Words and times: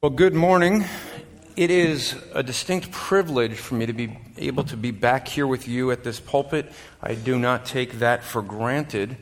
Well, 0.00 0.10
good 0.10 0.32
morning. 0.32 0.84
It 1.56 1.72
is 1.72 2.14
a 2.32 2.44
distinct 2.44 2.92
privilege 2.92 3.54
for 3.54 3.74
me 3.74 3.86
to 3.86 3.92
be 3.92 4.16
able 4.36 4.62
to 4.62 4.76
be 4.76 4.92
back 4.92 5.26
here 5.26 5.44
with 5.44 5.66
you 5.66 5.90
at 5.90 6.04
this 6.04 6.20
pulpit. 6.20 6.70
I 7.02 7.16
do 7.16 7.36
not 7.36 7.66
take 7.66 7.94
that 7.94 8.22
for 8.22 8.40
granted. 8.40 9.16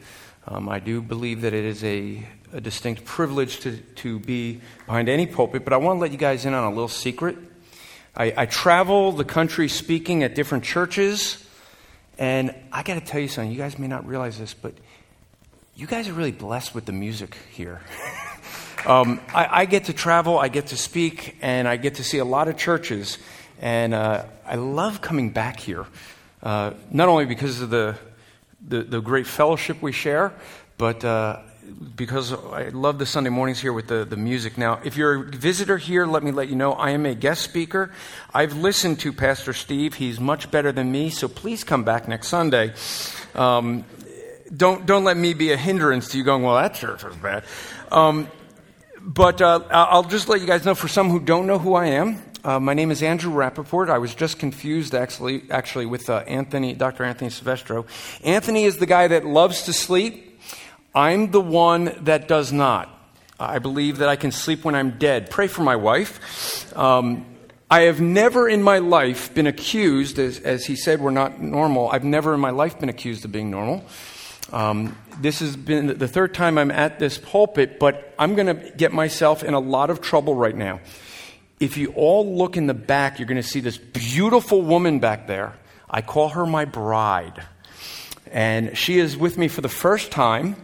Um, 0.46 0.68
I 0.68 0.80
do 0.80 1.00
believe 1.00 1.40
that 1.40 1.54
it 1.54 1.64
is 1.64 1.82
a, 1.82 2.22
a 2.52 2.60
distinct 2.60 3.06
privilege 3.06 3.60
to, 3.60 3.78
to 3.78 4.18
be 4.18 4.60
behind 4.84 5.08
any 5.08 5.24
pulpit, 5.24 5.64
but 5.64 5.72
I 5.72 5.78
want 5.78 5.96
to 5.96 6.00
let 6.02 6.12
you 6.12 6.18
guys 6.18 6.44
in 6.44 6.52
on 6.52 6.64
a 6.64 6.68
little 6.68 6.88
secret. 6.88 7.38
I, 8.14 8.34
I 8.36 8.44
travel 8.44 9.12
the 9.12 9.24
country 9.24 9.70
speaking 9.70 10.24
at 10.24 10.34
different 10.34 10.64
churches, 10.64 11.42
and 12.18 12.54
I 12.70 12.82
got 12.82 12.96
to 12.96 13.00
tell 13.00 13.22
you 13.22 13.28
something. 13.28 13.50
You 13.50 13.56
guys 13.56 13.78
may 13.78 13.88
not 13.88 14.06
realize 14.06 14.38
this, 14.38 14.52
but 14.52 14.74
you 15.74 15.86
guys 15.86 16.06
are 16.06 16.12
really 16.12 16.32
blessed 16.32 16.74
with 16.74 16.84
the 16.84 16.92
music 16.92 17.34
here. 17.50 17.80
Um, 18.86 19.20
I, 19.34 19.62
I, 19.62 19.64
get 19.64 19.86
to 19.86 19.92
travel, 19.92 20.38
I 20.38 20.46
get 20.46 20.68
to 20.68 20.76
speak, 20.76 21.36
and 21.42 21.66
I 21.66 21.76
get 21.76 21.96
to 21.96 22.04
see 22.04 22.18
a 22.18 22.24
lot 22.24 22.46
of 22.46 22.56
churches. 22.56 23.18
And 23.60 23.92
uh, 23.92 24.26
I 24.46 24.54
love 24.54 25.00
coming 25.00 25.30
back 25.30 25.58
here, 25.58 25.86
uh, 26.40 26.70
not 26.92 27.08
only 27.08 27.24
because 27.24 27.60
of 27.60 27.70
the, 27.70 27.98
the, 28.64 28.82
the, 28.82 29.00
great 29.00 29.26
fellowship 29.26 29.82
we 29.82 29.90
share, 29.90 30.32
but 30.78 31.04
uh, 31.04 31.40
because 31.96 32.32
I 32.32 32.68
love 32.68 33.00
the 33.00 33.06
Sunday 33.06 33.30
mornings 33.30 33.58
here 33.58 33.72
with 33.72 33.88
the, 33.88 34.04
the 34.04 34.16
music. 34.16 34.56
Now, 34.56 34.78
if 34.84 34.96
you're 34.96 35.26
a 35.26 35.30
visitor 35.30 35.78
here, 35.78 36.06
let 36.06 36.22
me 36.22 36.30
let 36.30 36.48
you 36.48 36.54
know 36.54 36.72
I 36.72 36.90
am 36.90 37.06
a 37.06 37.14
guest 37.16 37.42
speaker. 37.42 37.90
I've 38.32 38.56
listened 38.56 39.00
to 39.00 39.12
Pastor 39.12 39.52
Steve. 39.52 39.94
He's 39.94 40.20
much 40.20 40.48
better 40.52 40.70
than 40.70 40.92
me, 40.92 41.10
so 41.10 41.26
please 41.26 41.64
come 41.64 41.82
back 41.82 42.06
next 42.06 42.28
Sunday. 42.28 42.72
Um, 43.34 43.84
don't, 44.56 44.86
don't 44.86 45.02
let 45.02 45.16
me 45.16 45.34
be 45.34 45.50
a 45.50 45.56
hindrance 45.56 46.10
to 46.10 46.18
you 46.18 46.22
going, 46.22 46.44
well, 46.44 46.54
that 46.54 46.74
church 46.74 47.02
was 47.02 47.16
bad. 47.16 47.42
Um, 47.90 48.28
but 49.06 49.40
uh, 49.40 49.60
I'll 49.70 50.02
just 50.02 50.28
let 50.28 50.40
you 50.40 50.48
guys 50.48 50.64
know 50.64 50.74
for 50.74 50.88
some 50.88 51.10
who 51.10 51.20
don't 51.20 51.46
know 51.46 51.60
who 51.60 51.74
I 51.74 51.86
am, 51.86 52.20
uh, 52.42 52.58
my 52.58 52.74
name 52.74 52.90
is 52.90 53.04
Andrew 53.04 53.32
Rappaport. 53.32 53.88
I 53.88 53.98
was 53.98 54.16
just 54.16 54.40
confused 54.40 54.96
actually, 54.96 55.44
actually 55.48 55.86
with 55.86 56.10
uh, 56.10 56.24
Anthony, 56.26 56.74
Dr. 56.74 57.04
Anthony 57.04 57.30
Silvestro. 57.30 57.86
Anthony 58.24 58.64
is 58.64 58.78
the 58.78 58.86
guy 58.86 59.06
that 59.06 59.24
loves 59.24 59.62
to 59.62 59.72
sleep. 59.72 60.40
I'm 60.92 61.30
the 61.30 61.40
one 61.40 61.96
that 62.02 62.26
does 62.26 62.52
not. 62.52 62.92
I 63.38 63.60
believe 63.60 63.98
that 63.98 64.08
I 64.08 64.16
can 64.16 64.32
sleep 64.32 64.64
when 64.64 64.74
I'm 64.74 64.98
dead. 64.98 65.30
Pray 65.30 65.46
for 65.46 65.62
my 65.62 65.76
wife. 65.76 66.76
Um, 66.76 67.26
I 67.70 67.82
have 67.82 68.00
never 68.00 68.48
in 68.48 68.62
my 68.62 68.78
life 68.78 69.32
been 69.34 69.46
accused, 69.46 70.18
as, 70.18 70.40
as 70.40 70.66
he 70.66 70.74
said, 70.74 71.00
we're 71.00 71.10
not 71.10 71.40
normal. 71.40 71.90
I've 71.90 72.04
never 72.04 72.34
in 72.34 72.40
my 72.40 72.50
life 72.50 72.80
been 72.80 72.88
accused 72.88 73.24
of 73.24 73.30
being 73.30 73.50
normal. 73.50 73.84
Um, 74.52 74.96
this 75.20 75.40
has 75.40 75.56
been 75.56 75.98
the 75.98 76.08
third 76.08 76.34
time 76.34 76.58
I'm 76.58 76.70
at 76.70 76.98
this 76.98 77.18
pulpit, 77.18 77.78
but 77.78 78.14
I'm 78.18 78.34
going 78.34 78.46
to 78.46 78.70
get 78.76 78.92
myself 78.92 79.42
in 79.42 79.54
a 79.54 79.60
lot 79.60 79.90
of 79.90 80.00
trouble 80.00 80.34
right 80.34 80.54
now. 80.54 80.80
If 81.58 81.76
you 81.76 81.92
all 81.96 82.36
look 82.36 82.56
in 82.56 82.66
the 82.66 82.74
back, 82.74 83.18
you're 83.18 83.26
going 83.26 83.42
to 83.42 83.48
see 83.48 83.60
this 83.60 83.78
beautiful 83.78 84.62
woman 84.62 85.00
back 85.00 85.26
there. 85.26 85.54
I 85.88 86.02
call 86.02 86.28
her 86.30 86.46
my 86.46 86.64
bride. 86.64 87.42
And 88.30 88.76
she 88.76 88.98
is 88.98 89.16
with 89.16 89.38
me 89.38 89.48
for 89.48 89.62
the 89.62 89.68
first 89.68 90.10
time. 90.10 90.56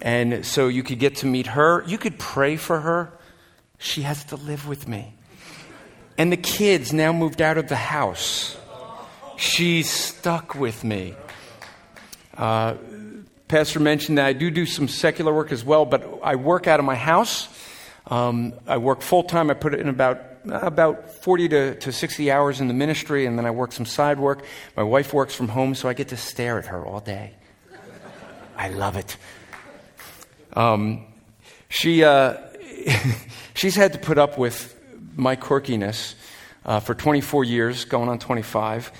And 0.00 0.44
so 0.44 0.68
you 0.68 0.82
could 0.82 0.98
get 0.98 1.16
to 1.16 1.26
meet 1.26 1.48
her. 1.48 1.84
You 1.86 1.98
could 1.98 2.18
pray 2.18 2.56
for 2.56 2.80
her. 2.80 3.12
She 3.78 4.02
has 4.02 4.24
to 4.26 4.36
live 4.36 4.66
with 4.66 4.88
me. 4.88 5.14
And 6.16 6.32
the 6.32 6.36
kids 6.36 6.92
now 6.92 7.12
moved 7.12 7.42
out 7.42 7.58
of 7.58 7.68
the 7.68 7.76
house. 7.76 8.56
She's 9.36 9.90
stuck 9.90 10.54
with 10.54 10.84
me. 10.84 11.14
Uh, 12.36 12.74
Pastor 13.52 13.80
mentioned 13.80 14.16
that 14.16 14.24
I 14.24 14.32
do 14.32 14.50
do 14.50 14.64
some 14.64 14.88
secular 14.88 15.30
work 15.30 15.52
as 15.52 15.62
well, 15.62 15.84
but 15.84 16.20
I 16.22 16.36
work 16.36 16.66
out 16.66 16.80
of 16.80 16.86
my 16.86 16.94
house. 16.94 17.50
Um, 18.06 18.54
I 18.66 18.78
work 18.78 19.02
full 19.02 19.24
time. 19.24 19.50
I 19.50 19.52
put 19.52 19.74
in 19.74 19.90
about 19.90 20.22
about 20.46 21.10
40 21.16 21.48
to, 21.50 21.74
to 21.74 21.92
60 21.92 22.30
hours 22.30 22.62
in 22.62 22.68
the 22.68 22.72
ministry, 22.72 23.26
and 23.26 23.36
then 23.36 23.44
I 23.44 23.50
work 23.50 23.72
some 23.72 23.84
side 23.84 24.18
work. 24.18 24.42
My 24.74 24.84
wife 24.84 25.12
works 25.12 25.34
from 25.34 25.48
home, 25.48 25.74
so 25.74 25.86
I 25.86 25.92
get 25.92 26.08
to 26.08 26.16
stare 26.16 26.58
at 26.58 26.64
her 26.64 26.82
all 26.82 27.00
day. 27.00 27.34
I 28.56 28.70
love 28.70 28.96
it. 28.96 29.18
Um, 30.54 31.04
she, 31.68 32.04
uh, 32.04 32.38
she's 33.54 33.76
had 33.76 33.92
to 33.92 33.98
put 33.98 34.16
up 34.16 34.38
with 34.38 34.80
my 35.14 35.36
quirkiness 35.36 36.14
uh, 36.64 36.80
for 36.80 36.94
24 36.94 37.44
years, 37.44 37.84
going 37.84 38.08
on 38.08 38.18
25, 38.18 38.90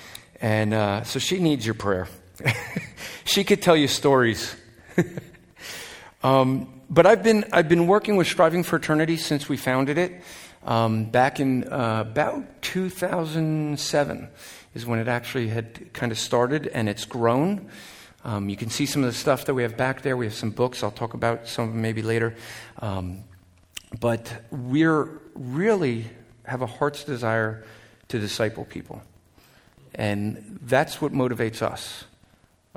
and 0.43 0.75
uh, 0.75 1.05
so 1.05 1.19
she 1.19 1.38
needs 1.38 1.65
your 1.65 1.75
prayer. 1.75 2.06
she 3.25 3.44
could 3.44 3.62
tell 3.62 3.76
you 3.76 3.88
stories. 3.88 4.54
um, 6.22 6.82
but 6.91 7.06
I've 7.06 7.22
been, 7.22 7.44
I've 7.53 7.69
been 7.69 7.86
working 7.86 8.16
with 8.16 8.26
Striving 8.26 8.62
for 8.62 8.76
Eternity 8.76 9.16
since 9.16 9.48
we 9.48 9.56
founded 9.56 9.98
it. 9.98 10.22
Um, 10.64 11.06
back 11.06 11.41
in 11.41 11.64
uh, 11.64 12.04
about 12.08 12.62
2007 12.62 14.28
is 14.75 14.86
when 14.86 14.98
it 14.98 15.08
actually 15.08 15.48
had 15.48 15.92
kind 15.92 16.12
of 16.12 16.19
started, 16.19 16.69
and 16.69 16.88
it's 16.88 17.04
grown. 17.04 17.69
Um, 18.25 18.48
you 18.48 18.56
can 18.56 18.70
see 18.70 18.86
some 18.86 19.02
of 19.02 19.10
the 19.10 19.19
stuff 19.19 19.47
that 19.47 19.54
we 19.54 19.62
have 19.62 19.76
back 19.76 20.02
there. 20.02 20.16
We 20.16 20.26
have 20.26 20.34
some 20.34 20.50
books. 20.50 20.82
I'll 20.82 20.92
talk 20.92 21.14
about 21.14 21.48
some 21.48 21.69
of 21.69 21.72
them 21.72 21.82
maybe 21.82 22.02
later. 22.02 22.36
Um, 22.78 23.25
but 23.98 24.44
we're 24.50 25.20
really 25.34 26.06
have 26.44 26.62
a 26.62 26.66
heart's 26.66 27.04
desire 27.04 27.64
to 28.08 28.19
disciple 28.19 28.64
people. 28.64 29.02
And 29.94 30.58
that's 30.62 31.00
what 31.00 31.12
motivates 31.12 31.62
us. 31.62 32.04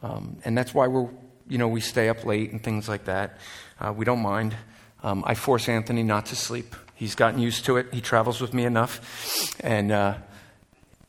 Um, 0.02 0.38
and 0.46 0.58
that's 0.58 0.74
why 0.74 0.88
we're, 0.88 1.10
you 1.48 1.58
know, 1.58 1.68
we 1.68 1.82
stay 1.82 2.10
up 2.10 2.26
late 2.26 2.52
and 2.52 2.62
things 2.62 2.88
like 2.90 3.06
that. 3.06 3.38
Uh, 3.80 3.94
we 3.94 4.06
don't 4.06 4.22
mind. 4.22 4.56
Um, 5.04 5.24
I 5.26 5.36
force 5.36 5.70
Anthony 5.70 6.04
not 6.04 6.28
to 6.28 6.36
sleep. 6.36 6.76
He's 6.96 7.16
gotten 7.16 7.40
used 7.40 7.66
to 7.66 7.78
it. 7.78 7.94
He 7.94 8.02
travels 8.02 8.40
with 8.40 8.54
me 8.54 8.66
enough, 8.66 9.54
and 9.60 9.92
uh, 9.92 10.16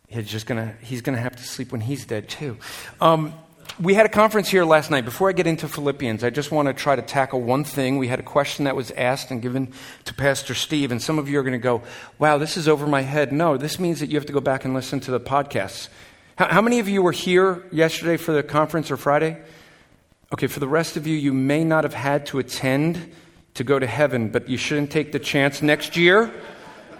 he's 0.08 0.28
just 0.28 0.46
gonna 0.46 0.74
he's 0.82 1.00
gonna 1.00 1.18
have 1.18 1.36
to 1.36 1.42
sleep 1.44 1.70
when 1.72 1.80
he's 1.80 2.04
dead 2.04 2.28
too. 2.28 2.58
Um, 3.00 3.32
we 3.80 3.94
had 3.94 4.04
a 4.06 4.08
conference 4.08 4.48
here 4.48 4.64
last 4.64 4.90
night. 4.90 5.04
Before 5.04 5.28
I 5.28 5.32
get 5.32 5.46
into 5.46 5.68
Philippians, 5.68 6.24
I 6.24 6.30
just 6.30 6.50
want 6.50 6.66
to 6.66 6.74
try 6.74 6.96
to 6.96 7.02
tackle 7.02 7.40
one 7.40 7.62
thing. 7.62 7.98
We 7.98 8.08
had 8.08 8.18
a 8.18 8.24
question 8.24 8.64
that 8.64 8.74
was 8.74 8.90
asked 8.92 9.30
and 9.30 9.40
given 9.40 9.72
to 10.04 10.14
Pastor 10.14 10.54
Steve, 10.54 10.90
and 10.90 11.00
some 11.00 11.18
of 11.18 11.28
you 11.28 11.38
are 11.38 11.42
going 11.42 11.52
to 11.52 11.58
go, 11.58 11.82
"Wow, 12.18 12.38
this 12.38 12.56
is 12.56 12.68
over 12.68 12.86
my 12.86 13.02
head." 13.02 13.32
No, 13.32 13.56
this 13.56 13.78
means 13.78 14.00
that 14.00 14.10
you 14.10 14.16
have 14.16 14.26
to 14.26 14.32
go 14.32 14.40
back 14.40 14.64
and 14.64 14.74
listen 14.74 14.98
to 15.00 15.10
the 15.10 15.20
podcasts. 15.20 15.88
How, 16.36 16.48
how 16.48 16.60
many 16.60 16.80
of 16.80 16.88
you 16.88 17.02
were 17.02 17.12
here 17.12 17.64
yesterday 17.72 18.18
for 18.18 18.32
the 18.32 18.42
conference 18.42 18.90
or 18.90 18.98
Friday? 18.98 19.38
Okay, 20.34 20.48
for 20.48 20.60
the 20.60 20.68
rest 20.68 20.98
of 20.98 21.06
you, 21.06 21.16
you 21.16 21.32
may 21.32 21.64
not 21.64 21.84
have 21.84 21.94
had 21.94 22.26
to 22.26 22.38
attend 22.38 23.10
to 23.54 23.64
go 23.64 23.78
to 23.78 23.86
heaven, 23.86 24.28
but 24.28 24.46
you 24.46 24.58
shouldn't 24.58 24.90
take 24.90 25.12
the 25.12 25.18
chance 25.18 25.62
next 25.62 25.96
year. 25.96 26.30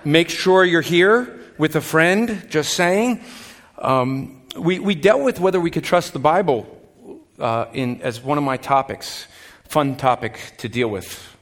Make 0.07 0.31
sure 0.31 0.65
you're 0.65 0.81
here 0.81 1.39
with 1.59 1.77
a 1.77 1.83
friend, 1.83 2.47
just 2.49 2.73
saying. 2.73 3.21
Um, 3.77 4.43
we, 4.59 4.79
we 4.79 4.95
dealt 4.95 5.21
with 5.21 5.39
whether 5.39 5.61
we 5.61 5.71
could 5.71 5.85
trust 5.85 6.15
the 6.15 6.19
Bible 6.19 6.67
uh, 7.39 7.67
in, 7.75 8.01
as 8.01 8.23
one 8.23 8.39
of 8.39 8.45
my 8.45 8.57
topics. 8.57 9.27
Fun 9.65 9.97
topic 9.97 10.55
to 10.59 10.69
deal 10.71 10.89
with. 10.89 11.37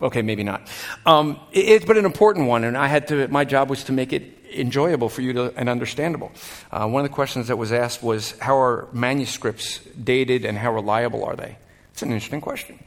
Okay, 0.00 0.22
maybe 0.22 0.42
not. 0.42 0.70
Um, 1.04 1.38
it, 1.52 1.68
it's 1.68 1.84
but 1.84 1.98
an 1.98 2.06
important 2.06 2.46
one, 2.46 2.64
and 2.64 2.78
I 2.78 2.86
had 2.86 3.08
to. 3.08 3.28
My 3.28 3.44
job 3.44 3.68
was 3.68 3.84
to 3.84 3.92
make 3.92 4.14
it 4.14 4.39
enjoyable 4.52 5.08
for 5.08 5.22
you 5.22 5.32
to, 5.32 5.54
and 5.56 5.68
understandable. 5.68 6.32
Uh, 6.70 6.86
one 6.88 7.04
of 7.04 7.10
the 7.10 7.14
questions 7.14 7.48
that 7.48 7.56
was 7.56 7.72
asked 7.72 8.02
was 8.02 8.38
how 8.38 8.58
are 8.58 8.88
manuscripts 8.92 9.78
dated 10.02 10.44
and 10.44 10.58
how 10.58 10.72
reliable 10.72 11.24
are 11.24 11.36
they? 11.36 11.56
It's 11.92 12.02
an 12.02 12.12
interesting 12.12 12.40
question. 12.40 12.78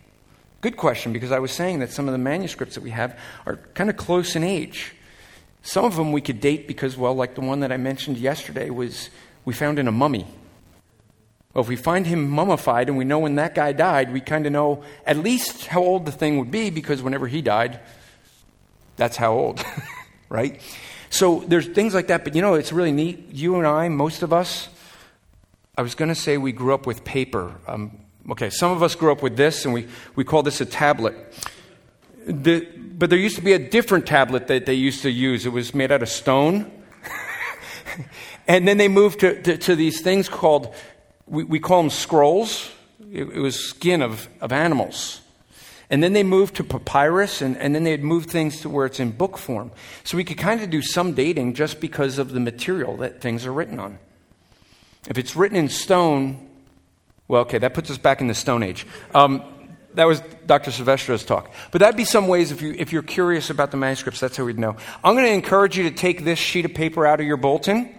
Good 0.62 0.78
question 0.78 1.12
because 1.14 1.32
I 1.32 1.40
was 1.40 1.52
saying 1.52 1.80
that 1.80 1.92
some 1.92 2.08
of 2.08 2.14
the 2.14 2.18
manuscripts 2.18 2.76
that 2.76 2.82
we 2.82 2.92
have 2.92 3.20
are 3.46 3.58
kind 3.74 3.90
of 3.90 3.98
close 3.98 4.36
in 4.36 4.44
age. 4.44 4.96
Some 5.62 5.86
of 5.86 5.96
them 5.96 6.12
we 6.12 6.22
could 6.22 6.40
date 6.40 6.68
because, 6.68 6.98
well, 6.98 7.14
like 7.14 7.36
the 7.36 7.42
one 7.42 7.62
that 7.62 7.72
I 7.72 7.78
mentioned 7.78 8.18
yesterday 8.18 8.70
was 8.70 9.10
we 9.46 9.54
found 9.54 9.80
in 9.80 9.88
a 9.88 9.92
mummy. 9.92 10.26
Well, 11.54 11.64
if 11.64 11.68
we 11.68 11.76
find 11.76 12.08
him 12.08 12.30
mummified 12.30 12.88
and 12.88 12.98
we 12.98 13.06
know 13.06 13.20
when 13.20 13.36
that 13.36 13.54
guy 13.54 13.74
died, 13.74 14.12
we 14.12 14.22
kind 14.22 14.46
of 14.46 14.52
know 14.52 14.84
at 15.06 15.18
least 15.18 15.68
how 15.68 15.82
old 15.82 16.06
the 16.06 16.12
thing 16.12 16.40
would 16.40 16.50
be 16.50 16.70
because 16.70 17.04
whenever 17.04 17.28
he 17.28 17.42
died, 17.42 17.80
that's 18.96 19.18
how 19.18 19.34
old, 19.34 19.64
right? 20.30 20.62
So 21.14 21.44
there's 21.46 21.68
things 21.68 21.94
like 21.94 22.08
that, 22.08 22.24
but 22.24 22.34
you 22.34 22.42
know, 22.42 22.56
it's 22.56 22.74
really 22.74 22.92
neat. 22.92 23.32
You 23.32 23.58
and 23.58 23.68
I, 23.68 23.88
most 23.88 24.24
of 24.24 24.34
us, 24.34 24.68
I 25.78 25.84
was 25.84 25.94
going 25.94 26.10
to 26.10 26.16
say 26.16 26.40
we 26.40 26.52
grew 26.52 26.74
up 26.74 26.88
with 26.88 27.04
paper. 27.04 27.54
Um, 27.68 28.00
okay, 28.32 28.50
some 28.50 28.72
of 28.72 28.82
us 28.82 28.96
grew 28.96 29.12
up 29.12 29.22
with 29.22 29.38
this, 29.38 29.64
and 29.64 29.76
we, 29.76 29.88
we 30.16 30.24
call 30.24 30.42
this 30.42 30.60
a 30.60 30.66
tablet. 30.66 31.16
The, 32.26 32.66
but 32.66 33.12
there 33.12 33.20
used 33.20 33.36
to 33.36 33.44
be 33.44 33.54
a 33.54 33.60
different 33.60 34.08
tablet 34.08 34.48
that 34.48 34.66
they 34.66 34.74
used 34.74 35.04
to 35.04 35.12
use. 35.12 35.46
It 35.46 35.52
was 35.52 35.76
made 35.76 35.92
out 35.92 36.02
of 36.02 36.10
stone. 36.10 36.72
and 38.48 38.68
then 38.68 38.78
they 38.78 38.88
moved 38.88 39.20
to, 39.20 39.40
to, 39.44 39.58
to 39.58 39.76
these 39.76 40.02
things 40.02 40.28
called, 40.28 40.74
we, 41.28 41.44
we, 41.44 41.60
call 41.60 41.84
them 41.84 41.92
scrolls. 41.92 42.72
It, 43.12 43.30
it 43.30 43.40
was 43.40 43.70
skin 43.70 44.02
of, 44.02 44.28
of 44.42 44.52
animals. 44.52 45.22
And 45.90 46.02
then 46.02 46.14
they 46.14 46.24
moved 46.24 46.56
to 46.56 46.64
papyrus, 46.64 47.42
and, 47.42 47.58
and 47.58 47.76
then 47.76 47.84
they'd 47.84 48.04
moved 48.04 48.30
things 48.30 48.62
to 48.62 48.70
where 48.70 48.86
it's 48.86 49.00
in 49.00 49.12
book 49.12 49.38
form. 49.38 49.72
So 50.04 50.18
we 50.18 50.24
could 50.24 50.38
kind 50.38 50.62
of 50.62 50.70
do 50.70 50.82
some 50.82 51.14
dating 51.14 51.54
just 51.54 51.80
because 51.80 52.18
of 52.18 52.32
the 52.32 52.40
material 52.40 52.98
that 52.98 53.22
things 53.22 53.46
are 53.46 53.54
written 53.54 53.80
on. 53.80 54.00
If 55.10 55.18
it's 55.18 55.36
written 55.36 55.58
in 55.58 55.70
stone, 55.70 56.50
well, 57.28 57.42
okay, 57.42 57.58
that 57.58 57.74
puts 57.74 57.92
us 57.92 57.98
back 57.98 58.22
in 58.22 58.28
the 58.28 58.34
Stone 58.34 58.64
Age. 58.64 58.86
Um, 59.14 59.44
that 59.96 60.06
was 60.06 60.22
Dr. 60.46 60.72
Silvestro's 60.72 61.24
talk. 61.24 61.52
But 61.72 61.80
that'd 61.80 61.98
be 61.98 62.06
some 62.06 62.28
ways 62.28 62.52
if, 62.52 62.62
you, 62.62 62.74
if 62.78 62.92
you're 62.92 63.04
curious 63.04 63.50
about 63.50 63.72
the 63.72 63.78
manuscripts, 63.78 64.20
that's 64.20 64.38
how 64.38 64.46
we'd 64.46 64.58
know. 64.58 64.76
I'm 65.04 65.16
going 65.16 65.26
to 65.26 65.32
encourage 65.32 65.78
you 65.78 65.84
to 65.90 65.96
take 65.96 66.24
this 66.24 66.40
sheet 66.40 66.66
of 66.66 66.74
paper 66.74 67.06
out 67.06 67.20
of 67.20 67.26
your 67.26 67.38
bulletin. 67.38 67.94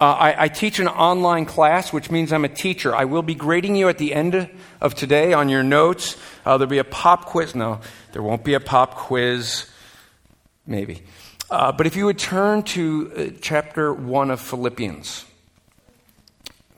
Uh, 0.00 0.04
I, 0.04 0.44
I, 0.44 0.48
teach 0.48 0.78
an 0.78 0.86
online 0.86 1.44
class, 1.44 1.92
which 1.92 2.08
means 2.08 2.32
I'm 2.32 2.44
a 2.44 2.48
teacher. 2.48 2.94
I 2.94 3.04
will 3.04 3.22
be 3.22 3.34
grading 3.34 3.74
you 3.74 3.88
at 3.88 3.98
the 3.98 4.14
end 4.14 4.48
of 4.80 4.94
today 4.94 5.32
on 5.32 5.48
your 5.48 5.64
notes. 5.64 6.16
Uh, 6.46 6.56
there'll 6.56 6.70
be 6.70 6.78
a 6.78 6.84
pop 6.84 7.24
quiz. 7.24 7.56
No, 7.56 7.80
there 8.12 8.22
won't 8.22 8.44
be 8.44 8.54
a 8.54 8.60
pop 8.60 8.94
quiz. 8.94 9.66
Maybe. 10.68 11.02
Uh, 11.50 11.72
but 11.72 11.88
if 11.88 11.96
you 11.96 12.04
would 12.04 12.18
turn 12.18 12.62
to 12.62 13.12
uh, 13.16 13.38
chapter 13.40 13.92
1 13.92 14.30
of 14.30 14.40
Philippians. 14.40 15.24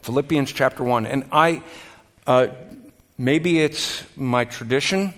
Philippians 0.00 0.50
chapter 0.50 0.82
1. 0.82 1.04
And 1.04 1.24
I, 1.30 1.62
uh, 2.26 2.46
maybe 3.18 3.60
it's 3.60 4.02
my 4.16 4.46
tradition, 4.46 5.12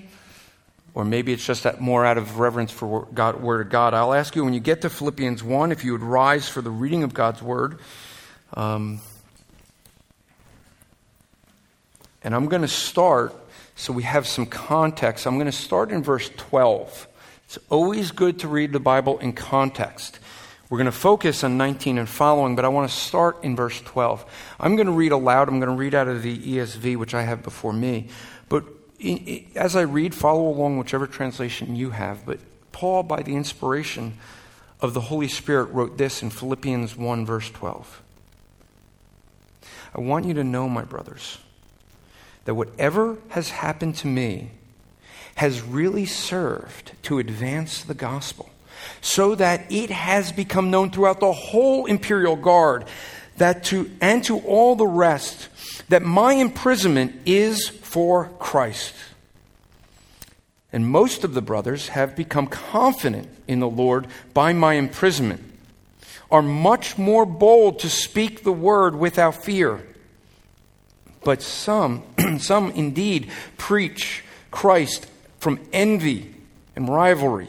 or 0.94 1.05
maybe 1.05 1.33
it's 1.33 1.44
just 1.44 1.62
that 1.62 1.81
more 1.81 2.05
out 2.05 2.19
of 2.19 2.39
reverence 2.39 2.71
for 2.71 3.06
God, 3.15 3.41
Word 3.41 3.67
of 3.67 3.71
God. 3.71 3.94
I'll 3.94 4.12
ask 4.12 4.37
you 4.37 4.44
when 4.44 4.53
you 4.53 4.61
get 4.61 4.83
to 4.83 4.91
Philippians 4.91 5.43
1, 5.43 5.73
if 5.73 5.85
you 5.85 5.93
would 5.93 6.03
rise 6.03 6.49
for 6.49 6.61
the 6.61 6.71
reading 6.71 7.03
of 7.03 7.15
God's 7.15 7.43
Word. 7.43 7.79
Um, 8.55 9.00
and 12.23 12.35
I'm 12.35 12.47
going 12.47 12.62
to 12.62 12.69
start, 12.69 13.35
so 13.75 13.93
we 13.93 14.03
have 14.03 14.27
some 14.27 14.47
context. 14.47 15.27
I'm 15.27 15.37
going 15.37 15.47
to 15.47 15.53
start 15.53 15.91
in 15.91 16.03
verse 16.03 16.31
12. 16.37 17.09
It's 17.47 17.59
always 17.69 18.11
good 18.11 18.41
to 18.41 18.49
read 18.49 18.73
the 18.73 18.81
Bible 18.81 19.19
in 19.19 19.33
context. 19.33 20.19
We're 20.69 20.79
going 20.79 20.87
to 20.87 20.93
focus 20.93 21.44
on 21.44 21.59
19 21.59 21.99
and 21.99 22.09
following, 22.09 22.56
but 22.56 22.65
I 22.65 22.69
want 22.69 22.91
to 22.91 22.97
start 22.97 23.44
in 23.44 23.56
verse 23.56 23.79
12. 23.83 24.25
I'm 24.59 24.77
going 24.77 24.87
to 24.87 24.93
read 24.93 25.12
aloud. 25.12 25.49
I'm 25.49 25.59
going 25.61 25.71
to 25.71 25.77
read 25.77 25.94
out 25.94 26.09
of 26.09 26.23
the 26.23 26.39
ESV, 26.39 26.97
which 26.97 27.12
I 27.12 27.23
have 27.23 27.43
before 27.43 27.75
me. 27.75 28.09
As 29.56 29.75
I 29.76 29.82
read, 29.82 30.14
follow 30.14 30.49
along 30.49 30.78
whichever 30.78 31.06
translation 31.06 31.76
you 31.76 31.90
have. 31.90 32.25
But 32.25 32.40
Paul, 32.72 33.02
by 33.02 33.22
the 33.22 33.34
inspiration 33.34 34.19
of 34.81 34.94
the 34.94 35.00
Holy 35.00 35.28
Spirit, 35.28 35.66
wrote 35.66 35.99
this 35.99 36.22
in 36.22 36.31
Philippians 36.31 36.96
1, 36.96 37.26
verse 37.26 37.50
12. 37.50 38.02
I 39.94 40.00
want 40.00 40.26
you 40.26 40.34
to 40.34 40.44
know, 40.44 40.69
my 40.69 40.84
brothers, 40.84 41.38
that 42.44 42.54
whatever 42.54 43.19
has 43.31 43.50
happened 43.50 43.96
to 43.96 44.06
me 44.06 44.50
has 45.37 45.62
really 45.62 46.06
served 46.06 46.93
to 47.02 47.19
advance 47.19 47.82
the 47.82 47.94
gospel 47.94 48.50
so 49.00 49.34
that 49.34 49.70
it 49.70 49.90
has 49.90 50.32
become 50.32 50.70
known 50.70 50.90
throughout 50.90 51.20
the 51.20 51.32
whole 51.32 51.87
imperial 51.87 52.37
guard 52.37 52.84
that 53.37 53.64
to 53.64 53.90
and 54.00 54.25
to 54.25 54.38
all 54.40 54.76
the 54.76 54.87
rest 54.87 55.48
that 55.88 56.02
my 56.02 56.34
imprisonment 56.34 57.14
is 57.26 57.69
for 57.69 58.30
Christ. 58.38 58.94
And 60.72 60.86
most 60.86 61.24
of 61.24 61.34
the 61.34 61.42
brothers 61.42 61.88
have 61.88 62.16
become 62.16 62.46
confident 62.46 63.28
in 63.46 63.60
the 63.60 63.69
Lord 63.69 64.06
by 64.32 64.52
my 64.52 64.74
imprisonment, 64.74 65.42
are 66.30 66.42
much 66.42 66.96
more 66.96 67.26
bold 67.26 67.78
to 67.80 67.90
speak 67.90 68.42
the 68.42 68.52
word 68.52 68.96
without 68.96 69.44
fear. 69.44 69.86
But 71.24 71.42
some, 71.42 72.02
some 72.38 72.70
indeed 72.70 73.30
preach 73.58 74.24
Christ 74.50 75.06
from 75.38 75.60
envy 75.72 76.34
and 76.74 76.88
rivalry 76.88 77.48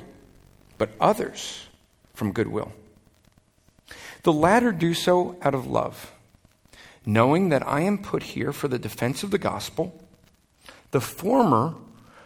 but 0.77 0.89
others 0.99 1.67
from 2.13 2.31
goodwill. 2.31 2.71
The 4.23 4.33
latter 4.33 4.71
do 4.71 4.93
so 4.93 5.37
out 5.41 5.53
of 5.53 5.67
love, 5.67 6.12
knowing 7.05 7.49
that 7.49 7.67
I 7.67 7.81
am 7.81 7.97
put 7.97 8.23
here 8.23 8.53
for 8.53 8.67
the 8.67 8.79
defense 8.79 9.23
of 9.23 9.31
the 9.31 9.37
gospel. 9.37 10.01
The 10.91 11.01
former 11.01 11.75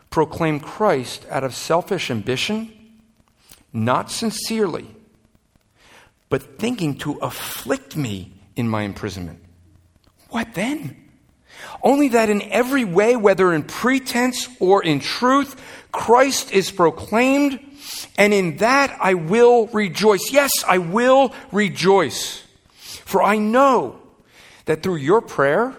proclaim 0.09 0.59
Christ 0.59 1.25
out 1.29 1.43
of 1.43 1.55
selfish 1.55 2.11
ambition, 2.11 2.73
not 3.73 4.11
sincerely, 4.11 4.87
but 6.29 6.59
thinking 6.59 6.97
to 6.99 7.13
afflict 7.19 7.95
me 7.95 8.33
in 8.55 8.67
my 8.67 8.83
imprisonment. 8.83 9.39
What 10.29 10.53
then? 10.53 10.95
Only 11.81 12.09
that 12.09 12.29
in 12.29 12.41
every 12.43 12.85
way, 12.85 13.15
whether 13.15 13.53
in 13.53 13.63
pretense 13.63 14.47
or 14.59 14.83
in 14.83 14.99
truth, 14.99 15.59
Christ 15.91 16.51
is 16.51 16.69
proclaimed 16.71 17.59
and 18.17 18.33
in 18.33 18.57
that 18.57 18.95
I 18.99 19.13
will 19.13 19.67
rejoice. 19.67 20.31
Yes, 20.31 20.51
I 20.67 20.79
will 20.79 21.33
rejoice. 21.51 22.43
For 23.05 23.23
I 23.23 23.37
know 23.37 23.96
that 24.67 24.83
through 24.83 24.97
your 24.97 25.19
prayer 25.19 25.75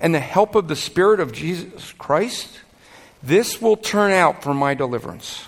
and 0.00 0.14
the 0.14 0.20
help 0.20 0.54
of 0.54 0.68
the 0.68 0.76
Spirit 0.76 1.20
of 1.20 1.32
Jesus 1.32 1.92
Christ, 1.92 2.60
this 3.22 3.62
will 3.62 3.76
turn 3.76 4.10
out 4.10 4.42
for 4.42 4.52
my 4.52 4.74
deliverance. 4.74 5.46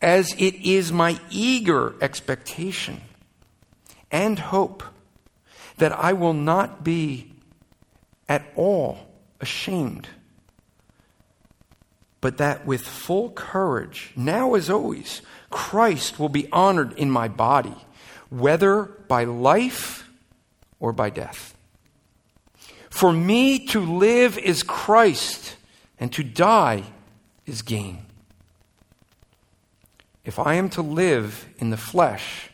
As 0.00 0.32
it 0.38 0.54
is 0.56 0.92
my 0.92 1.18
eager 1.30 1.94
expectation 2.00 3.00
and 4.10 4.38
hope 4.38 4.82
that 5.78 5.92
I 5.92 6.12
will 6.12 6.34
not 6.34 6.84
be 6.84 7.32
at 8.28 8.44
all 8.54 9.08
ashamed 9.40 10.08
but 12.20 12.36
that 12.36 12.66
with 12.66 12.82
full 12.82 13.30
courage, 13.30 14.12
now 14.14 14.54
as 14.54 14.68
always, 14.68 15.22
Christ 15.48 16.18
will 16.18 16.28
be 16.28 16.48
honored 16.52 16.92
in 16.92 17.10
my 17.10 17.28
body, 17.28 17.74
whether 18.28 18.84
by 19.08 19.24
life 19.24 20.08
or 20.80 20.92
by 20.92 21.10
death. 21.10 21.54
For 22.88 23.12
me 23.12 23.66
to 23.66 23.80
live 23.80 24.36
is 24.36 24.62
Christ, 24.62 25.56
and 26.00 26.12
to 26.12 26.24
die 26.24 26.82
is 27.46 27.62
gain. 27.62 28.06
If 30.24 30.38
I 30.38 30.54
am 30.54 30.68
to 30.70 30.82
live 30.82 31.48
in 31.58 31.70
the 31.70 31.76
flesh, 31.76 32.50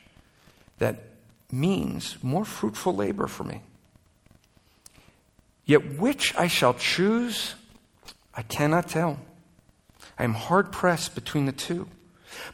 that 0.79 1.03
means 1.51 2.17
more 2.23 2.45
fruitful 2.45 2.95
labor 2.95 3.27
for 3.27 3.45
me. 3.45 3.63
Yet 5.65 5.99
which 5.99 6.35
I 6.37 6.47
shall 6.47 6.75
choose, 6.75 7.55
I 8.35 8.43
cannot 8.43 8.89
tell. 8.89 9.19
I 10.19 10.25
am 10.25 10.35
hard 10.35 10.71
pressed 10.71 11.15
between 11.15 11.47
the 11.47 11.53
two. 11.53 11.89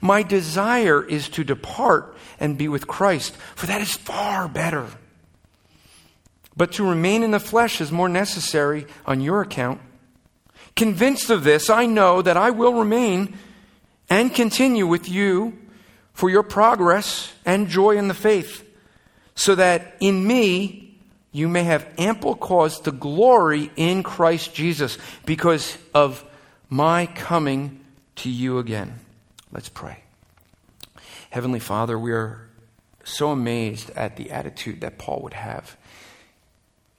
My 0.01 0.23
desire 0.23 1.05
is 1.05 1.29
to 1.31 1.45
depart 1.45 2.17
and 2.41 2.57
be 2.57 2.69
with 2.69 2.87
Christ, 2.87 3.37
for 3.55 3.67
that 3.67 3.81
is 3.81 3.95
far 3.95 4.49
better. 4.49 4.87
But 6.57 6.73
to 6.73 6.89
remain 6.89 7.23
in 7.23 7.31
the 7.31 7.41
flesh 7.41 7.81
is 7.81 7.91
more 7.91 8.09
necessary 8.09 8.87
on 9.07 9.21
your 9.21 9.41
account. 9.41 9.81
Convinced 10.77 11.31
of 11.31 11.45
this, 11.45 11.71
I 11.71 11.87
know 11.87 12.23
that 12.23 12.37
I 12.37 12.51
will 12.51 12.75
remain 12.75 13.37
and 14.09 14.35
continue 14.35 14.87
with 14.87 15.09
you 15.09 15.59
for 16.13 16.29
your 16.29 16.43
progress 16.43 17.33
and 17.45 17.69
joy 17.69 17.97
in 17.97 18.09
the 18.09 18.15
faith, 18.15 18.69
so 19.35 19.55
that 19.55 19.97
in 20.01 20.27
me 20.27 20.99
you 21.31 21.49
may 21.49 21.65
have 21.65 21.89
ample 21.97 22.35
cause 22.35 22.81
to 22.81 22.93
glory 22.93 23.71
in 23.77 24.03
Christ 24.03 24.55
Jesus 24.55 24.99
because 25.25 25.79
of 25.95 26.25
my 26.69 27.07
coming 27.07 27.81
to 28.17 28.29
you 28.29 28.59
again. 28.59 29.01
Let's 29.51 29.71
pray. 29.71 30.05
Heavenly 31.31 31.61
Father, 31.61 31.99
we 31.99 32.13
are 32.13 32.49
so 33.05 33.31
amazed 33.31 33.91
at 33.91 34.17
the 34.17 34.31
attitude 34.31 34.83
that 34.83 34.99
Paul 34.99 35.21
would 35.23 35.35
have 35.35 35.77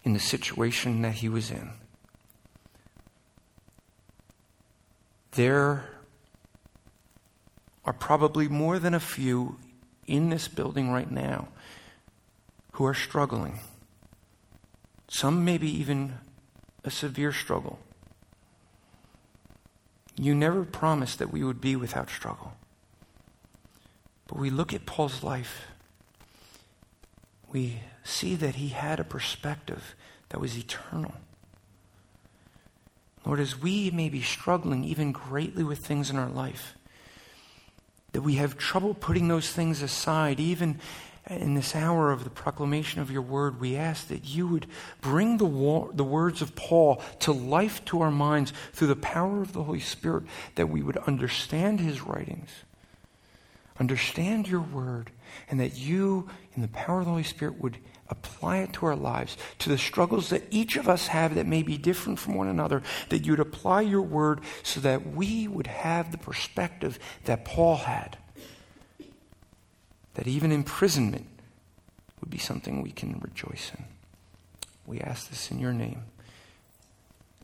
in 0.04 0.14
the 0.14 0.20
situation 0.20 1.02
that 1.02 1.16
he 1.16 1.30
was 1.30 1.50
in. 1.50 1.72
There 5.32 5.90
are 7.86 7.94
probably 7.94 8.48
more 8.48 8.80
than 8.80 8.94
a 8.94 9.00
few 9.00 9.58
in 10.06 10.30
this 10.30 10.48
building 10.48 10.92
right 10.92 11.10
now 11.10 11.48
who 12.74 12.86
are 12.86 12.94
struggling. 12.94 13.60
Some 15.08 15.46
maybe 15.46 15.70
even 15.70 16.16
a 16.84 16.92
severe 16.92 17.32
struggle. 17.32 17.80
You 20.16 20.36
never 20.36 20.64
promised 20.64 21.20
that 21.20 21.32
we 21.32 21.44
would 21.44 21.62
be 21.62 21.76
without 21.76 22.10
struggle. 22.10 22.54
But 24.28 24.38
we 24.38 24.50
look 24.50 24.74
at 24.74 24.86
Paul's 24.86 25.24
life, 25.24 25.68
we 27.52 27.82
see 28.04 28.36
that 28.36 28.56
he 28.56 28.70
had 28.70 29.00
a 29.00 29.04
perspective 29.04 29.96
that 30.30 30.40
was 30.40 30.58
eternal. 30.58 31.14
Lord, 33.26 33.40
as 33.40 33.60
we 33.60 33.90
may 33.92 34.10
be 34.10 34.22
struggling 34.22 34.84
even 34.84 35.12
greatly 35.12 35.64
with 35.64 35.80
things 35.80 36.10
in 36.10 36.18
our 36.18 36.30
life, 36.30 36.76
that 38.12 38.22
we 38.22 38.36
have 38.36 38.58
trouble 38.58 38.94
putting 38.94 39.28
those 39.28 39.52
things 39.52 39.82
aside, 39.82 40.40
even 40.40 40.80
in 41.30 41.54
this 41.54 41.74
hour 41.74 42.12
of 42.12 42.26
the 42.26 42.30
proclamation 42.30 43.02
of 43.02 43.10
your 43.10 43.22
word, 43.22 43.62
we 43.62 43.78
ask 43.78 44.10
that 44.10 44.26
you 44.26 44.46
would 44.48 44.68
bring 45.00 45.38
the, 45.38 45.90
the 45.94 46.04
words 46.04 46.42
of 46.42 46.54
Paul 46.54 47.02
to 47.22 47.32
life 47.32 47.84
to 47.86 48.02
our 48.02 48.12
minds 48.12 48.52
through 48.74 48.90
the 48.90 48.98
power 48.98 49.42
of 49.42 49.54
the 49.54 49.64
Holy 49.64 49.80
Spirit, 49.80 50.26
that 50.56 50.68
we 50.68 50.82
would 50.84 50.98
understand 50.98 51.80
his 51.80 52.02
writings. 52.02 52.50
understand 53.80 54.48
your 54.48 54.62
word, 54.62 55.12
and 55.50 55.60
that 55.60 55.78
you, 55.78 56.30
in 56.56 56.62
the 56.62 56.68
power 56.68 57.00
of 57.00 57.06
the 57.06 57.12
Holy 57.12 57.24
Spirit, 57.24 57.60
would 57.62 57.78
apply 58.14 58.60
it 58.60 58.74
to 58.74 58.86
our 58.86 58.96
lives, 58.96 59.36
to 59.60 59.70
the 59.70 59.78
struggles 59.78 60.30
that 60.30 60.44
each 60.52 60.78
of 60.78 60.88
us 60.88 61.08
have 61.08 61.36
that 61.36 61.48
may 61.48 61.64
be 61.64 61.78
different 61.78 62.20
from 62.20 62.36
one 62.36 62.48
another, 62.48 62.82
that 63.10 63.26
you'd 63.26 63.40
apply 63.40 63.82
your 63.82 64.02
word 64.02 64.40
so 64.62 64.80
that 64.80 65.14
we 65.14 65.48
would 65.48 65.68
have 65.68 66.12
the 66.12 66.18
perspective 66.18 67.00
that 67.26 67.44
Paul 67.44 67.78
had. 67.78 68.18
That 70.14 70.28
even 70.28 70.52
imprisonment 70.52 71.28
would 72.22 72.30
be 72.30 72.38
something 72.38 72.82
we 72.82 72.92
can 72.92 73.20
rejoice 73.20 73.72
in. 73.78 73.86
We 74.86 75.00
ask 75.00 75.30
this 75.30 75.50
in 75.52 75.60
your 75.60 75.74
name. 75.74 76.04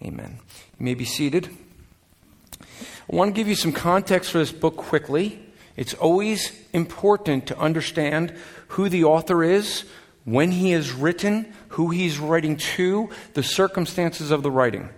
Amen. 0.04 0.40
You 0.80 0.86
may 0.86 0.94
be 0.94 1.06
seated. 1.06 1.50
I 2.62 3.16
want 3.16 3.34
to 3.34 3.40
give 3.40 3.48
you 3.48 3.56
some 3.56 3.74
context 3.74 4.32
for 4.32 4.38
this 4.38 4.52
book 4.52 4.78
quickly. 4.78 5.40
It's 5.76 5.94
always 5.94 6.52
important 6.74 7.48
to 7.48 7.58
understand 7.58 8.34
who 8.70 8.90
the 8.90 9.06
author 9.06 9.44
is, 9.44 9.86
when 10.32 10.52
he 10.52 10.74
is 10.74 10.92
written, 10.92 11.54
who 11.70 11.90
he's 11.90 12.20
writing 12.20 12.58
to, 12.58 13.10
the 13.34 13.44
circumstances 13.44 14.32
of 14.32 14.44
the 14.44 14.52
writing. 14.52 14.90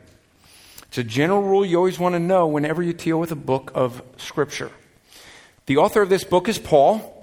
It's 0.87 0.97
a 0.97 1.03
general 1.03 1.41
rule 1.41 1.65
you 1.65 1.77
always 1.77 1.99
want 1.99 2.15
to 2.15 2.19
know 2.19 2.47
whenever 2.47 2.83
you 2.83 2.91
deal 2.91 3.19
with 3.19 3.31
a 3.31 3.35
book 3.35 3.71
of 3.73 4.01
Scripture. 4.17 4.71
The 5.65 5.77
author 5.77 6.01
of 6.01 6.09
this 6.09 6.25
book 6.25 6.49
is 6.49 6.59
Paul. 6.59 7.17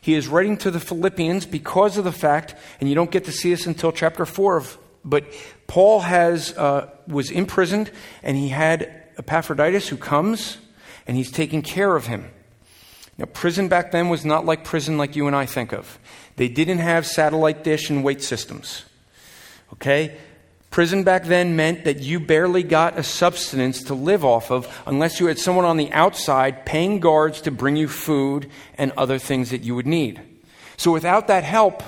He 0.00 0.14
is 0.14 0.26
writing 0.26 0.56
to 0.58 0.70
the 0.70 0.80
Philippians 0.80 1.46
because 1.46 1.96
of 1.96 2.04
the 2.04 2.12
fact, 2.12 2.56
and 2.80 2.88
you 2.88 2.94
don't 2.94 3.10
get 3.10 3.24
to 3.26 3.32
see 3.32 3.50
this 3.50 3.66
until 3.66 3.92
chapter 3.92 4.26
4 4.26 4.56
of, 4.56 4.78
but 5.04 5.24
Paul 5.68 6.00
has, 6.00 6.56
uh, 6.56 6.90
was 7.06 7.30
imprisoned 7.30 7.92
and 8.22 8.36
he 8.36 8.48
had 8.48 9.04
Epaphroditus 9.18 9.88
who 9.88 9.96
comes 9.96 10.58
and 11.06 11.16
he's 11.16 11.30
taking 11.30 11.62
care 11.62 11.94
of 11.94 12.06
him. 12.06 12.28
Now, 13.18 13.26
prison 13.26 13.68
back 13.68 13.92
then 13.92 14.08
was 14.08 14.24
not 14.24 14.46
like 14.46 14.64
prison 14.64 14.96
like 14.96 15.14
you 15.14 15.26
and 15.26 15.36
I 15.36 15.44
think 15.44 15.72
of. 15.72 15.98
They 16.40 16.48
didn't 16.48 16.78
have 16.78 17.06
satellite 17.06 17.64
dish 17.64 17.90
and 17.90 18.02
weight 18.02 18.22
systems. 18.22 18.86
Okay? 19.74 20.16
Prison 20.70 21.04
back 21.04 21.24
then 21.24 21.54
meant 21.54 21.84
that 21.84 21.98
you 21.98 22.18
barely 22.18 22.62
got 22.62 22.98
a 22.98 23.02
subsistence 23.02 23.82
to 23.82 23.94
live 23.94 24.24
off 24.24 24.50
of 24.50 24.66
unless 24.86 25.20
you 25.20 25.26
had 25.26 25.38
someone 25.38 25.66
on 25.66 25.76
the 25.76 25.92
outside 25.92 26.64
paying 26.64 26.98
guards 26.98 27.42
to 27.42 27.50
bring 27.50 27.76
you 27.76 27.88
food 27.88 28.48
and 28.78 28.90
other 28.92 29.18
things 29.18 29.50
that 29.50 29.64
you 29.64 29.74
would 29.74 29.86
need. 29.86 30.18
So 30.78 30.90
without 30.90 31.26
that 31.26 31.44
help, 31.44 31.82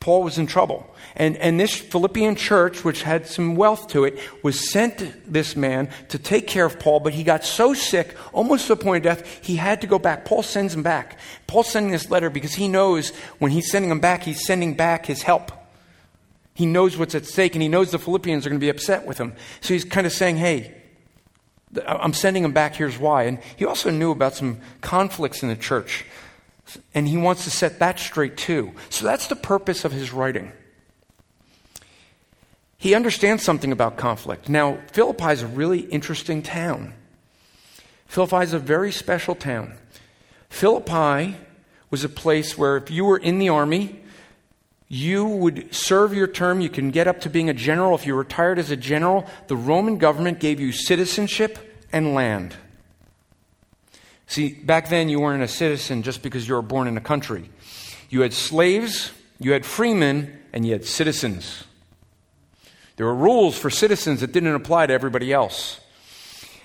Paul 0.00 0.22
was 0.22 0.36
in 0.36 0.46
trouble. 0.46 0.94
And, 1.18 1.36
and 1.38 1.58
this 1.58 1.74
Philippian 1.74 2.36
church, 2.36 2.84
which 2.84 3.02
had 3.02 3.26
some 3.26 3.56
wealth 3.56 3.88
to 3.88 4.04
it, 4.04 4.18
was 4.44 4.70
sent 4.70 5.30
this 5.30 5.56
man 5.56 5.90
to 6.10 6.18
take 6.18 6.46
care 6.46 6.64
of 6.64 6.78
Paul, 6.78 7.00
but 7.00 7.12
he 7.12 7.24
got 7.24 7.44
so 7.44 7.74
sick, 7.74 8.16
almost 8.32 8.68
to 8.68 8.76
the 8.76 8.84
point 8.84 9.04
of 9.04 9.16
death, 9.16 9.44
he 9.44 9.56
had 9.56 9.80
to 9.80 9.88
go 9.88 9.98
back. 9.98 10.24
Paul 10.24 10.44
sends 10.44 10.74
him 10.74 10.84
back. 10.84 11.18
Paul's 11.48 11.70
sending 11.70 11.90
this 11.90 12.08
letter 12.08 12.30
because 12.30 12.54
he 12.54 12.68
knows 12.68 13.10
when 13.40 13.50
he's 13.50 13.68
sending 13.68 13.90
him 13.90 13.98
back, 13.98 14.22
he's 14.22 14.46
sending 14.46 14.74
back 14.74 15.06
his 15.06 15.22
help. 15.22 15.50
He 16.54 16.66
knows 16.66 16.96
what's 16.96 17.16
at 17.16 17.26
stake, 17.26 17.56
and 17.56 17.62
he 17.62 17.68
knows 17.68 17.90
the 17.90 17.98
Philippians 17.98 18.46
are 18.46 18.50
going 18.50 18.60
to 18.60 18.64
be 18.64 18.70
upset 18.70 19.04
with 19.04 19.18
him. 19.18 19.34
So 19.60 19.74
he's 19.74 19.84
kind 19.84 20.06
of 20.06 20.12
saying, 20.12 20.36
hey, 20.36 20.74
I'm 21.84 22.12
sending 22.12 22.44
him 22.44 22.52
back, 22.52 22.76
here's 22.76 22.98
why. 22.98 23.24
And 23.24 23.40
he 23.56 23.64
also 23.64 23.90
knew 23.90 24.12
about 24.12 24.34
some 24.34 24.58
conflicts 24.80 25.42
in 25.42 25.48
the 25.48 25.56
church. 25.56 26.04
And 26.94 27.08
he 27.08 27.16
wants 27.16 27.44
to 27.44 27.50
set 27.50 27.80
that 27.80 27.98
straight 27.98 28.36
too. 28.36 28.72
So 28.90 29.04
that's 29.04 29.26
the 29.26 29.36
purpose 29.36 29.84
of 29.84 29.92
his 29.92 30.12
writing. 30.12 30.52
He 32.78 32.94
understands 32.94 33.42
something 33.42 33.72
about 33.72 33.96
conflict. 33.96 34.48
Now, 34.48 34.78
Philippi 34.92 35.32
is 35.32 35.42
a 35.42 35.48
really 35.48 35.80
interesting 35.80 36.42
town. 36.42 36.94
Philippi 38.06 38.44
is 38.44 38.52
a 38.52 38.58
very 38.58 38.92
special 38.92 39.34
town. 39.34 39.74
Philippi 40.48 41.36
was 41.90 42.04
a 42.04 42.08
place 42.08 42.56
where 42.56 42.76
if 42.76 42.90
you 42.90 43.04
were 43.04 43.18
in 43.18 43.40
the 43.40 43.48
army, 43.48 44.00
you 44.86 45.26
would 45.26 45.74
serve 45.74 46.14
your 46.14 46.28
term. 46.28 46.60
You 46.60 46.70
can 46.70 46.90
get 46.90 47.08
up 47.08 47.20
to 47.22 47.30
being 47.30 47.50
a 47.50 47.54
general. 47.54 47.94
If 47.94 48.06
you 48.06 48.14
retired 48.14 48.58
as 48.58 48.70
a 48.70 48.76
general, 48.76 49.26
the 49.48 49.56
Roman 49.56 49.98
government 49.98 50.38
gave 50.38 50.60
you 50.60 50.72
citizenship 50.72 51.58
and 51.92 52.14
land. 52.14 52.54
See, 54.28 54.52
back 54.52 54.88
then 54.88 55.08
you 55.08 55.20
weren't 55.20 55.42
a 55.42 55.48
citizen 55.48 56.02
just 56.02 56.22
because 56.22 56.46
you 56.46 56.54
were 56.54 56.62
born 56.62 56.86
in 56.86 56.96
a 56.96 57.02
country. 57.02 57.50
You 58.08 58.22
had 58.22 58.32
slaves, 58.32 59.10
you 59.38 59.52
had 59.52 59.66
freemen, 59.66 60.38
and 60.52 60.64
you 60.64 60.72
had 60.72 60.84
citizens. 60.84 61.64
There 62.98 63.06
were 63.06 63.14
rules 63.14 63.56
for 63.56 63.70
citizens 63.70 64.22
that 64.22 64.32
didn't 64.32 64.56
apply 64.56 64.86
to 64.86 64.92
everybody 64.92 65.32
else. 65.32 65.80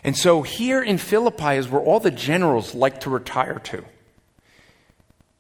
And 0.04 0.18
so 0.18 0.42
here 0.42 0.82
in 0.82 0.98
Philippi 0.98 1.58
is 1.58 1.70
where 1.70 1.80
all 1.82 2.00
the 2.00 2.10
generals 2.10 2.74
like 2.74 3.02
to 3.02 3.12
retire 3.12 3.60
to. 3.66 3.86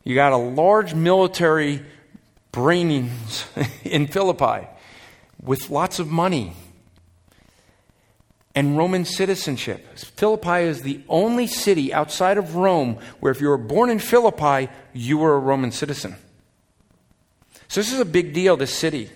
You 0.03 0.13
got 0.13 0.33
a 0.33 0.38
large 0.38 0.93
military 0.93 1.83
brains 2.51 3.43
in 3.83 4.05
Philippi 4.05 4.67
with 5.41 5.71
lots 5.71 5.97
of 5.97 6.09
money 6.09 6.53
and 8.53 8.77
Roman 8.77 9.03
citizenship. 9.03 9.97
Philippi 9.97 10.62
is 10.62 10.83
the 10.83 11.01
only 11.09 11.47
city 11.47 11.91
outside 11.91 12.38
of 12.38 12.55
Rome 12.55 13.00
where 13.19 13.31
if 13.31 13.41
you 13.41 13.47
were 13.47 13.57
born 13.57 13.89
in 13.89 13.97
Philippi, 13.97 14.71
you 14.93 15.17
were 15.17 15.33
a 15.33 15.39
Roman 15.39 15.71
citizen. 15.71 16.17
So 17.67 17.81
this 17.81 17.91
is 17.91 18.00
a 18.00 18.05
big 18.05 18.33
deal, 18.35 18.55
this 18.55 18.71
city. 18.71 19.09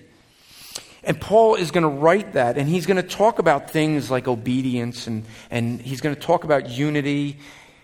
And 1.08 1.20
Paul 1.22 1.56
is 1.56 1.72
going 1.72 1.84
to 1.84 1.90
write 1.90 2.34
that, 2.34 2.58
and 2.58 2.68
he's 2.68 2.86
going 2.86 3.02
to 3.02 3.08
talk 3.08 3.40
about 3.40 3.72
things 3.72 4.12
like 4.12 4.28
obedience, 4.28 5.08
and, 5.08 5.24
and 5.50 5.82
he's 5.82 6.02
going 6.02 6.14
to 6.14 6.20
talk 6.20 6.44
about 6.44 6.70
unity, 6.70 7.40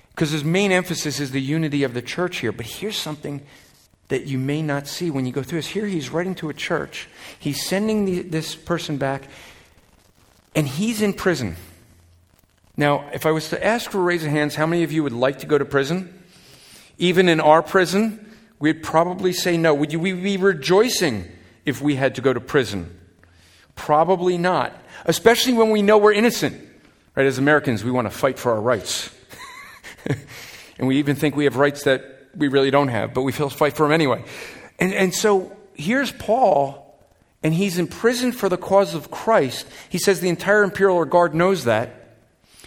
because 0.09 0.31
his 0.31 0.43
main 0.43 0.73
emphasis 0.73 1.21
is 1.21 1.31
the 1.31 1.39
unity 1.39 1.83
of 1.83 1.93
the 1.93 2.01
church 2.01 2.39
here. 2.39 2.51
But 2.51 2.65
here's 2.65 2.97
something 2.97 3.41
that 4.09 4.27
you 4.27 4.37
may 4.37 4.61
not 4.61 4.87
see 4.87 5.09
when 5.09 5.25
you 5.25 5.31
go 5.31 5.41
through 5.41 5.59
this. 5.59 5.67
Here 5.67 5.85
he's 5.85 6.09
writing 6.09 6.35
to 6.35 6.49
a 6.49 6.53
church, 6.53 7.07
he's 7.39 7.65
sending 7.65 8.03
the, 8.03 8.23
this 8.23 8.55
person 8.55 8.97
back, 8.97 9.29
and 10.53 10.67
he's 10.67 11.01
in 11.01 11.13
prison. 11.13 11.55
Now, 12.75 13.09
if 13.13 13.25
I 13.25 13.31
was 13.31 13.47
to 13.51 13.65
ask 13.65 13.89
for 13.89 13.99
a 13.99 14.03
raise 14.03 14.25
of 14.25 14.31
hands, 14.31 14.55
how 14.55 14.65
many 14.65 14.83
of 14.83 14.91
you 14.91 15.01
would 15.01 15.13
like 15.13 15.39
to 15.39 15.45
go 15.45 15.57
to 15.57 15.63
prison? 15.63 16.13
Even 16.97 17.29
in 17.29 17.39
our 17.39 17.63
prison, 17.63 18.35
we'd 18.59 18.83
probably 18.83 19.31
say 19.31 19.55
no. 19.55 19.73
Would 19.73 19.93
you 19.93 19.99
we 20.01 20.11
be 20.11 20.35
rejoicing 20.35 21.31
if 21.63 21.81
we 21.81 21.95
had 21.95 22.15
to 22.15 22.21
go 22.21 22.33
to 22.33 22.41
prison? 22.41 22.99
Probably 23.75 24.37
not. 24.37 24.73
Especially 25.05 25.53
when 25.53 25.69
we 25.69 25.81
know 25.81 25.97
we're 25.97 26.13
innocent. 26.13 26.69
Right? 27.15 27.25
As 27.25 27.37
Americans, 27.37 27.83
we 27.83 27.91
want 27.91 28.05
to 28.05 28.15
fight 28.15 28.39
for 28.39 28.53
our 28.53 28.61
rights. 28.61 29.13
and 30.77 30.87
we 30.87 30.97
even 30.97 31.15
think 31.15 31.35
we 31.35 31.43
have 31.45 31.57
rights 31.57 31.83
that 31.83 32.27
we 32.35 32.47
really 32.47 32.71
don't 32.71 32.87
have, 32.87 33.13
but 33.13 33.21
we 33.21 33.31
feel 33.31 33.49
fight 33.49 33.73
for 33.73 33.83
them 33.83 33.91
anyway. 33.91 34.23
And, 34.79 34.93
and 34.93 35.13
so 35.13 35.55
here's 35.75 36.11
Paul, 36.11 36.97
and 37.43 37.53
he's 37.53 37.77
in 37.77 37.87
prison 37.87 38.31
for 38.31 38.49
the 38.49 38.57
cause 38.57 38.95
of 38.95 39.11
Christ. 39.11 39.67
He 39.89 39.97
says 39.97 40.19
the 40.19 40.29
entire 40.29 40.63
imperial 40.63 41.03
guard 41.05 41.35
knows 41.35 41.65
that. 41.65 42.17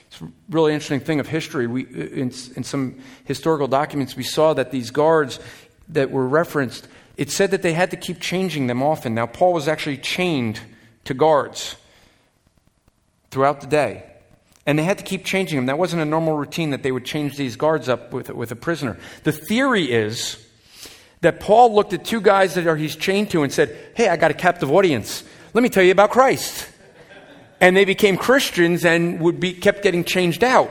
It's 0.08 0.20
a 0.20 0.28
really 0.48 0.72
interesting 0.72 1.00
thing 1.00 1.20
of 1.20 1.26
history. 1.26 1.66
We, 1.66 1.84
in, 1.84 2.32
in 2.54 2.64
some 2.64 3.00
historical 3.24 3.66
documents, 3.66 4.16
we 4.16 4.22
saw 4.22 4.54
that 4.54 4.70
these 4.70 4.90
guards 4.90 5.40
that 5.88 6.10
were 6.10 6.26
referenced, 6.26 6.88
it 7.16 7.30
said 7.30 7.50
that 7.50 7.62
they 7.62 7.72
had 7.72 7.90
to 7.90 7.96
keep 7.96 8.20
changing 8.20 8.66
them 8.66 8.82
often. 8.82 9.14
Now, 9.14 9.26
Paul 9.26 9.52
was 9.52 9.68
actually 9.68 9.98
chained 9.98 10.60
to 11.06 11.14
guards 11.14 11.76
throughout 13.30 13.60
the 13.60 13.66
day. 13.66 14.04
And 14.66 14.78
they 14.78 14.82
had 14.82 14.98
to 14.98 15.04
keep 15.04 15.24
changing 15.24 15.56
them. 15.56 15.66
That 15.66 15.78
wasn't 15.78 16.02
a 16.02 16.04
normal 16.04 16.36
routine 16.36 16.70
that 16.70 16.82
they 16.82 16.90
would 16.90 17.04
change 17.04 17.36
these 17.36 17.56
guards 17.56 17.88
up 17.88 18.12
with, 18.12 18.30
with 18.30 18.50
a 18.50 18.56
prisoner. 18.56 18.98
The 19.22 19.32
theory 19.32 19.92
is 19.92 20.44
that 21.20 21.40
Paul 21.40 21.74
looked 21.74 21.92
at 21.92 22.04
two 22.04 22.20
guys 22.20 22.54
that 22.54 22.66
are, 22.66 22.76
he's 22.76 22.96
chained 22.96 23.30
to 23.30 23.42
and 23.42 23.52
said, 23.52 23.76
Hey, 23.94 24.08
I 24.08 24.16
got 24.16 24.30
a 24.30 24.34
captive 24.34 24.70
audience. 24.70 25.22
Let 25.54 25.62
me 25.62 25.68
tell 25.68 25.84
you 25.84 25.92
about 25.92 26.10
Christ. 26.10 26.68
And 27.60 27.76
they 27.76 27.84
became 27.84 28.16
Christians 28.16 28.84
and 28.84 29.20
would 29.20 29.40
be, 29.40 29.54
kept 29.54 29.82
getting 29.82 30.04
changed 30.04 30.44
out. 30.44 30.70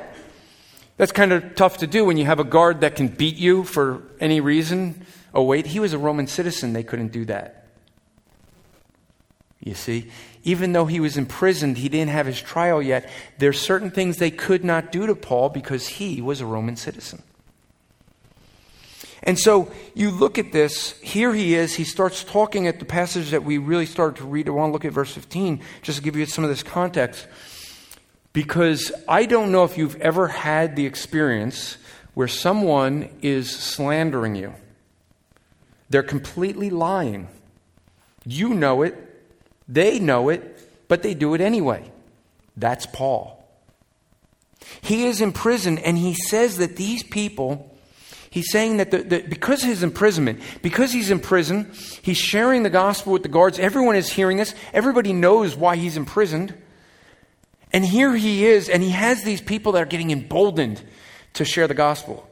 That's 0.97 1.11
kind 1.11 1.31
of 1.31 1.55
tough 1.55 1.77
to 1.77 1.87
do 1.87 2.05
when 2.05 2.17
you 2.17 2.25
have 2.25 2.39
a 2.39 2.43
guard 2.43 2.81
that 2.81 2.95
can 2.95 3.07
beat 3.07 3.35
you 3.35 3.63
for 3.63 4.03
any 4.19 4.39
reason. 4.39 5.05
Oh, 5.33 5.43
wait, 5.43 5.65
he 5.65 5.79
was 5.79 5.93
a 5.93 5.97
Roman 5.97 6.27
citizen. 6.27 6.73
They 6.73 6.83
couldn't 6.83 7.11
do 7.11 7.25
that. 7.25 7.64
You 9.65 9.73
see, 9.73 10.11
even 10.43 10.73
though 10.73 10.85
he 10.85 10.99
was 10.99 11.17
imprisoned, 11.17 11.79
he 11.79 11.89
didn't 11.89 12.11
have 12.11 12.27
his 12.27 12.39
trial 12.39 12.83
yet. 12.83 13.09
There 13.39 13.49
are 13.49 13.53
certain 13.53 13.89
things 13.89 14.17
they 14.17 14.29
could 14.29 14.63
not 14.63 14.91
do 14.91 15.07
to 15.07 15.15
Paul 15.15 15.49
because 15.49 15.87
he 15.87 16.21
was 16.21 16.39
a 16.39 16.45
Roman 16.45 16.75
citizen. 16.75 17.23
And 19.23 19.39
so 19.39 19.71
you 19.95 20.11
look 20.11 20.37
at 20.37 20.51
this, 20.51 20.91
here 20.99 21.33
he 21.33 21.55
is, 21.55 21.73
he 21.73 21.83
starts 21.83 22.23
talking 22.23 22.67
at 22.67 22.77
the 22.77 22.85
passage 22.85 23.31
that 23.31 23.43
we 23.43 23.57
really 23.57 23.87
started 23.87 24.17
to 24.17 24.27
read. 24.27 24.47
I 24.47 24.51
want 24.51 24.69
to 24.69 24.73
look 24.73 24.85
at 24.85 24.93
verse 24.93 25.11
15, 25.11 25.61
just 25.81 25.97
to 25.97 26.03
give 26.03 26.15
you 26.15 26.27
some 26.27 26.43
of 26.43 26.51
this 26.51 26.61
context. 26.61 27.25
Because 28.33 28.91
I 29.07 29.25
don't 29.25 29.51
know 29.51 29.63
if 29.63 29.79
you've 29.79 29.99
ever 29.99 30.27
had 30.27 30.75
the 30.75 30.85
experience 30.85 31.77
where 32.13 32.27
someone 32.27 33.09
is 33.23 33.49
slandering 33.49 34.35
you. 34.35 34.53
They're 35.89 36.03
completely 36.03 36.69
lying. 36.69 37.29
You 38.25 38.53
know 38.53 38.83
it, 38.83 39.14
they 39.67 39.99
know 39.99 40.29
it, 40.29 40.87
but 40.87 41.03
they 41.03 41.13
do 41.13 41.33
it 41.33 41.41
anyway. 41.41 41.91
That's 42.55 42.85
Paul. 42.85 43.43
He 44.81 45.05
is 45.05 45.21
in 45.21 45.31
prison 45.31 45.77
and 45.77 45.97
he 45.97 46.13
says 46.13 46.57
that 46.57 46.75
these 46.75 47.03
people, 47.03 47.75
He's 48.35 48.51
saying 48.51 48.77
that, 48.77 48.91
the, 48.91 48.97
the, 48.97 49.19
because 49.21 49.63
of 49.63 49.69
his 49.69 49.81
imprisonment, 49.81 50.41
because 50.61 50.91
he's 50.91 51.09
in 51.09 51.21
prison, 51.21 51.71
he's 52.01 52.17
sharing 52.17 52.63
the 52.63 52.69
gospel 52.69 53.13
with 53.13 53.23
the 53.23 53.29
guards. 53.29 53.59
Everyone 53.59 53.95
is 53.95 54.11
hearing 54.11 54.35
this. 54.35 54.53
Everybody 54.73 55.13
knows 55.13 55.55
why 55.55 55.77
he's 55.77 55.95
imprisoned. 55.95 56.53
And 57.71 57.85
here 57.85 58.15
he 58.15 58.45
is, 58.45 58.67
and 58.67 58.83
he 58.83 58.89
has 58.89 59.23
these 59.23 59.39
people 59.39 59.71
that 59.71 59.83
are 59.83 59.85
getting 59.85 60.11
emboldened 60.11 60.81
to 61.35 61.45
share 61.45 61.67
the 61.67 61.73
gospel. 61.73 62.27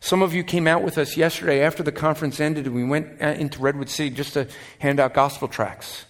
Some 0.00 0.22
of 0.22 0.34
you 0.34 0.44
came 0.44 0.66
out 0.66 0.82
with 0.82 0.98
us 0.98 1.16
yesterday 1.16 1.62
after 1.62 1.82
the 1.82 1.92
conference 1.92 2.38
ended, 2.38 2.66
and 2.66 2.74
we 2.74 2.84
went 2.84 3.22
uh, 3.22 3.28
into 3.28 3.58
Redwood 3.58 3.88
City 3.88 4.10
just 4.10 4.34
to 4.34 4.48
hand 4.78 5.00
out 5.00 5.14
gospel 5.14 5.48
tracts. 5.48 6.05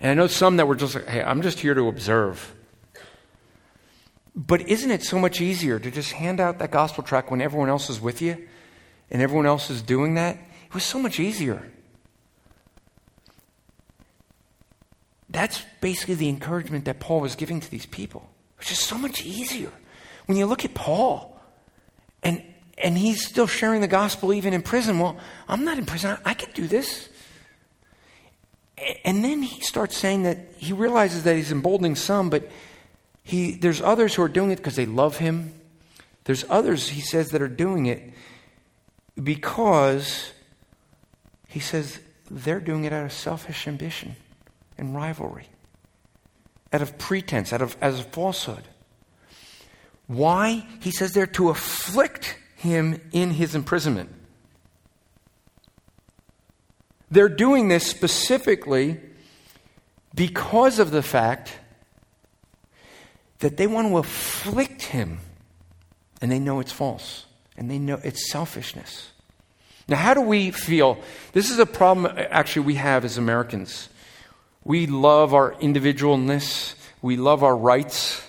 And 0.00 0.10
I 0.10 0.14
know 0.14 0.26
some 0.26 0.56
that 0.56 0.66
were 0.66 0.76
just 0.76 0.94
like, 0.94 1.06
hey, 1.06 1.22
I'm 1.22 1.42
just 1.42 1.60
here 1.60 1.74
to 1.74 1.88
observe. 1.88 2.54
But 4.34 4.68
isn't 4.68 4.90
it 4.90 5.02
so 5.02 5.18
much 5.18 5.40
easier 5.40 5.78
to 5.78 5.90
just 5.90 6.12
hand 6.12 6.40
out 6.40 6.58
that 6.58 6.70
gospel 6.70 7.04
tract 7.04 7.30
when 7.30 7.42
everyone 7.42 7.68
else 7.68 7.90
is 7.90 8.00
with 8.00 8.22
you 8.22 8.48
and 9.10 9.20
everyone 9.20 9.46
else 9.46 9.68
is 9.68 9.82
doing 9.82 10.14
that? 10.14 10.36
It 10.36 10.74
was 10.74 10.84
so 10.84 10.98
much 10.98 11.20
easier. 11.20 11.70
That's 15.28 15.62
basically 15.80 16.14
the 16.14 16.28
encouragement 16.28 16.86
that 16.86 16.98
Paul 16.98 17.20
was 17.20 17.36
giving 17.36 17.60
to 17.60 17.70
these 17.70 17.86
people. 17.86 18.28
It's 18.58 18.68
just 18.68 18.84
so 18.84 18.96
much 18.96 19.24
easier. 19.24 19.70
When 20.26 20.38
you 20.38 20.46
look 20.46 20.64
at 20.64 20.74
Paul, 20.74 21.40
and, 22.22 22.42
and 22.78 22.96
he's 22.96 23.26
still 23.26 23.46
sharing 23.46 23.80
the 23.80 23.88
gospel 23.88 24.32
even 24.32 24.52
in 24.52 24.62
prison. 24.62 24.98
Well, 24.98 25.16
I'm 25.48 25.64
not 25.64 25.78
in 25.78 25.86
prison. 25.86 26.18
I, 26.24 26.30
I 26.30 26.34
can 26.34 26.52
do 26.52 26.66
this. 26.66 27.08
And 29.04 29.24
then 29.24 29.42
he 29.42 29.60
starts 29.60 29.96
saying 29.96 30.22
that 30.22 30.38
he 30.56 30.72
realizes 30.72 31.24
that 31.24 31.36
he's 31.36 31.52
emboldening 31.52 31.96
some, 31.96 32.30
but 32.30 32.50
he, 33.22 33.52
there's 33.52 33.80
others 33.80 34.14
who 34.14 34.22
are 34.22 34.28
doing 34.28 34.50
it 34.50 34.56
because 34.56 34.76
they 34.76 34.86
love 34.86 35.18
him. 35.18 35.54
There's 36.24 36.44
others, 36.48 36.88
he 36.90 37.00
says, 37.00 37.30
that 37.30 37.42
are 37.42 37.48
doing 37.48 37.86
it 37.86 38.12
because 39.22 40.32
he 41.48 41.60
says 41.60 42.00
they're 42.30 42.60
doing 42.60 42.84
it 42.84 42.92
out 42.92 43.04
of 43.04 43.12
selfish 43.12 43.66
ambition 43.66 44.16
and 44.78 44.94
rivalry, 44.94 45.48
out 46.72 46.82
of 46.82 46.96
pretense, 46.98 47.52
out 47.52 47.62
of 47.62 47.76
as 47.80 48.00
a 48.00 48.04
falsehood. 48.04 48.64
Why? 50.06 50.66
He 50.80 50.90
says 50.90 51.12
they're 51.12 51.26
to 51.28 51.50
afflict 51.50 52.36
him 52.56 53.00
in 53.12 53.30
his 53.30 53.54
imprisonment. 53.54 54.10
They're 57.10 57.28
doing 57.28 57.68
this 57.68 57.86
specifically 57.86 59.00
because 60.14 60.78
of 60.78 60.90
the 60.90 61.02
fact 61.02 61.58
that 63.40 63.56
they 63.56 63.66
want 63.66 63.88
to 63.88 63.98
afflict 63.98 64.82
him 64.82 65.18
and 66.20 66.30
they 66.30 66.38
know 66.38 66.60
it's 66.60 66.72
false 66.72 67.26
and 67.56 67.70
they 67.70 67.78
know 67.78 68.00
it's 68.04 68.30
selfishness. 68.30 69.10
Now, 69.88 69.96
how 69.96 70.14
do 70.14 70.20
we 70.20 70.52
feel? 70.52 70.98
This 71.32 71.50
is 71.50 71.58
a 71.58 71.66
problem 71.66 72.12
actually 72.16 72.66
we 72.66 72.74
have 72.76 73.04
as 73.04 73.18
Americans. 73.18 73.88
We 74.62 74.86
love 74.86 75.34
our 75.34 75.54
individualness, 75.54 76.74
we 77.02 77.16
love 77.16 77.42
our 77.42 77.56
rights, 77.56 78.22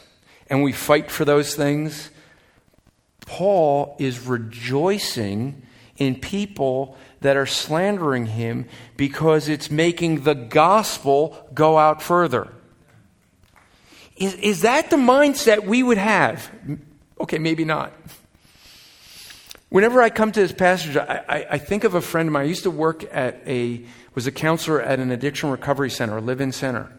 and 0.49 0.63
we 0.63 0.71
fight 0.71 1.11
for 1.11 1.23
those 1.23 1.55
things. 1.55 2.09
Paul 3.25 3.95
is 3.99 4.25
rejoicing 4.25 5.61
in 6.01 6.15
people 6.15 6.97
that 7.19 7.37
are 7.37 7.45
slandering 7.45 8.25
him 8.25 8.67
because 8.97 9.47
it's 9.47 9.69
making 9.69 10.23
the 10.23 10.33
gospel 10.33 11.47
go 11.53 11.77
out 11.77 12.01
further. 12.01 12.51
Is, 14.17 14.33
is 14.33 14.61
that 14.61 14.89
the 14.89 14.95
mindset 14.95 15.63
we 15.63 15.83
would 15.83 15.99
have? 15.99 16.49
Okay, 17.19 17.37
maybe 17.37 17.65
not. 17.65 17.93
Whenever 19.69 20.01
I 20.01 20.09
come 20.09 20.31
to 20.31 20.39
this 20.39 20.51
passage, 20.51 20.97
I, 20.97 21.23
I, 21.29 21.45
I, 21.51 21.57
think 21.59 21.83
of 21.83 21.93
a 21.93 22.01
friend 22.01 22.27
of 22.27 22.33
mine. 22.33 22.45
I 22.45 22.47
used 22.47 22.63
to 22.63 22.71
work 22.71 23.05
at 23.13 23.39
a, 23.45 23.85
was 24.15 24.25
a 24.25 24.31
counselor 24.31 24.81
at 24.81 24.99
an 24.99 25.11
addiction 25.11 25.51
recovery 25.51 25.91
center, 25.91 26.17
a 26.17 26.21
live-in 26.21 26.51
center. 26.51 26.91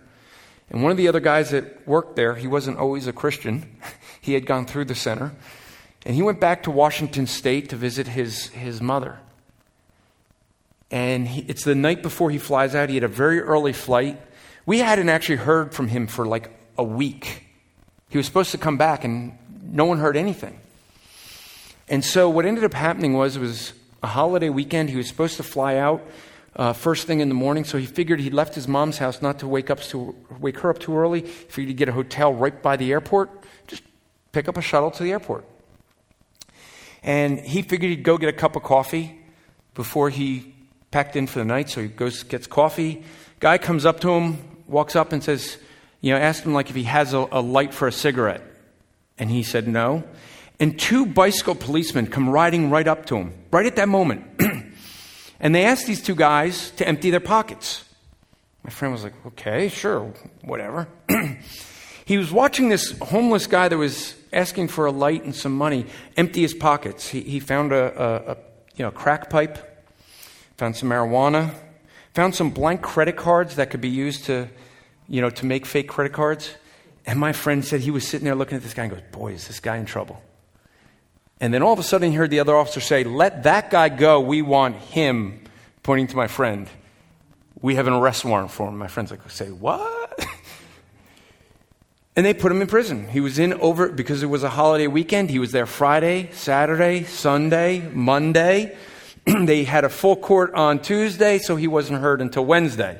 And 0.70 0.80
one 0.80 0.92
of 0.92 0.96
the 0.96 1.08
other 1.08 1.18
guys 1.18 1.50
that 1.50 1.88
worked 1.88 2.14
there, 2.14 2.36
he 2.36 2.46
wasn't 2.46 2.78
always 2.78 3.08
a 3.08 3.12
Christian. 3.12 3.76
he 4.20 4.34
had 4.34 4.46
gone 4.46 4.64
through 4.64 4.84
the 4.84 4.94
center. 4.94 5.32
And 6.04 6.14
he 6.14 6.22
went 6.22 6.40
back 6.40 6.64
to 6.64 6.70
Washington 6.70 7.26
State 7.26 7.68
to 7.70 7.76
visit 7.76 8.08
his, 8.08 8.48
his 8.48 8.80
mother. 8.80 9.18
And 10.90 11.28
he, 11.28 11.42
it's 11.42 11.64
the 11.64 11.74
night 11.74 12.02
before 12.02 12.30
he 12.30 12.38
flies 12.38 12.74
out. 12.74 12.88
He 12.88 12.96
had 12.96 13.04
a 13.04 13.08
very 13.08 13.40
early 13.40 13.72
flight. 13.72 14.20
We 14.66 14.80
hadn't 14.80 15.08
actually 15.08 15.36
heard 15.36 15.74
from 15.74 15.88
him 15.88 16.06
for 16.06 16.26
like 16.26 16.50
a 16.76 16.84
week. 16.84 17.46
He 18.08 18.18
was 18.18 18.26
supposed 18.26 18.50
to 18.50 18.58
come 18.58 18.76
back, 18.76 19.04
and 19.04 19.38
no 19.62 19.84
one 19.84 19.98
heard 19.98 20.16
anything. 20.16 20.58
And 21.88 22.04
so 22.04 22.28
what 22.28 22.44
ended 22.44 22.64
up 22.64 22.74
happening 22.74 23.14
was 23.14 23.36
it 23.36 23.40
was 23.40 23.72
a 24.02 24.08
holiday 24.08 24.50
weekend. 24.50 24.90
He 24.90 24.96
was 24.96 25.08
supposed 25.08 25.36
to 25.38 25.42
fly 25.42 25.76
out 25.76 26.02
uh, 26.54 26.72
first 26.72 27.06
thing 27.06 27.20
in 27.20 27.28
the 27.28 27.34
morning, 27.34 27.64
so 27.64 27.78
he 27.78 27.86
figured 27.86 28.20
he 28.20 28.30
left 28.30 28.54
his 28.54 28.68
mom's 28.68 28.98
house 28.98 29.22
not 29.22 29.38
to 29.38 29.48
wake 29.48 29.70
up 29.70 29.80
to 29.80 30.14
wake 30.38 30.58
her 30.58 30.70
up 30.70 30.78
too 30.78 30.96
early. 30.96 31.22
He 31.22 31.26
figured 31.26 31.68
he'd 31.68 31.76
get 31.76 31.88
a 31.88 31.92
hotel 31.92 32.32
right 32.32 32.60
by 32.60 32.76
the 32.76 32.92
airport, 32.92 33.30
just 33.66 33.82
pick 34.32 34.48
up 34.48 34.56
a 34.56 34.62
shuttle 34.62 34.90
to 34.90 35.02
the 35.02 35.12
airport. 35.12 35.44
And 37.02 37.40
he 37.40 37.62
figured 37.62 37.90
he'd 37.90 38.04
go 38.04 38.16
get 38.16 38.28
a 38.28 38.32
cup 38.32 38.56
of 38.56 38.62
coffee 38.62 39.18
before 39.74 40.10
he 40.10 40.54
packed 40.90 41.16
in 41.16 41.26
for 41.26 41.40
the 41.40 41.44
night. 41.44 41.68
So 41.68 41.82
he 41.82 41.88
goes, 41.88 42.22
gets 42.22 42.46
coffee. 42.46 43.02
Guy 43.40 43.58
comes 43.58 43.84
up 43.84 44.00
to 44.00 44.10
him, 44.10 44.38
walks 44.68 44.94
up 44.94 45.12
and 45.12 45.22
says, 45.22 45.58
you 46.00 46.12
know, 46.12 46.18
asked 46.18 46.44
him 46.44 46.54
like 46.54 46.70
if 46.70 46.76
he 46.76 46.84
has 46.84 47.12
a, 47.14 47.26
a 47.32 47.40
light 47.40 47.74
for 47.74 47.88
a 47.88 47.92
cigarette. 47.92 48.42
And 49.18 49.30
he 49.30 49.42
said 49.42 49.66
no. 49.66 50.04
And 50.60 50.78
two 50.78 51.06
bicycle 51.06 51.54
policemen 51.54 52.06
come 52.06 52.28
riding 52.28 52.70
right 52.70 52.86
up 52.86 53.06
to 53.06 53.16
him, 53.16 53.34
right 53.50 53.66
at 53.66 53.76
that 53.76 53.88
moment. 53.88 54.24
and 55.40 55.54
they 55.54 55.64
asked 55.64 55.86
these 55.86 56.02
two 56.02 56.14
guys 56.14 56.70
to 56.72 56.86
empty 56.86 57.10
their 57.10 57.20
pockets. 57.20 57.84
My 58.62 58.70
friend 58.70 58.92
was 58.92 59.02
like, 59.02 59.14
okay, 59.26 59.68
sure, 59.68 60.12
whatever. 60.42 60.86
he 62.04 62.16
was 62.16 62.30
watching 62.30 62.68
this 62.68 62.96
homeless 63.00 63.48
guy 63.48 63.68
that 63.68 63.76
was 63.76 64.14
asking 64.32 64.68
for 64.68 64.86
a 64.86 64.92
light 64.92 65.24
and 65.24 65.34
some 65.34 65.52
money, 65.52 65.86
empty 66.16 66.42
his 66.42 66.54
pockets. 66.54 67.08
He, 67.08 67.20
he 67.20 67.40
found 67.40 67.72
a, 67.72 68.02
a, 68.02 68.32
a 68.32 68.36
you 68.76 68.84
know, 68.84 68.90
crack 68.90 69.30
pipe, 69.30 69.58
found 70.56 70.76
some 70.76 70.88
marijuana, 70.88 71.54
found 72.14 72.34
some 72.34 72.50
blank 72.50 72.82
credit 72.82 73.16
cards 73.16 73.56
that 73.56 73.70
could 73.70 73.80
be 73.80 73.88
used 73.88 74.24
to, 74.24 74.48
you 75.08 75.20
know, 75.20 75.30
to 75.30 75.46
make 75.46 75.66
fake 75.66 75.88
credit 75.88 76.12
cards. 76.12 76.54
And 77.06 77.18
my 77.18 77.32
friend 77.32 77.64
said 77.64 77.80
he 77.80 77.90
was 77.90 78.06
sitting 78.06 78.24
there 78.24 78.34
looking 78.34 78.56
at 78.56 78.62
this 78.62 78.74
guy 78.74 78.84
and 78.84 78.92
goes, 78.92 79.02
Boy, 79.10 79.32
is 79.32 79.46
this 79.46 79.60
guy 79.60 79.76
in 79.76 79.86
trouble. 79.86 80.22
And 81.40 81.52
then 81.52 81.62
all 81.62 81.72
of 81.72 81.78
a 81.78 81.82
sudden 81.82 82.10
he 82.10 82.16
heard 82.16 82.30
the 82.30 82.40
other 82.40 82.56
officer 82.56 82.80
say, 82.80 83.04
Let 83.04 83.42
that 83.42 83.70
guy 83.70 83.88
go. 83.88 84.20
We 84.20 84.42
want 84.42 84.76
him, 84.76 85.42
pointing 85.82 86.06
to 86.08 86.16
my 86.16 86.28
friend. 86.28 86.68
We 87.60 87.74
have 87.74 87.86
an 87.86 87.92
arrest 87.92 88.24
warrant 88.24 88.50
for 88.50 88.68
him. 88.68 88.78
My 88.78 88.86
friend's 88.86 89.10
like, 89.10 89.28
Say, 89.30 89.50
what? 89.50 90.01
And 92.14 92.26
they 92.26 92.34
put 92.34 92.52
him 92.52 92.60
in 92.60 92.68
prison. 92.68 93.08
He 93.08 93.20
was 93.20 93.38
in 93.38 93.54
over, 93.54 93.88
because 93.88 94.22
it 94.22 94.26
was 94.26 94.42
a 94.42 94.50
holiday 94.50 94.86
weekend, 94.86 95.30
he 95.30 95.38
was 95.38 95.52
there 95.52 95.66
Friday, 95.66 96.30
Saturday, 96.32 97.04
Sunday, 97.04 97.80
Monday. 97.92 98.76
they 99.24 99.64
had 99.64 99.84
a 99.84 99.88
full 99.88 100.16
court 100.16 100.52
on 100.54 100.80
Tuesday, 100.80 101.38
so 101.38 101.56
he 101.56 101.68
wasn't 101.68 102.00
heard 102.00 102.20
until 102.20 102.44
Wednesday. 102.44 102.98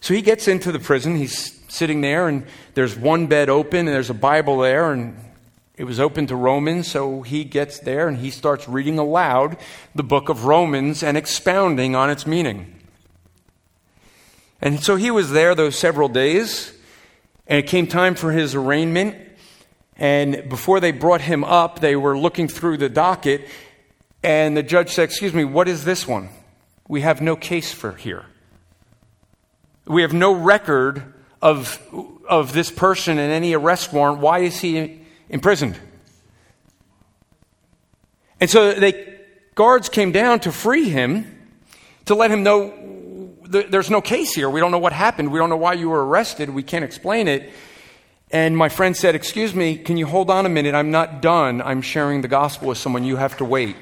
So 0.00 0.12
he 0.12 0.20
gets 0.20 0.48
into 0.48 0.70
the 0.70 0.78
prison. 0.78 1.16
He's 1.16 1.58
sitting 1.68 2.02
there, 2.02 2.28
and 2.28 2.46
there's 2.74 2.94
one 2.94 3.26
bed 3.26 3.48
open, 3.48 3.80
and 3.80 3.88
there's 3.88 4.10
a 4.10 4.14
Bible 4.14 4.58
there, 4.58 4.92
and 4.92 5.16
it 5.76 5.84
was 5.84 5.98
open 5.98 6.26
to 6.28 6.36
Romans. 6.36 6.88
So 6.88 7.22
he 7.22 7.44
gets 7.44 7.80
there 7.80 8.06
and 8.06 8.18
he 8.18 8.30
starts 8.30 8.68
reading 8.68 8.98
aloud 8.98 9.56
the 9.94 10.04
book 10.04 10.28
of 10.28 10.44
Romans 10.44 11.02
and 11.02 11.16
expounding 11.16 11.96
on 11.96 12.10
its 12.10 12.26
meaning. 12.26 12.72
And 14.60 14.82
so 14.82 14.96
he 14.96 15.10
was 15.10 15.32
there 15.32 15.54
those 15.54 15.76
several 15.76 16.08
days. 16.08 16.72
And 17.46 17.58
it 17.58 17.66
came 17.66 17.86
time 17.86 18.14
for 18.14 18.32
his 18.32 18.54
arraignment. 18.54 19.16
And 19.96 20.48
before 20.48 20.80
they 20.80 20.92
brought 20.92 21.20
him 21.20 21.44
up, 21.44 21.80
they 21.80 21.96
were 21.96 22.18
looking 22.18 22.48
through 22.48 22.78
the 22.78 22.88
docket. 22.88 23.48
And 24.22 24.56
the 24.56 24.62
judge 24.62 24.90
said, 24.90 25.04
Excuse 25.04 25.34
me, 25.34 25.44
what 25.44 25.68
is 25.68 25.84
this 25.84 26.08
one? 26.08 26.30
We 26.88 27.02
have 27.02 27.20
no 27.20 27.36
case 27.36 27.72
for 27.72 27.92
here. 27.92 28.24
We 29.86 30.02
have 30.02 30.12
no 30.12 30.32
record 30.32 31.14
of, 31.42 31.80
of 32.28 32.52
this 32.52 32.70
person 32.70 33.18
and 33.18 33.32
any 33.32 33.54
arrest 33.54 33.92
warrant. 33.92 34.20
Why 34.20 34.40
is 34.40 34.60
he 34.60 35.02
imprisoned? 35.28 35.78
And 38.40 38.50
so 38.50 38.72
the 38.72 39.18
guards 39.54 39.88
came 39.88 40.10
down 40.10 40.40
to 40.40 40.52
free 40.52 40.88
him, 40.88 41.48
to 42.06 42.14
let 42.14 42.30
him 42.30 42.42
know 42.42 42.93
there's 43.62 43.90
no 43.90 44.00
case 44.00 44.34
here. 44.34 44.50
We 44.50 44.60
don't 44.60 44.70
know 44.70 44.78
what 44.78 44.92
happened. 44.92 45.32
We 45.32 45.38
don't 45.38 45.50
know 45.50 45.56
why 45.56 45.74
you 45.74 45.88
were 45.90 46.04
arrested. 46.04 46.50
We 46.50 46.62
can't 46.62 46.84
explain 46.84 47.28
it. 47.28 47.52
And 48.30 48.56
my 48.56 48.68
friend 48.68 48.96
said, 48.96 49.14
Excuse 49.14 49.54
me, 49.54 49.76
can 49.76 49.96
you 49.96 50.06
hold 50.06 50.30
on 50.30 50.44
a 50.44 50.48
minute? 50.48 50.74
I'm 50.74 50.90
not 50.90 51.22
done. 51.22 51.62
I'm 51.62 51.82
sharing 51.82 52.20
the 52.20 52.28
gospel 52.28 52.68
with 52.68 52.78
someone. 52.78 53.04
You 53.04 53.16
have 53.16 53.36
to 53.38 53.44
wait. 53.44 53.76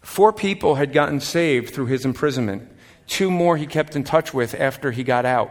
Four 0.00 0.32
people 0.32 0.76
had 0.76 0.92
gotten 0.92 1.20
saved 1.20 1.74
through 1.74 1.86
his 1.86 2.04
imprisonment. 2.04 2.68
Two 3.06 3.30
more 3.30 3.56
he 3.56 3.66
kept 3.66 3.94
in 3.96 4.04
touch 4.04 4.32
with 4.32 4.54
after 4.54 4.90
he 4.90 5.04
got 5.04 5.24
out. 5.24 5.50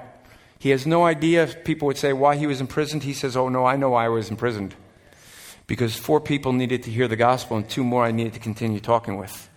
He 0.57 0.69
has 0.69 0.85
no 0.85 1.05
idea 1.05 1.47
people 1.47 1.87
would 1.87 1.97
say 1.97 2.13
why 2.13 2.35
he 2.35 2.47
was 2.47 2.61
imprisoned. 2.61 3.03
He 3.03 3.13
says, 3.13 3.35
Oh, 3.35 3.49
no, 3.49 3.65
I 3.65 3.75
know 3.75 3.89
why 3.91 4.05
I 4.05 4.09
was 4.09 4.29
imprisoned. 4.29 4.75
because 5.67 5.95
four 5.95 6.19
people 6.19 6.53
needed 6.53 6.83
to 6.83 6.91
hear 6.91 7.07
the 7.07 7.15
gospel 7.15 7.55
and 7.55 7.69
two 7.69 7.83
more 7.83 8.03
I 8.03 8.11
needed 8.11 8.33
to 8.33 8.39
continue 8.39 8.79
talking 8.79 9.15
with. 9.17 9.49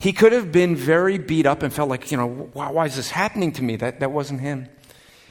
He 0.00 0.12
could 0.12 0.32
have 0.32 0.52
been 0.52 0.76
very 0.76 1.18
beat 1.18 1.46
up 1.46 1.62
and 1.62 1.72
felt 1.72 1.88
like, 1.88 2.10
you 2.10 2.16
know, 2.16 2.28
why, 2.52 2.70
why 2.70 2.86
is 2.86 2.96
this 2.96 3.10
happening 3.10 3.52
to 3.52 3.62
me? 3.62 3.76
That, 3.76 4.00
that 4.00 4.12
wasn't 4.12 4.40
him. 4.40 4.68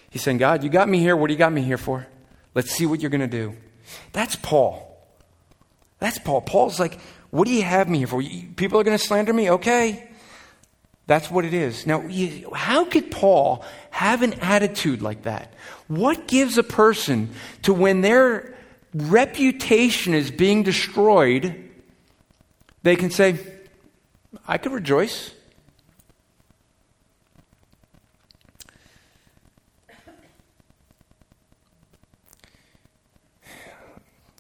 He's 0.10 0.24
saying, 0.24 0.38
God, 0.38 0.64
you 0.64 0.70
got 0.70 0.90
me 0.90 1.00
here. 1.00 1.16
What 1.16 1.28
do 1.28 1.34
you 1.34 1.38
got 1.38 1.54
me 1.54 1.62
here 1.62 1.78
for? 1.78 2.08
Let's 2.54 2.72
see 2.72 2.86
what 2.86 3.02
you're 3.02 3.10
going 3.10 3.22
to 3.22 3.28
do. 3.28 3.56
That's 4.12 4.36
Paul. 4.36 4.84
That's 6.00 6.20
Paul. 6.20 6.42
Paul's 6.42 6.80
like, 6.80 7.00
what 7.30 7.48
do 7.48 7.54
you 7.54 7.64
have 7.64 7.88
me 7.88 8.00
here 8.00 8.08
for? 8.08 8.22
People 8.22 8.80
are 8.80 8.84
going 8.84 8.98
to 8.98 9.04
slander 9.04 9.34
me? 9.34 9.52
Okay. 9.52 10.10
That's 11.08 11.32
what 11.32 11.46
it 11.46 11.54
is. 11.54 11.88
Now, 11.88 12.04
how 12.54 12.84
could 12.84 13.10
Paul 13.12 13.64
have 13.92 14.22
an 14.22 14.34
attitude 14.42 15.02
like 15.02 15.24
that? 15.24 15.54
What 15.88 16.28
gives 16.28 16.58
a 16.58 16.64
person 16.64 17.30
to 17.64 17.74
when 17.74 18.02
their 18.02 18.54
reputation 18.94 20.14
is 20.14 20.32
being 20.32 20.64
destroyed, 20.64 21.70
they 22.84 22.98
can 22.98 23.10
say, 23.10 23.40
I 24.48 24.58
could 24.58 24.72
rejoice. 24.72 25.32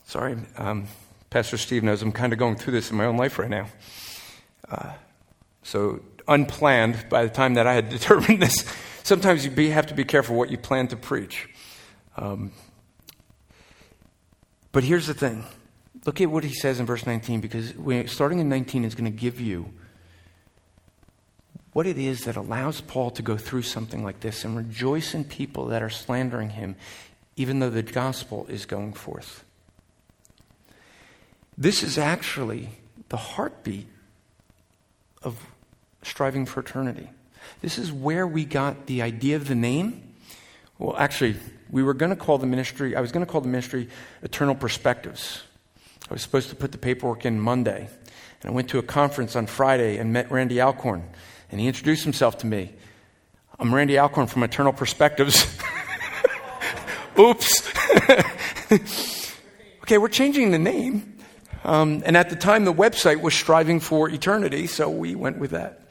Sorry, 0.05 0.37
um, 0.57 0.87
Pastor 1.29 1.57
Steve 1.57 1.83
knows 1.83 2.01
I'm 2.01 2.11
kind 2.11 2.31
of 2.31 2.39
going 2.39 2.55
through 2.55 2.73
this 2.73 2.89
in 2.89 2.97
my 2.97 3.05
own 3.05 3.17
life 3.17 3.37
right 3.37 3.49
now. 3.49 3.67
Uh, 4.69 4.93
so, 5.63 5.99
unplanned 6.27 7.07
by 7.09 7.23
the 7.23 7.29
time 7.29 7.55
that 7.55 7.67
I 7.67 7.73
had 7.73 7.89
determined 7.97 8.41
this, 8.41 8.65
sometimes 9.03 9.43
you 9.43 9.51
be, 9.51 9.69
have 9.69 9.87
to 9.87 9.93
be 9.93 10.05
careful 10.05 10.35
what 10.35 10.49
you 10.49 10.57
plan 10.57 10.87
to 10.87 10.95
preach. 10.95 11.49
Um, 12.15 12.51
but 14.71 14.83
here's 14.83 15.07
the 15.07 15.13
thing 15.13 15.43
look 16.07 16.21
at 16.21 16.31
what 16.31 16.45
he 16.45 16.53
says 16.53 16.79
in 16.79 16.85
verse 16.85 17.05
19, 17.05 17.41
because 17.41 17.73
starting 18.09 18.39
in 18.39 18.47
19 18.47 18.85
is 18.85 18.95
going 18.95 19.11
to 19.11 19.15
give 19.15 19.41
you 19.41 19.71
what 21.73 21.85
it 21.85 21.97
is 21.97 22.23
that 22.23 22.37
allows 22.37 22.79
Paul 22.79 23.11
to 23.11 23.21
go 23.21 23.35
through 23.37 23.63
something 23.63 24.03
like 24.05 24.21
this 24.21 24.45
and 24.45 24.55
rejoice 24.55 25.13
in 25.13 25.25
people 25.25 25.65
that 25.65 25.83
are 25.83 25.89
slandering 25.89 26.51
him, 26.51 26.77
even 27.35 27.59
though 27.59 27.69
the 27.69 27.83
gospel 27.83 28.47
is 28.47 28.65
going 28.65 28.93
forth. 28.93 29.43
This 31.57 31.83
is 31.83 31.97
actually 31.97 32.69
the 33.09 33.17
heartbeat 33.17 33.87
of 35.23 35.45
striving 36.03 36.45
for 36.45 36.61
eternity. 36.61 37.09
This 37.61 37.77
is 37.77 37.91
where 37.91 38.25
we 38.25 38.45
got 38.45 38.85
the 38.85 39.01
idea 39.01 39.35
of 39.35 39.49
the 39.49 39.55
name. 39.55 40.13
Well, 40.79 40.95
actually, 40.97 41.35
we 41.69 41.83
were 41.83 41.93
going 41.93 42.11
to 42.11 42.15
call 42.15 42.37
the 42.37 42.47
ministry, 42.47 42.95
I 42.95 43.01
was 43.01 43.11
going 43.11 43.25
to 43.25 43.31
call 43.31 43.41
the 43.41 43.49
ministry 43.49 43.89
Eternal 44.21 44.55
Perspectives. 44.55 45.43
I 46.09 46.13
was 46.13 46.21
supposed 46.21 46.49
to 46.49 46.55
put 46.55 46.71
the 46.71 46.77
paperwork 46.77 47.25
in 47.25 47.39
Monday. 47.39 47.89
And 48.41 48.51
I 48.51 48.53
went 48.53 48.69
to 48.69 48.79
a 48.79 48.83
conference 48.83 49.35
on 49.35 49.45
Friday 49.47 49.97
and 49.97 50.13
met 50.13 50.31
Randy 50.31 50.61
Alcorn. 50.61 51.03
And 51.51 51.59
he 51.59 51.67
introduced 51.67 52.03
himself 52.03 52.37
to 52.39 52.47
me. 52.47 52.73
I'm 53.59 53.73
Randy 53.73 53.97
Alcorn 53.97 54.27
from 54.27 54.43
Eternal 54.43 54.71
Perspectives. 54.71 55.45
Oops. 57.19 57.73
okay, 59.81 59.97
we're 59.97 60.07
changing 60.07 60.51
the 60.51 60.59
name. 60.59 61.17
Um, 61.65 62.03
and 62.05 62.15
at 62.15 62.29
the 62.29 62.35
time, 62.37 62.63
the 62.63 62.73
website 62.73 63.21
was 63.21 63.33
striving 63.33 63.81
for 63.81 64.09
eternity, 64.09 64.67
so 64.67 64.89
we 64.89 65.15
went 65.15 65.39
with 65.39 65.51
that. 65.51 65.81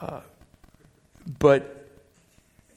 Uh, 0.00 0.20
but 1.40 1.88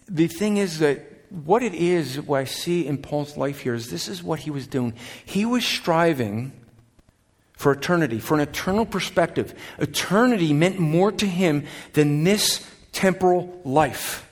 the 0.08 0.28
thing 0.28 0.58
is 0.58 0.80
that 0.80 1.17
what 1.30 1.64
it 1.64 1.74
is, 1.74 2.22
what 2.22 2.40
I 2.40 2.46
see 2.46 2.86
in 2.86 2.98
Paul's 2.98 3.38
life 3.38 3.60
here, 3.60 3.74
is 3.74 3.90
this 3.90 4.08
is 4.08 4.24
what 4.24 4.40
he 4.40 4.52
was 4.52 4.68
doing. 4.68 4.94
He 5.26 5.46
was 5.46 5.66
striving 5.66 6.52
for 7.58 7.72
eternity, 7.72 8.20
for 8.20 8.36
an 8.36 8.42
eternal 8.42 8.86
perspective. 8.86 9.54
Eternity 9.80 10.54
meant 10.54 10.80
more 10.80 11.12
to 11.12 11.26
him 11.26 11.66
than 11.94 12.24
this 12.24 12.66
temporal 12.92 13.62
life. 13.64 14.30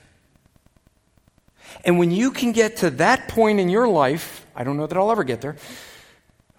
And 1.84 1.98
when 1.98 2.10
you 2.10 2.30
can 2.30 2.52
get 2.52 2.78
to 2.78 2.90
that 2.90 3.28
point 3.28 3.60
in 3.60 3.68
your 3.68 3.88
life, 3.88 4.46
I 4.54 4.64
don't 4.64 4.76
know 4.76 4.86
that 4.86 4.96
I'll 4.96 5.10
ever 5.10 5.24
get 5.24 5.40
there. 5.40 5.56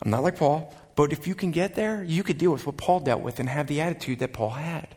I'm 0.01 0.11
not 0.11 0.23
like 0.23 0.37
Paul, 0.37 0.73
but 0.95 1.11
if 1.11 1.25
you 1.27 1.35
can 1.35 1.51
get 1.51 1.75
there, 1.75 2.03
you 2.03 2.23
could 2.23 2.37
deal 2.37 2.51
with 2.51 2.65
what 2.65 2.77
Paul 2.77 2.99
dealt 2.99 3.21
with 3.21 3.39
and 3.39 3.49
have 3.49 3.67
the 3.67 3.81
attitude 3.81 4.19
that 4.19 4.33
Paul 4.33 4.51
had. 4.51 4.87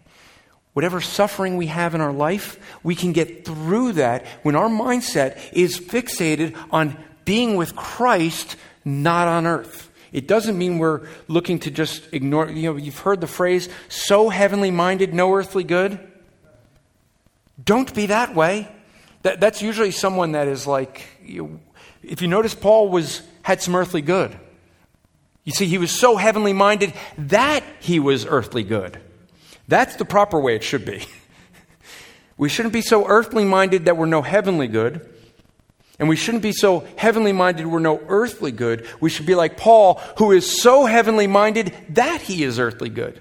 Whatever 0.81 1.03
suffering 1.03 1.59
we 1.59 1.67
have 1.67 1.95
in 1.95 2.01
our 2.01 2.11
life, 2.11 2.59
we 2.83 2.95
can 2.95 3.13
get 3.13 3.45
through 3.45 3.93
that 3.93 4.25
when 4.45 4.57
our 4.57 4.71
mindset 4.71 5.39
is 5.53 5.79
fixated 5.79 6.57
on 6.71 6.97
being 7.27 7.57
with 7.57 7.77
Christ, 7.77 8.57
not 8.83 9.29
on 9.29 9.47
earth. 9.47 9.91
It 10.11 10.27
doesn't 10.27 10.57
mean 10.57 10.79
we're 10.79 11.07
looking 11.29 11.59
to 11.59 11.71
just 11.71 12.11
ignore, 12.15 12.49
you 12.49 12.73
know, 12.73 12.79
you've 12.79 12.99
heard 13.01 13.21
the 13.21 13.27
phrase, 13.27 13.69
so 13.91 14.31
heavenly 14.31 14.71
minded, 14.71 15.13
no 15.13 15.35
earthly 15.35 15.65
good. 15.65 16.01
Don't 17.63 17.95
be 17.95 18.07
that 18.07 18.35
way. 18.35 18.67
That, 19.21 19.39
that's 19.39 19.61
usually 19.61 19.91
someone 19.91 20.33
that 20.33 20.49
is 20.49 20.67
like, 20.67 21.07
you, 21.23 21.61
if 22.03 22.23
you 22.23 22.29
notice, 22.29 22.55
Paul 22.55 22.89
was, 22.89 23.21
had 23.43 23.61
some 23.61 23.75
earthly 23.75 24.01
good. 24.01 24.35
You 25.45 25.53
see, 25.53 25.67
he 25.67 25.77
was 25.77 25.91
so 25.91 26.17
heavenly 26.17 26.55
minded 26.55 26.95
that 27.19 27.65
he 27.81 28.01
was 28.01 28.25
earthly 28.25 28.63
good. 28.63 28.99
That's 29.71 29.95
the 29.95 30.05
proper 30.05 30.39
way 30.39 30.57
it 30.57 30.65
should 30.65 30.85
be. 30.85 31.07
We 32.37 32.49
shouldn't 32.49 32.73
be 32.73 32.83
so 32.83 33.07
earthly 33.07 33.45
minded 33.45 33.85
that 33.85 33.97
we're 33.97 34.07
no 34.07 34.23
heavenly 34.23 34.67
good. 34.67 35.09
And 36.01 36.09
we 36.09 36.17
shouldn't 36.17 36.43
be 36.43 36.53
so 36.53 36.87
heavenly 36.97 37.33
minded 37.33 37.67
we're 37.67 37.79
no 37.79 38.03
earthly 38.09 38.51
good. 38.51 38.89
We 38.99 39.11
should 39.11 39.27
be 39.27 39.35
like 39.35 39.59
Paul, 39.59 40.01
who 40.17 40.33
is 40.33 40.61
so 40.61 40.87
heavenly 40.87 41.27
minded 41.27 41.73
that 41.91 42.23
he 42.23 42.43
is 42.43 42.59
earthly 42.59 42.89
good. 42.89 43.21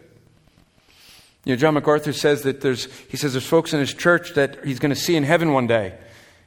You 1.43 1.53
know, 1.53 1.57
John 1.57 1.75
MacArthur 1.75 2.13
says 2.13 2.43
that 2.43 2.61
there's, 2.61 2.85
he 3.09 3.17
says 3.17 3.33
there's 3.33 3.45
folks 3.45 3.73
in 3.73 3.79
his 3.79 3.93
church 3.93 4.33
that 4.35 4.65
he's 4.65 4.79
going 4.79 4.93
to 4.93 4.99
see 4.99 5.15
in 5.15 5.23
heaven 5.23 5.53
one 5.53 5.67
day. 5.67 5.97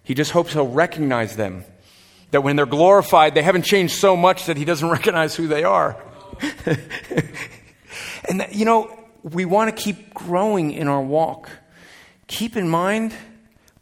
He 0.03 0.15
just 0.15 0.33
hopes 0.33 0.53
he'll 0.53 0.67
recognize 0.67 1.37
them. 1.37 1.65
That 2.33 2.43
when 2.43 2.57
they're 2.57 2.67
glorified, 2.67 3.35
they 3.35 3.43
haven't 3.43 3.67
changed 3.67 3.95
so 4.01 4.17
much 4.17 4.47
that 4.47 4.57
he 4.57 4.65
doesn't 4.65 4.89
recognize 4.99 5.37
who 5.37 5.47
they 5.47 5.63
are. 5.63 6.03
and, 8.25 8.41
that, 8.41 8.55
you 8.55 8.65
know, 8.65 8.99
we 9.23 9.45
want 9.45 9.75
to 9.75 9.83
keep 9.83 10.15
growing 10.15 10.73
in 10.73 10.89
our 10.89 11.03
walk. 11.03 11.51
Keep 12.27 12.57
in 12.57 12.69
mind, 12.69 13.15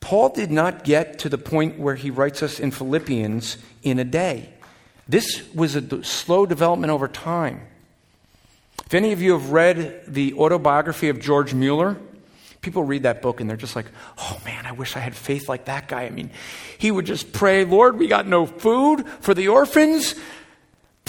Paul 0.01 0.31
did 0.31 0.51
not 0.51 0.85
get 0.85 1.19
to 1.21 1.29
the 1.29 1.39
point 1.39 1.79
where 1.79 1.95
he 1.95 2.11
writes 2.11 2.43
us 2.43 2.59
in 2.59 2.71
Philippians 2.71 3.59
in 3.83 3.99
a 3.99 4.05
day. 4.05 4.51
This 5.09 5.43
was 5.55 5.77
a 5.77 6.05
slow 6.05 6.47
development 6.47 6.91
over 6.91 7.09
time. 7.09 7.63
If 8.87 8.95
any 8.95 9.13
of 9.13 9.23
you 9.23 9.33
have 9.33 9.51
read 9.51 10.03
the 10.07 10.35
autobiography 10.35 11.09
of 11.09 11.21
George 11.21 11.55
Mueller, 11.55 11.97
people 12.61 12.83
read 12.83 13.05
that 13.05 13.23
book 13.23 13.41
and 13.41 13.49
they're 13.49 13.57
just 13.57 13.77
like, 13.77 13.87
oh 14.19 14.41
man, 14.45 14.67
I 14.67 14.73
wish 14.73 14.97
I 14.97 15.01
had 15.01 15.15
faith 15.15 15.49
like 15.49 15.67
that 15.67 15.89
guy. 15.89 16.03
I 16.03 16.11
mean, 16.11 16.31
he 16.79 16.91
would 16.91 17.07
just 17.07 17.33
pray, 17.33 17.65
Lord, 17.65 17.99
we 17.99 18.09
got 18.09 18.27
no 18.27 18.47
food 18.47 19.07
for 19.21 19.35
the 19.35 19.49
orphans. 19.49 20.15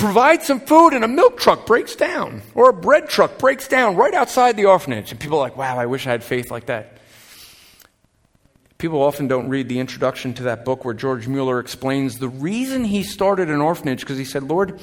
Provide 0.01 0.41
some 0.41 0.59
food 0.59 0.93
and 0.93 1.03
a 1.03 1.07
milk 1.07 1.39
truck 1.39 1.67
breaks 1.67 1.95
down 1.95 2.41
or 2.55 2.71
a 2.71 2.73
bread 2.73 3.07
truck 3.07 3.37
breaks 3.37 3.67
down 3.67 3.95
right 3.95 4.15
outside 4.15 4.57
the 4.57 4.65
orphanage. 4.65 5.11
And 5.11 5.19
people 5.19 5.37
are 5.37 5.41
like, 5.41 5.55
wow, 5.55 5.77
I 5.77 5.85
wish 5.85 6.07
I 6.07 6.09
had 6.09 6.23
faith 6.23 6.49
like 6.49 6.65
that. 6.65 6.97
People 8.79 9.03
often 9.03 9.27
don't 9.27 9.47
read 9.47 9.69
the 9.69 9.77
introduction 9.77 10.33
to 10.33 10.43
that 10.45 10.65
book 10.65 10.83
where 10.83 10.95
George 10.95 11.27
Mueller 11.27 11.59
explains 11.59 12.17
the 12.17 12.29
reason 12.29 12.83
he 12.83 13.03
started 13.03 13.51
an 13.51 13.61
orphanage 13.61 13.99
because 13.99 14.17
he 14.17 14.25
said, 14.25 14.41
Lord, 14.41 14.81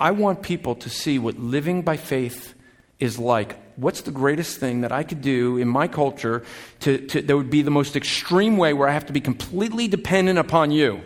I 0.00 0.12
want 0.12 0.40
people 0.40 0.76
to 0.76 0.88
see 0.88 1.18
what 1.18 1.38
living 1.38 1.82
by 1.82 1.98
faith 1.98 2.54
is 2.98 3.18
like. 3.18 3.58
What's 3.76 4.00
the 4.00 4.12
greatest 4.12 4.58
thing 4.58 4.80
that 4.80 4.92
I 4.92 5.02
could 5.02 5.20
do 5.20 5.58
in 5.58 5.68
my 5.68 5.88
culture 5.88 6.42
to, 6.80 7.06
to, 7.08 7.20
that 7.20 7.36
would 7.36 7.50
be 7.50 7.60
the 7.60 7.70
most 7.70 7.96
extreme 7.96 8.56
way 8.56 8.72
where 8.72 8.88
I 8.88 8.92
have 8.92 9.04
to 9.06 9.12
be 9.12 9.20
completely 9.20 9.88
dependent 9.88 10.38
upon 10.38 10.70
you? 10.70 11.02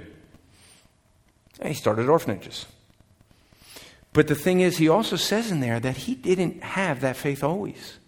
And 1.58 1.70
he 1.70 1.74
started 1.74 2.08
orphanages. 2.08 2.66
But 4.16 4.28
the 4.28 4.34
thing 4.34 4.60
is, 4.60 4.78
he 4.78 4.88
also 4.88 5.16
says 5.16 5.52
in 5.52 5.60
there 5.60 5.78
that 5.78 5.98
he 5.98 6.14
didn't 6.14 6.62
have 6.62 7.02
that 7.02 7.16
faith 7.16 7.44
always. 7.44 7.98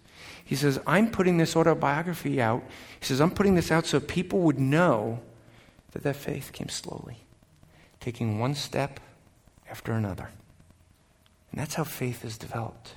He 0.43 0.55
says, 0.55 0.79
I'm 0.87 1.11
putting 1.11 1.37
this 1.37 1.55
autobiography 1.55 2.41
out 2.41 2.63
he 2.99 3.05
says, 3.05 3.21
I'm 3.21 3.31
putting 3.31 3.55
this 3.55 3.71
out 3.71 3.85
so 3.85 3.99
people 3.99 4.39
would 4.39 4.59
know 4.59 5.19
that 5.91 6.03
that 6.03 6.15
faith 6.15 6.51
came 6.51 6.69
slowly, 6.69 7.17
taking 7.99 8.39
one 8.39 8.55
step 8.55 8.99
after 9.69 9.93
another. 9.93 10.29
And 11.51 11.59
that's 11.59 11.75
how 11.75 11.83
faith 11.83 12.25
is 12.25 12.37
developed. 12.37 12.93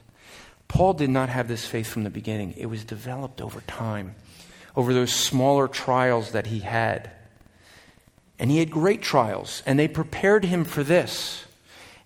Paul 0.68 0.94
did 0.94 1.10
not 1.10 1.28
have 1.28 1.48
this 1.48 1.66
faith 1.66 1.86
from 1.86 2.04
the 2.04 2.10
beginning, 2.10 2.54
it 2.56 2.66
was 2.66 2.84
developed 2.84 3.40
over 3.40 3.60
time, 3.62 4.14
over 4.74 4.92
those 4.92 5.12
smaller 5.12 5.68
trials 5.68 6.32
that 6.32 6.46
he 6.46 6.60
had. 6.60 7.10
And 8.38 8.50
he 8.50 8.58
had 8.58 8.70
great 8.70 9.02
trials, 9.02 9.62
and 9.66 9.78
they 9.78 9.86
prepared 9.86 10.44
him 10.44 10.64
for 10.64 10.82
this. 10.82 11.44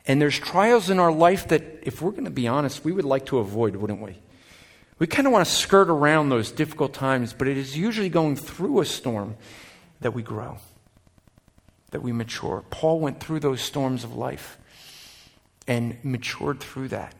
And 0.06 0.20
there's 0.20 0.38
trials 0.38 0.88
in 0.88 0.98
our 1.00 1.12
life 1.12 1.48
that, 1.48 1.62
if 1.82 2.00
we're 2.00 2.12
going 2.12 2.24
to 2.24 2.30
be 2.30 2.46
honest, 2.46 2.84
we 2.84 2.92
would 2.92 3.04
like 3.04 3.26
to 3.26 3.38
avoid, 3.38 3.76
wouldn't 3.76 4.00
we? 4.00 4.16
We 4.98 5.06
kind 5.06 5.26
of 5.26 5.32
want 5.32 5.44
to 5.46 5.52
skirt 5.52 5.90
around 5.90 6.28
those 6.28 6.50
difficult 6.52 6.94
times, 6.94 7.32
but 7.32 7.48
it 7.48 7.56
is 7.56 7.76
usually 7.76 8.08
going 8.08 8.36
through 8.36 8.80
a 8.80 8.86
storm 8.86 9.36
that 10.00 10.14
we 10.14 10.22
grow, 10.22 10.58
that 11.90 12.02
we 12.02 12.12
mature. 12.12 12.64
Paul 12.70 13.00
went 13.00 13.20
through 13.20 13.40
those 13.40 13.60
storms 13.60 14.04
of 14.04 14.14
life. 14.14 14.58
and 15.66 15.96
matured 16.04 16.60
through 16.60 16.88
that. 16.88 17.14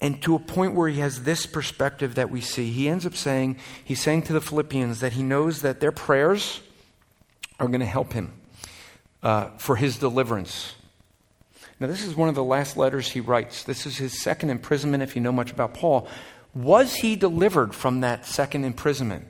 And 0.00 0.20
to 0.22 0.34
a 0.34 0.38
point 0.38 0.74
where 0.74 0.88
he 0.88 1.00
has 1.00 1.22
this 1.22 1.46
perspective 1.46 2.16
that 2.16 2.30
we 2.30 2.40
see, 2.40 2.70
he 2.70 2.88
ends 2.88 3.06
up 3.06 3.14
saying, 3.14 3.56
he's 3.82 4.00
saying 4.00 4.22
to 4.22 4.32
the 4.34 4.42
Philippians 4.42 5.00
that 5.00 5.14
he 5.14 5.22
knows 5.22 5.62
that 5.62 5.80
their 5.80 5.92
prayers 5.92 6.60
are 7.58 7.66
going 7.66 7.80
to 7.80 7.86
help 7.86 8.12
him 8.12 8.32
uh, 9.22 9.48
for 9.56 9.76
his 9.76 9.96
deliverance. 9.96 10.74
Now, 11.78 11.86
this 11.88 12.04
is 12.04 12.16
one 12.16 12.28
of 12.28 12.34
the 12.34 12.44
last 12.44 12.76
letters 12.76 13.10
he 13.10 13.20
writes. 13.20 13.64
This 13.64 13.84
is 13.84 13.98
his 13.98 14.22
second 14.22 14.50
imprisonment, 14.50 15.02
if 15.02 15.14
you 15.14 15.20
know 15.20 15.32
much 15.32 15.50
about 15.50 15.74
Paul. 15.74 16.08
Was 16.54 16.94
he 16.94 17.16
delivered 17.16 17.74
from 17.74 18.00
that 18.00 18.24
second 18.24 18.64
imprisonment? 18.64 19.26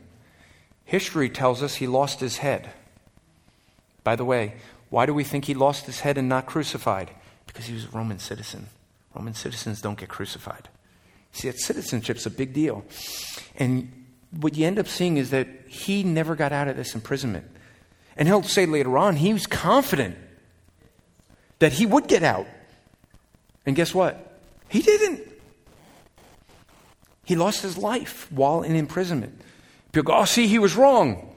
History 0.85 1.29
tells 1.29 1.63
us 1.63 1.77
he 1.77 1.89
lost 1.89 2.21
his 2.21 2.37
head. 2.37 2.71
By 4.05 4.15
the 4.15 4.25
way, 4.25 4.55
why 4.91 5.07
do 5.07 5.13
we 5.13 5.25
think 5.25 5.47
he 5.47 5.55
lost 5.55 5.87
his 5.87 6.01
head 6.01 6.17
and 6.17 6.29
not 6.29 6.47
crucified? 6.47 7.11
Because 7.49 7.67
he 7.67 7.75
was 7.75 7.87
a 7.87 7.89
Roman 7.89 8.21
citizen. 8.21 8.69
Roman 9.13 9.35
citizens 9.35 9.81
don't 9.81 9.99
get 9.99 10.09
crucified. 10.09 10.69
See, 11.33 11.51
that 11.51 11.59
citizenship's 11.59 12.27
a 12.27 12.31
big 12.31 12.53
deal. 12.53 12.85
And 13.57 14.07
what 14.31 14.57
you 14.57 14.65
end 14.65 14.79
up 14.79 14.87
seeing 14.87 15.17
is 15.17 15.31
that 15.31 15.49
he 15.67 16.05
never 16.05 16.37
got 16.37 16.53
out 16.53 16.69
of 16.69 16.77
this 16.77 16.95
imprisonment. 16.95 17.51
And 18.17 18.29
he'll 18.29 18.45
say 18.45 18.67
later 18.67 18.97
on, 18.97 19.17
he 19.17 19.33
was 19.33 19.49
confident 19.49 20.17
that 21.59 21.73
he 21.73 21.87
would 21.87 22.07
get 22.07 22.23
out. 22.23 22.47
And 23.65 23.75
guess 23.75 23.95
what? 23.95 24.39
He 24.69 24.83
didn't. 24.83 25.27
He 27.25 27.35
lost 27.35 27.63
his 27.63 27.77
life 27.77 28.31
while 28.31 28.63
in 28.63 28.77
imprisonment. 28.77 29.41
People 29.93 30.13
go, 30.13 30.19
oh, 30.21 30.25
see, 30.25 30.47
he 30.47 30.59
was 30.59 30.77
wrong. 30.77 31.35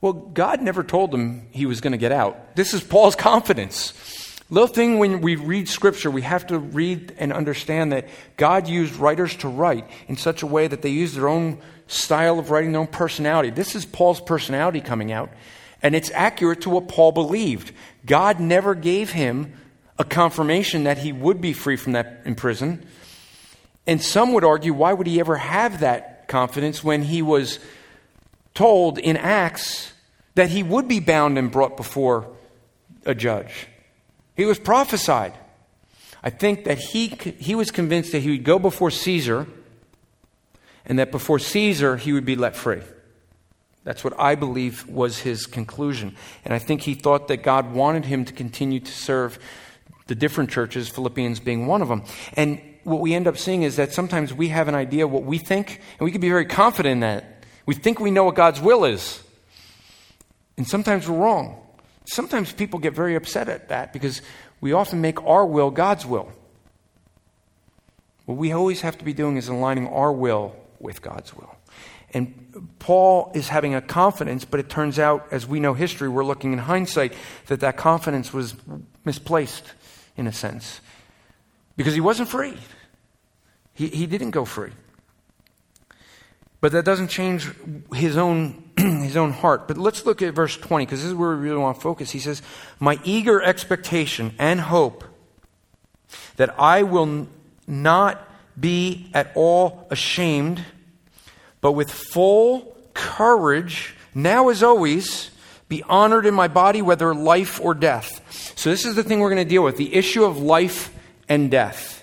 Well, 0.00 0.12
God 0.12 0.62
never 0.62 0.84
told 0.84 1.12
him 1.12 1.48
he 1.50 1.66
was 1.66 1.80
going 1.80 1.92
to 1.92 1.98
get 1.98 2.12
out. 2.12 2.54
This 2.54 2.74
is 2.74 2.82
Paul's 2.82 3.16
confidence. 3.16 3.92
Little 4.50 4.68
thing 4.68 4.98
when 4.98 5.20
we 5.20 5.36
read 5.36 5.68
scripture, 5.68 6.10
we 6.10 6.22
have 6.22 6.46
to 6.46 6.58
read 6.58 7.14
and 7.18 7.32
understand 7.32 7.92
that 7.92 8.08
God 8.36 8.66
used 8.66 8.96
writers 8.96 9.36
to 9.36 9.48
write 9.48 9.88
in 10.06 10.16
such 10.16 10.42
a 10.42 10.46
way 10.46 10.66
that 10.66 10.82
they 10.82 10.88
used 10.88 11.16
their 11.16 11.28
own 11.28 11.58
style 11.86 12.38
of 12.38 12.50
writing, 12.50 12.72
their 12.72 12.80
own 12.80 12.86
personality. 12.86 13.50
This 13.50 13.74
is 13.74 13.84
Paul's 13.84 14.20
personality 14.20 14.80
coming 14.80 15.12
out, 15.12 15.30
and 15.82 15.94
it's 15.94 16.10
accurate 16.12 16.62
to 16.62 16.70
what 16.70 16.88
Paul 16.88 17.12
believed. 17.12 17.72
God 18.04 18.40
never 18.40 18.74
gave 18.74 19.10
him 19.10 19.52
a 19.98 20.04
confirmation 20.04 20.84
that 20.84 20.98
he 20.98 21.12
would 21.12 21.40
be 21.40 21.52
free 21.52 21.76
from 21.76 21.92
that 21.92 22.22
in 22.24 22.34
prison. 22.34 22.86
And 23.86 24.02
some 24.02 24.32
would 24.32 24.44
argue, 24.44 24.72
why 24.72 24.92
would 24.92 25.06
he 25.06 25.20
ever 25.20 25.36
have 25.36 25.80
that 25.80 26.28
confidence 26.28 26.84
when 26.84 27.02
he 27.02 27.22
was 27.22 27.58
told 28.54 28.98
in 28.98 29.16
Acts 29.16 29.92
that 30.34 30.50
he 30.50 30.62
would 30.62 30.88
be 30.88 31.00
bound 31.00 31.38
and 31.38 31.50
brought 31.50 31.76
before 31.76 32.28
a 33.04 33.14
judge? 33.14 33.66
He 34.36 34.44
was 34.44 34.58
prophesied. 34.58 35.34
I 36.22 36.30
think 36.30 36.64
that 36.64 36.78
he, 36.78 37.08
he 37.38 37.54
was 37.54 37.70
convinced 37.70 38.12
that 38.12 38.20
he 38.20 38.30
would 38.30 38.44
go 38.44 38.58
before 38.58 38.90
Caesar 38.90 39.46
and 40.84 40.98
that 40.98 41.10
before 41.10 41.38
Caesar 41.38 41.96
he 41.96 42.12
would 42.12 42.24
be 42.24 42.36
let 42.36 42.56
free. 42.56 42.82
That's 43.88 44.04
what 44.04 44.20
I 44.20 44.34
believe 44.34 44.86
was 44.86 45.20
his 45.20 45.46
conclusion. 45.46 46.14
And 46.44 46.52
I 46.52 46.58
think 46.58 46.82
he 46.82 46.92
thought 46.92 47.28
that 47.28 47.38
God 47.38 47.72
wanted 47.72 48.04
him 48.04 48.26
to 48.26 48.34
continue 48.34 48.80
to 48.80 48.92
serve 48.92 49.38
the 50.08 50.14
different 50.14 50.50
churches, 50.50 50.90
Philippians 50.90 51.40
being 51.40 51.66
one 51.66 51.80
of 51.80 51.88
them. 51.88 52.04
And 52.34 52.60
what 52.84 53.00
we 53.00 53.14
end 53.14 53.26
up 53.26 53.38
seeing 53.38 53.62
is 53.62 53.76
that 53.76 53.94
sometimes 53.94 54.34
we 54.34 54.48
have 54.48 54.68
an 54.68 54.74
idea 54.74 55.08
what 55.08 55.24
we 55.24 55.38
think, 55.38 55.80
and 55.98 56.04
we 56.04 56.12
can 56.12 56.20
be 56.20 56.28
very 56.28 56.44
confident 56.44 56.92
in 56.92 57.00
that. 57.00 57.46
We 57.64 57.74
think 57.76 57.98
we 57.98 58.10
know 58.10 58.24
what 58.24 58.34
God's 58.34 58.60
will 58.60 58.84
is. 58.84 59.22
And 60.58 60.68
sometimes 60.68 61.08
we're 61.08 61.16
wrong. 61.16 61.58
Sometimes 62.04 62.52
people 62.52 62.80
get 62.80 62.92
very 62.92 63.14
upset 63.14 63.48
at 63.48 63.70
that 63.70 63.94
because 63.94 64.20
we 64.60 64.74
often 64.74 65.00
make 65.00 65.24
our 65.24 65.46
will 65.46 65.70
God's 65.70 66.04
will. 66.04 66.30
What 68.26 68.36
we 68.36 68.52
always 68.52 68.82
have 68.82 68.98
to 68.98 69.04
be 69.06 69.14
doing 69.14 69.38
is 69.38 69.48
aligning 69.48 69.88
our 69.88 70.12
will 70.12 70.54
with 70.78 71.00
God's 71.00 71.34
will. 71.34 71.57
And 72.14 72.68
Paul 72.78 73.30
is 73.34 73.48
having 73.48 73.74
a 73.74 73.82
confidence, 73.82 74.44
but 74.44 74.60
it 74.60 74.68
turns 74.68 74.98
out, 74.98 75.28
as 75.30 75.46
we 75.46 75.60
know 75.60 75.74
history, 75.74 76.08
we're 76.08 76.24
looking 76.24 76.52
in 76.52 76.58
hindsight, 76.58 77.12
that 77.46 77.60
that 77.60 77.76
confidence 77.76 78.32
was 78.32 78.54
misplaced 79.04 79.72
in 80.16 80.26
a 80.26 80.32
sense 80.32 80.80
because 81.76 81.94
he 81.94 82.00
wasn't 82.00 82.28
free. 82.28 82.56
He, 83.74 83.88
he 83.88 84.06
didn't 84.06 84.30
go 84.30 84.44
free. 84.44 84.72
But 86.60 86.72
that 86.72 86.84
doesn't 86.84 87.08
change 87.08 87.48
his 87.94 88.16
own, 88.16 88.70
his 88.76 89.16
own 89.16 89.30
heart. 89.30 89.68
But 89.68 89.78
let's 89.78 90.04
look 90.04 90.22
at 90.22 90.34
verse 90.34 90.56
20, 90.56 90.86
because 90.86 91.00
this 91.00 91.08
is 91.08 91.14
where 91.14 91.30
we 91.30 91.36
really 91.36 91.58
want 91.58 91.76
to 91.76 91.80
focus. 91.80 92.10
He 92.10 92.18
says, 92.18 92.42
My 92.80 92.98
eager 93.04 93.40
expectation 93.40 94.34
and 94.38 94.60
hope 94.60 95.04
that 96.36 96.58
I 96.58 96.82
will 96.82 97.28
not 97.66 98.28
be 98.58 99.10
at 99.14 99.30
all 99.36 99.86
ashamed, 99.90 100.64
but 101.60 101.72
with 101.72 101.90
full 101.90 102.76
courage, 102.94 103.94
now 104.14 104.48
as 104.48 104.62
always, 104.62 105.30
be 105.68 105.82
honored 105.82 106.26
in 106.26 106.34
my 106.34 106.48
body, 106.48 106.82
whether 106.82 107.14
life 107.14 107.60
or 107.60 107.74
death. 107.74 108.22
So, 108.56 108.70
this 108.70 108.84
is 108.84 108.94
the 108.94 109.02
thing 109.02 109.20
we're 109.20 109.30
going 109.30 109.44
to 109.44 109.48
deal 109.48 109.62
with 109.62 109.76
the 109.76 109.94
issue 109.94 110.24
of 110.24 110.38
life 110.38 110.94
and 111.28 111.50
death 111.50 111.98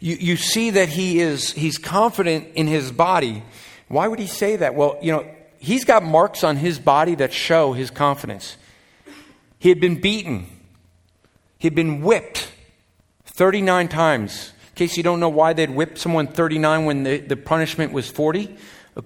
you, 0.00 0.16
you 0.16 0.36
see 0.36 0.70
that 0.70 0.88
he 0.88 1.20
is 1.20 1.52
he's 1.52 1.78
confident 1.78 2.48
in 2.54 2.66
his 2.66 2.90
body. 2.90 3.42
Why 3.88 4.08
would 4.08 4.18
he 4.18 4.26
say 4.26 4.56
that? 4.56 4.74
Well, 4.74 4.98
you 5.02 5.12
know, 5.12 5.30
he's 5.58 5.84
got 5.84 6.02
marks 6.02 6.42
on 6.42 6.56
his 6.56 6.78
body 6.78 7.14
that 7.16 7.32
show 7.32 7.74
his 7.74 7.90
confidence. 7.90 8.56
He 9.58 9.68
had 9.68 9.80
been 9.80 10.00
beaten. 10.00 10.46
He 11.58 11.66
had 11.66 11.74
been 11.74 12.00
whipped 12.00 12.50
39 13.26 13.88
times. 13.88 14.52
In 14.80 14.86
case 14.86 14.96
you 14.96 15.02
don't 15.02 15.20
know 15.20 15.28
why 15.28 15.52
they'd 15.52 15.68
whip 15.68 15.98
someone 15.98 16.26
39 16.26 16.86
when 16.86 17.02
the, 17.02 17.18
the 17.18 17.36
punishment 17.36 17.92
was 17.92 18.08
40, 18.08 18.56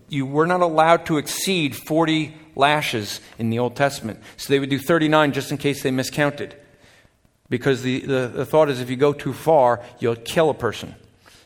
you 0.09 0.25
were 0.25 0.47
not 0.47 0.61
allowed 0.61 1.05
to 1.07 1.19
exceed 1.19 1.75
40 1.75 2.33
lashes 2.55 3.21
in 3.41 3.51
the 3.51 3.59
Old 3.59 3.75
Testament. 3.75 4.21
So 4.37 4.53
they 4.53 4.61
would 4.61 4.71
do 4.71 4.79
39 4.79 5.33
just 5.33 5.51
in 5.51 5.59
case 5.59 5.83
they 5.83 5.91
miscounted. 5.91 6.55
Because 7.49 7.83
the, 7.83 7.99
the, 8.03 8.29
the 8.29 8.47
thought 8.47 8.71
is 8.71 8.81
if 8.81 8.89
you 8.89 8.95
go 8.95 9.13
too 9.13 9.33
far, 9.33 9.83
you'll 9.99 10.15
kill 10.15 10.49
a 10.49 10.55
person. 10.55 10.95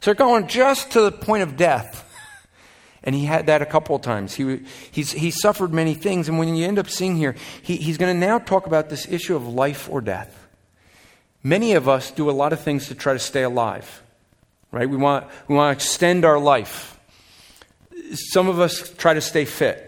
So 0.03 0.13
they're 0.13 0.15
going 0.15 0.47
just 0.47 0.91
to 0.91 1.01
the 1.01 1.11
point 1.11 1.43
of 1.43 1.57
death. 1.57 2.05
And 3.03 3.15
he 3.15 3.25
had 3.25 3.47
that 3.47 3.63
a 3.63 3.67
couple 3.67 3.97
of 3.97 4.03
times. 4.03 4.35
He, 4.35 4.61
he's, 4.91 5.11
he 5.11 5.31
suffered 5.31 5.73
many 5.73 5.95
things. 5.95 6.29
And 6.29 6.39
when 6.39 6.55
you 6.55 6.67
end 6.67 6.79
up 6.79 6.91
seeing 6.91 7.17
here, 7.17 7.35
he, 7.63 7.77
he's 7.77 7.97
going 7.97 8.15
to 8.15 8.27
now 8.27 8.39
talk 8.39 8.67
about 8.67 8.91
this 8.91 9.09
issue 9.09 9.37
of 9.37 9.49
life 9.49 9.89
or 9.89 10.03
death. 10.03 10.47
Many 11.43 11.73
of 11.73 11.89
us 11.89 12.11
do 12.11 12.29
a 12.29 12.33
lot 12.33 12.53
of 12.53 12.61
things 12.61 12.89
to 12.89 12.95
try 12.95 13.15
to 13.15 13.19
stay 13.19 13.43
alive, 13.43 14.03
right? 14.71 14.89
We 14.89 14.97
want, 14.97 15.27
we 15.49 15.55
want 15.55 15.79
to 15.79 15.85
extend 15.85 16.25
our 16.25 16.39
life. 16.39 16.99
Some 18.13 18.49
of 18.49 18.61
us 18.61 18.95
try 18.97 19.15
to 19.15 19.21
stay 19.21 19.45
fit. 19.45 19.85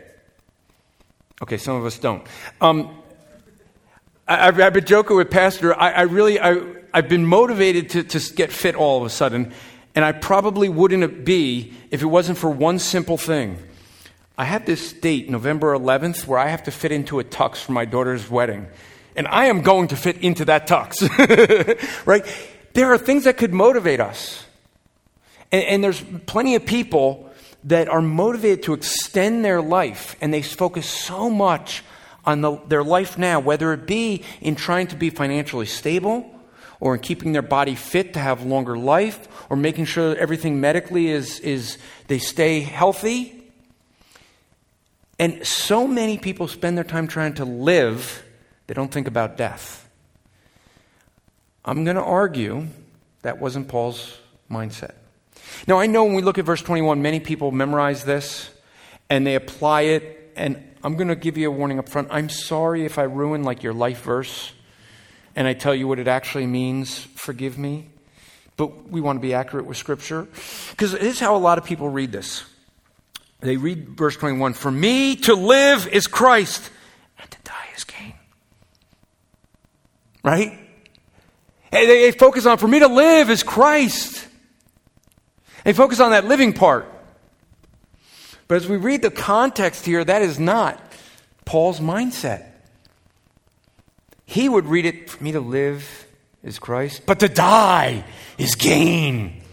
Okay, 1.43 1.57
some 1.57 1.77
of 1.77 1.87
us 1.87 1.99
don't. 1.99 2.27
Um, 2.61 2.97
I, 4.29 4.53
have 4.53 4.75
been 4.75 4.85
joking 4.85 5.17
with 5.17 5.31
Pastor. 5.31 5.79
I, 5.79 5.91
I 5.91 6.03
really, 6.03 6.39
I, 6.39 6.61
I've 6.93 7.09
been 7.09 7.27
motivated 7.27 7.91
to, 7.91 8.03
to 8.03 8.35
get 8.35 8.53
fit 8.53 8.75
all 8.75 8.99
of 8.99 9.05
a 9.05 9.11
sudden, 9.11 9.53
and 9.95 10.05
I 10.05 10.13
probably 10.13 10.69
wouldn't 10.69 11.25
be 11.25 11.73
if 11.91 12.03
it 12.03 12.07
wasn't 12.07 12.39
for 12.39 12.51
one 12.51 12.79
simple 12.79 13.17
thing. 13.17 13.59
I 14.37 14.45
have 14.45 14.65
this 14.65 14.93
date, 14.93 15.29
November 15.29 15.77
11th, 15.77 16.27
where 16.27 16.39
I 16.39 16.49
have 16.49 16.63
to 16.63 16.71
fit 16.71 16.93
into 16.93 17.21
a 17.21 17.25
tux 17.25 17.57
for 17.57 17.73
my 17.73 17.85
daughter's 17.85 18.31
wedding. 18.31 18.69
And 19.17 19.27
I 19.27 19.47
am 19.47 19.63
going 19.63 19.89
to 19.89 19.97
fit 19.97 20.19
into 20.19 20.45
that 20.47 20.67
tux. 20.67 20.97
right? 22.07 22.25
There 22.73 22.93
are 22.93 22.99
things 22.99 23.25
that 23.25 23.37
could 23.37 23.53
motivate 23.53 24.01
us. 24.01 24.45
And, 25.53 25.65
and, 25.65 25.85
there's 25.85 26.01
plenty 26.27 26.55
of 26.55 26.65
people 26.65 27.31
that 27.65 27.89
are 27.89 28.01
motivated 28.01 28.65
to 28.65 28.73
extend 28.73 29.45
their 29.45 29.61
life, 29.61 30.17
and 30.21 30.33
they 30.33 30.43
focus 30.43 30.89
so 30.89 31.29
much 31.29 31.83
on 32.25 32.41
the, 32.41 32.57
their 32.69 32.85
life 32.85 33.19
now, 33.19 33.41
whether 33.41 33.73
it 33.73 33.87
be 33.87 34.23
in 34.41 34.55
trying 34.55 34.87
to 34.89 34.97
be 34.97 35.11
financially 35.11 35.67
stable 35.67 36.31
or 36.79 36.95
in 36.95 37.01
keeping 37.01 37.33
their 37.33 37.43
body 37.43 37.75
fit 37.75 38.15
to 38.15 38.19
have 38.19 38.45
longer 38.45 38.77
life 38.77 39.29
or 39.51 39.57
making 39.57 39.85
sure 39.85 40.11
that 40.11 40.19
everything 40.19 40.61
medically 40.61 41.09
is, 41.09 41.41
is 41.41 41.79
they 42.09 42.19
stay 42.19 42.61
healthy. 42.61 43.37
And 45.19 45.47
so 45.47 45.87
many 45.87 46.17
people 46.19 46.49
spend 46.49 46.77
their 46.79 46.85
time 46.85 47.07
trying 47.07 47.35
to 47.35 47.45
live, 47.45 48.25
they 48.67 48.75
don't 48.75 48.91
think 48.91 49.07
about 49.07 49.37
death. 49.37 49.89
I'm 51.65 51.85
going 51.85 51.97
to 51.97 52.03
argue 52.03 52.69
that 53.23 53.39
wasn't 53.39 53.69
Paul's 53.69 54.19
mindset. 54.51 54.95
Now, 55.67 55.79
I 55.79 55.87
know 55.87 56.05
when 56.05 56.15
we 56.15 56.23
look 56.23 56.39
at 56.39 56.45
verse 56.45 56.63
21, 56.63 57.03
many 57.03 57.21
people 57.21 57.51
memorize 57.51 58.05
this 58.05 58.51
and 59.09 59.27
they 59.27 59.35
apply 59.35 59.83
it, 59.83 60.33
and 60.37 60.63
I'm 60.83 60.97
going 60.97 61.09
to 61.09 61.17
give 61.17 61.37
you 61.37 61.49
a 61.49 61.51
warning 61.51 61.79
up 61.79 61.89
front. 61.89 62.09
I'm 62.11 62.29
sorry 62.29 62.85
if 62.85 62.99
I 62.99 63.03
ruin 63.03 63.43
like 63.43 63.63
your 63.63 63.75
life 63.75 64.03
verse 64.03 64.53
and 65.37 65.47
I 65.47 65.53
tell 65.53 65.75
you 65.75 65.87
what 65.89 65.99
it 65.99 66.09
actually 66.09 66.47
means. 66.47 66.99
Forgive 67.15 67.59
me. 67.59 67.89
But 68.57 68.91
we 68.91 69.01
want 69.01 69.19
to 69.19 69.21
be 69.21 69.35
accurate 69.35 69.67
with 69.67 69.77
Scripture. 69.77 70.29
Because 70.71 70.93
this 70.93 71.15
is 71.15 71.21
how 71.21 71.37
a 71.37 71.39
lot 71.39 71.59
of 71.59 71.65
people 71.65 71.89
read 71.89 72.13
this. 72.13 72.45
They 73.41 73.57
read 73.57 73.91
verse 73.97 74.17
21 74.17 74.55
For 74.55 74.71
me 74.71 75.17
to 75.17 75.35
live 75.35 75.89
is 75.89 76.07
Christ, 76.07 76.71
and 77.19 77.31
to 77.31 77.39
die 77.43 77.69
is 77.77 77.85
gain. 77.85 78.15
right? 80.23 80.59
They, 81.71 81.87
they 81.87 82.13
focus 82.13 82.47
on, 82.47 82.59
for 82.59 82.69
me 82.69 82.81
to 82.81 82.89
live 82.89 83.31
is 83.31 83.43
Christ. 83.43 84.10
They 85.71 85.75
focus 85.75 86.01
on 86.01 86.11
that 86.11 86.25
living 86.25 86.53
part. 86.53 86.93
But 88.49 88.57
as 88.57 88.67
we 88.67 88.77
read 88.77 89.03
the 89.03 89.11
context 89.13 89.87
here, 89.87 90.03
that 90.03 90.21
is 90.21 90.37
not 90.37 90.83
Paul's 91.45 91.79
mindset. 91.79 92.45
He 94.27 94.49
would 94.49 94.67
read 94.67 94.85
it, 94.85 95.09
for 95.09 95.23
me 95.23 95.31
to 95.31 95.39
live 95.39 96.09
is 96.43 96.59
Christ, 96.59 97.03
but 97.07 97.21
to 97.21 97.29
die 97.29 98.05
is 98.37 98.57
gain. 98.57 99.45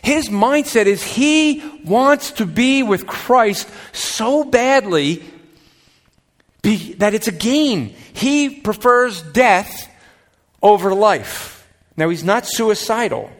His 0.00 0.30
mindset 0.30 0.86
is 0.86 1.02
he 1.02 1.62
wants 1.84 2.30
to 2.30 2.46
be 2.46 2.82
with 2.82 3.06
Christ 3.06 3.68
so 3.92 4.42
badly 4.42 5.22
that 6.62 7.12
it's 7.12 7.28
a 7.28 7.32
gain. 7.32 7.94
He 8.14 8.48
prefers 8.48 9.20
death 9.20 9.86
over 10.62 10.94
life. 10.94 11.68
Now, 11.94 12.08
he's 12.08 12.24
not 12.24 12.46
suicidal. 12.46 13.30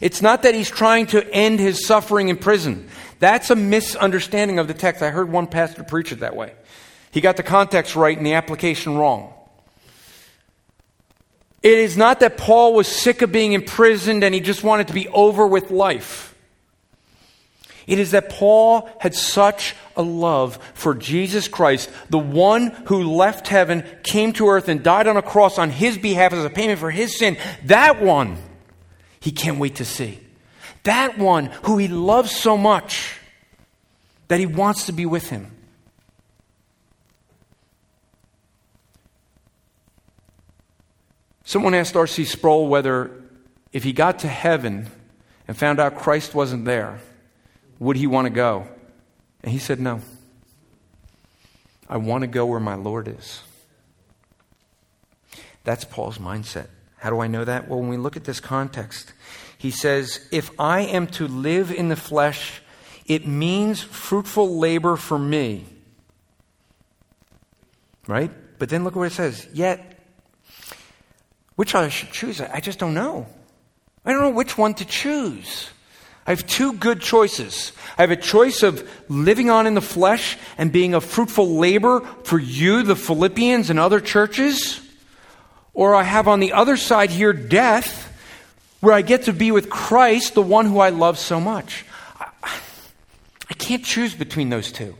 It's 0.00 0.22
not 0.22 0.42
that 0.42 0.54
he's 0.54 0.70
trying 0.70 1.06
to 1.08 1.28
end 1.32 1.58
his 1.58 1.86
suffering 1.86 2.28
in 2.28 2.36
prison. 2.36 2.88
That's 3.18 3.50
a 3.50 3.56
misunderstanding 3.56 4.58
of 4.58 4.68
the 4.68 4.74
text. 4.74 5.02
I 5.02 5.10
heard 5.10 5.30
one 5.30 5.46
pastor 5.46 5.82
preach 5.82 6.12
it 6.12 6.20
that 6.20 6.36
way. 6.36 6.52
He 7.10 7.20
got 7.20 7.36
the 7.36 7.42
context 7.42 7.96
right 7.96 8.16
and 8.16 8.26
the 8.26 8.34
application 8.34 8.96
wrong. 8.96 9.32
It 11.62 11.78
is 11.78 11.96
not 11.96 12.20
that 12.20 12.36
Paul 12.36 12.74
was 12.74 12.86
sick 12.86 13.22
of 13.22 13.32
being 13.32 13.52
imprisoned 13.52 14.22
and 14.22 14.34
he 14.34 14.40
just 14.40 14.62
wanted 14.62 14.88
to 14.88 14.94
be 14.94 15.08
over 15.08 15.46
with 15.46 15.70
life. 15.70 16.34
It 17.88 17.98
is 17.98 18.10
that 18.10 18.28
Paul 18.28 18.88
had 19.00 19.14
such 19.14 19.74
a 19.96 20.02
love 20.02 20.58
for 20.74 20.94
Jesus 20.94 21.48
Christ, 21.48 21.90
the 22.10 22.18
one 22.18 22.68
who 22.84 23.02
left 23.02 23.48
heaven, 23.48 23.82
came 24.02 24.34
to 24.34 24.48
earth, 24.50 24.68
and 24.68 24.82
died 24.82 25.08
on 25.08 25.16
a 25.16 25.22
cross 25.22 25.58
on 25.58 25.70
his 25.70 25.96
behalf 25.96 26.34
as 26.34 26.44
a 26.44 26.50
payment 26.50 26.78
for 26.78 26.90
his 26.90 27.18
sin. 27.18 27.38
That 27.64 28.02
one 28.02 28.36
he 29.20 29.32
can't 29.32 29.58
wait 29.58 29.76
to 29.76 29.84
see. 29.84 30.20
That 30.84 31.18
one 31.18 31.46
who 31.64 31.78
he 31.78 31.88
loves 31.88 32.34
so 32.34 32.56
much 32.56 33.18
that 34.28 34.38
he 34.38 34.46
wants 34.46 34.86
to 34.86 34.92
be 34.92 35.06
with 35.06 35.28
him. 35.28 35.50
Someone 41.44 41.72
asked 41.74 41.96
R.C. 41.96 42.24
Sproul 42.24 42.68
whether, 42.68 43.10
if 43.72 43.82
he 43.82 43.94
got 43.94 44.18
to 44.20 44.28
heaven 44.28 44.86
and 45.48 45.56
found 45.56 45.80
out 45.80 45.96
Christ 45.96 46.34
wasn't 46.34 46.66
there, 46.66 47.00
would 47.78 47.96
he 47.96 48.06
want 48.06 48.26
to 48.26 48.30
go? 48.30 48.68
And 49.42 49.50
he 49.50 49.58
said, 49.58 49.80
No. 49.80 50.02
I 51.88 51.96
want 51.96 52.20
to 52.20 52.26
go 52.26 52.44
where 52.44 52.60
my 52.60 52.74
Lord 52.74 53.08
is. 53.08 53.40
That's 55.64 55.84
Paul's 55.84 56.18
mindset. 56.18 56.68
How 56.98 57.10
do 57.10 57.20
I 57.20 57.26
know 57.26 57.44
that? 57.44 57.68
Well, 57.68 57.80
when 57.80 57.88
we 57.88 57.96
look 57.96 58.16
at 58.16 58.24
this 58.24 58.40
context, 58.40 59.12
he 59.56 59.70
says, 59.70 60.26
If 60.30 60.50
I 60.58 60.80
am 60.80 61.06
to 61.08 61.26
live 61.26 61.70
in 61.70 61.88
the 61.88 61.96
flesh, 61.96 62.62
it 63.06 63.26
means 63.26 63.82
fruitful 63.82 64.58
labor 64.58 64.96
for 64.96 65.18
me. 65.18 65.64
Right? 68.06 68.30
But 68.58 68.68
then 68.68 68.84
look 68.84 68.96
what 68.96 69.06
it 69.08 69.12
says. 69.12 69.46
Yet, 69.52 69.98
which 71.56 71.74
I 71.74 71.88
should 71.88 72.10
choose, 72.10 72.40
I 72.40 72.60
just 72.60 72.78
don't 72.78 72.94
know. 72.94 73.26
I 74.04 74.12
don't 74.12 74.22
know 74.22 74.30
which 74.30 74.56
one 74.56 74.74
to 74.74 74.84
choose. 74.84 75.70
I 76.26 76.30
have 76.30 76.46
two 76.46 76.74
good 76.74 77.00
choices. 77.00 77.72
I 77.96 78.02
have 78.02 78.10
a 78.10 78.16
choice 78.16 78.62
of 78.62 78.88
living 79.08 79.50
on 79.50 79.66
in 79.66 79.74
the 79.74 79.80
flesh 79.80 80.36
and 80.58 80.70
being 80.70 80.94
a 80.94 81.00
fruitful 81.00 81.56
labor 81.56 82.00
for 82.24 82.38
you, 82.38 82.82
the 82.82 82.96
Philippians, 82.96 83.70
and 83.70 83.78
other 83.78 84.00
churches. 84.00 84.80
Or 85.78 85.94
I 85.94 86.02
have 86.02 86.26
on 86.26 86.40
the 86.40 86.54
other 86.54 86.76
side 86.76 87.08
here 87.08 87.32
death, 87.32 88.12
where 88.80 88.92
I 88.92 89.00
get 89.00 89.26
to 89.26 89.32
be 89.32 89.52
with 89.52 89.70
Christ, 89.70 90.34
the 90.34 90.42
one 90.42 90.66
who 90.66 90.80
I 90.80 90.88
love 90.88 91.20
so 91.20 91.38
much. 91.38 91.84
I, 92.18 92.30
I 93.48 93.54
can't 93.54 93.84
choose 93.84 94.12
between 94.12 94.48
those 94.48 94.72
two. 94.72 94.96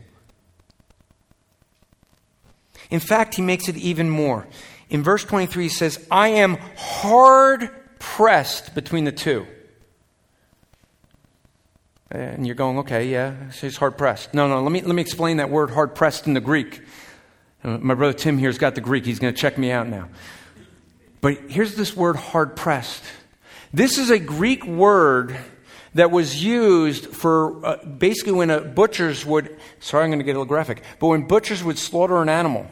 In 2.89 3.01
fact, 3.01 3.35
he 3.35 3.41
makes 3.41 3.67
it 3.67 3.75
even 3.75 4.09
more. 4.09 4.47
In 4.89 5.03
verse 5.03 5.25
23, 5.25 5.63
he 5.63 5.69
says, 5.69 6.07
I 6.09 6.29
am 6.29 6.55
hard 6.77 7.69
pressed 7.99 8.73
between 8.73 9.03
the 9.03 9.11
two. 9.11 9.47
And 12.09 12.47
you're 12.47 12.55
going, 12.55 12.77
okay, 12.77 13.09
yeah, 13.09 13.51
he's 13.51 13.75
hard 13.75 13.97
pressed. 13.97 14.33
No, 14.33 14.47
no, 14.47 14.63
let 14.63 14.71
me, 14.71 14.79
let 14.79 14.95
me 14.95 15.01
explain 15.01 15.37
that 15.37 15.49
word 15.49 15.71
hard 15.71 15.93
pressed 15.93 16.25
in 16.25 16.35
the 16.35 16.39
Greek. 16.39 16.79
Uh, 17.65 17.79
my 17.79 17.95
brother 17.95 18.13
Tim 18.13 18.37
here's 18.37 18.57
got 18.57 18.75
the 18.75 18.81
Greek. 18.81 19.05
He's 19.05 19.19
going 19.19 19.33
to 19.33 19.37
check 19.37 19.57
me 19.57 19.71
out 19.71 19.89
now. 19.89 20.07
But 21.21 21.37
here's 21.49 21.75
this 21.75 21.95
word 21.95 22.15
hard 22.15 22.55
pressed. 22.55 23.03
This 23.73 23.97
is 23.97 24.09
a 24.09 24.19
Greek 24.19 24.65
word 24.65 25.37
that 25.95 26.11
was 26.11 26.43
used 26.43 27.07
for 27.07 27.65
uh, 27.65 27.85
basically 27.85 28.33
when 28.33 28.49
a 28.49 28.61
butchers 28.61 29.25
would, 29.25 29.57
sorry, 29.79 30.03
I'm 30.03 30.09
going 30.09 30.19
to 30.19 30.23
get 30.23 30.31
a 30.31 30.39
little 30.39 30.45
graphic, 30.45 30.83
but 30.99 31.07
when 31.07 31.27
butchers 31.27 31.63
would 31.63 31.77
slaughter 31.77 32.21
an 32.21 32.29
animal, 32.29 32.67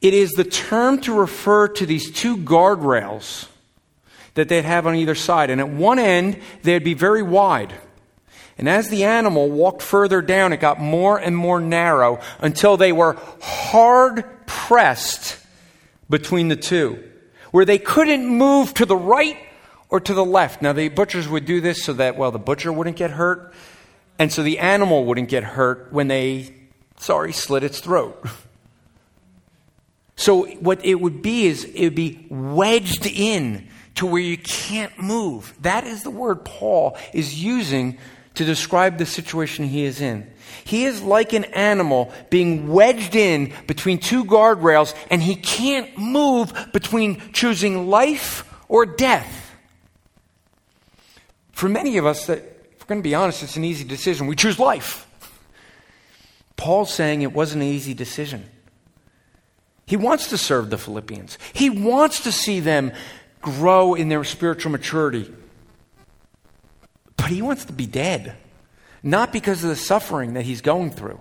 it 0.00 0.14
is 0.14 0.30
the 0.32 0.44
term 0.44 1.00
to 1.02 1.14
refer 1.14 1.68
to 1.68 1.86
these 1.86 2.10
two 2.10 2.36
guardrails 2.36 3.46
that 4.34 4.48
they'd 4.48 4.64
have 4.64 4.86
on 4.86 4.94
either 4.94 5.14
side. 5.14 5.50
And 5.50 5.60
at 5.60 5.68
one 5.68 5.98
end, 5.98 6.40
they'd 6.62 6.84
be 6.84 6.94
very 6.94 7.22
wide. 7.22 7.74
And 8.58 8.68
as 8.68 8.88
the 8.88 9.04
animal 9.04 9.50
walked 9.50 9.82
further 9.82 10.20
down, 10.20 10.52
it 10.52 10.60
got 10.60 10.80
more 10.80 11.18
and 11.18 11.36
more 11.36 11.60
narrow 11.60 12.20
until 12.40 12.76
they 12.76 12.92
were 12.92 13.16
hard 13.40 14.24
pressed 14.46 15.38
between 16.08 16.48
the 16.48 16.56
two, 16.56 17.02
where 17.50 17.64
they 17.64 17.78
couldn't 17.78 18.26
move 18.26 18.74
to 18.74 18.86
the 18.86 18.96
right 18.96 19.36
or 19.88 20.00
to 20.00 20.14
the 20.14 20.24
left. 20.24 20.62
Now, 20.62 20.72
the 20.72 20.88
butchers 20.88 21.28
would 21.28 21.44
do 21.44 21.60
this 21.60 21.82
so 21.82 21.92
that, 21.94 22.16
well, 22.16 22.30
the 22.30 22.38
butcher 22.38 22.72
wouldn't 22.72 22.96
get 22.96 23.10
hurt, 23.12 23.52
and 24.18 24.32
so 24.32 24.42
the 24.42 24.58
animal 24.58 25.04
wouldn't 25.04 25.28
get 25.28 25.44
hurt 25.44 25.92
when 25.92 26.08
they, 26.08 26.54
sorry, 26.98 27.32
slit 27.32 27.64
its 27.64 27.80
throat. 27.80 28.24
So, 30.16 30.46
what 30.46 30.84
it 30.84 30.96
would 30.96 31.22
be 31.22 31.46
is 31.46 31.64
it 31.64 31.84
would 31.84 31.94
be 31.94 32.26
wedged 32.28 33.06
in 33.06 33.68
to 33.94 34.06
where 34.06 34.20
you 34.20 34.36
can't 34.36 34.98
move. 34.98 35.54
That 35.62 35.84
is 35.84 36.02
the 36.02 36.10
word 36.10 36.44
Paul 36.44 36.96
is 37.12 37.42
using 37.42 37.98
to 38.40 38.46
describe 38.46 38.96
the 38.96 39.04
situation 39.04 39.66
he 39.66 39.84
is 39.84 40.00
in. 40.00 40.26
He 40.64 40.86
is 40.86 41.02
like 41.02 41.34
an 41.34 41.44
animal 41.44 42.10
being 42.30 42.68
wedged 42.68 43.14
in 43.14 43.52
between 43.66 43.98
two 43.98 44.24
guardrails, 44.24 44.94
and 45.10 45.22
he 45.22 45.36
can't 45.36 45.98
move 45.98 46.54
between 46.72 47.20
choosing 47.34 47.90
life 47.90 48.50
or 48.66 48.86
death. 48.86 49.54
For 51.52 51.68
many 51.68 51.98
of 51.98 52.06
us, 52.06 52.28
that, 52.28 52.38
if 52.38 52.80
we're 52.80 52.86
going 52.86 53.02
to 53.02 53.06
be 53.06 53.14
honest, 53.14 53.42
it's 53.42 53.56
an 53.56 53.64
easy 53.64 53.84
decision. 53.84 54.26
We 54.26 54.36
choose 54.36 54.58
life. 54.58 55.06
Paul's 56.56 56.94
saying 56.94 57.20
it 57.20 57.34
wasn't 57.34 57.62
an 57.62 57.68
easy 57.68 57.92
decision. 57.92 58.48
He 59.84 59.98
wants 59.98 60.30
to 60.30 60.38
serve 60.38 60.70
the 60.70 60.78
Philippians, 60.78 61.36
he 61.52 61.68
wants 61.68 62.22
to 62.22 62.32
see 62.32 62.60
them 62.60 62.92
grow 63.42 63.92
in 63.92 64.08
their 64.08 64.24
spiritual 64.24 64.72
maturity. 64.72 65.30
But 67.20 67.30
he 67.30 67.42
wants 67.42 67.66
to 67.66 67.72
be 67.72 67.86
dead, 67.86 68.34
not 69.02 69.32
because 69.32 69.62
of 69.62 69.70
the 69.70 69.76
suffering 69.76 70.34
that 70.34 70.42
he's 70.42 70.60
going 70.60 70.90
through. 70.90 71.20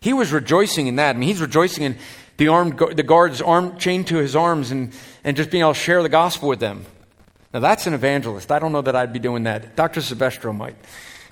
He 0.00 0.12
was 0.12 0.32
rejoicing 0.32 0.86
in 0.86 0.96
that. 0.96 1.14
I 1.14 1.18
mean, 1.18 1.28
he's 1.28 1.40
rejoicing 1.40 1.84
in 1.84 1.98
the, 2.36 2.48
armed, 2.48 2.78
the 2.78 3.02
guards 3.02 3.42
arm, 3.42 3.78
chained 3.78 4.06
to 4.08 4.16
his 4.16 4.34
arms 4.34 4.70
and, 4.70 4.92
and 5.24 5.36
just 5.36 5.50
being 5.50 5.62
able 5.62 5.74
to 5.74 5.78
share 5.78 6.02
the 6.02 6.08
gospel 6.08 6.48
with 6.48 6.60
them. 6.60 6.86
Now, 7.52 7.60
that's 7.60 7.86
an 7.86 7.94
evangelist. 7.94 8.50
I 8.50 8.58
don't 8.58 8.72
know 8.72 8.82
that 8.82 8.96
I'd 8.96 9.12
be 9.12 9.18
doing 9.18 9.44
that. 9.44 9.76
Dr. 9.76 10.00
Silvestro 10.00 10.52
might. 10.52 10.76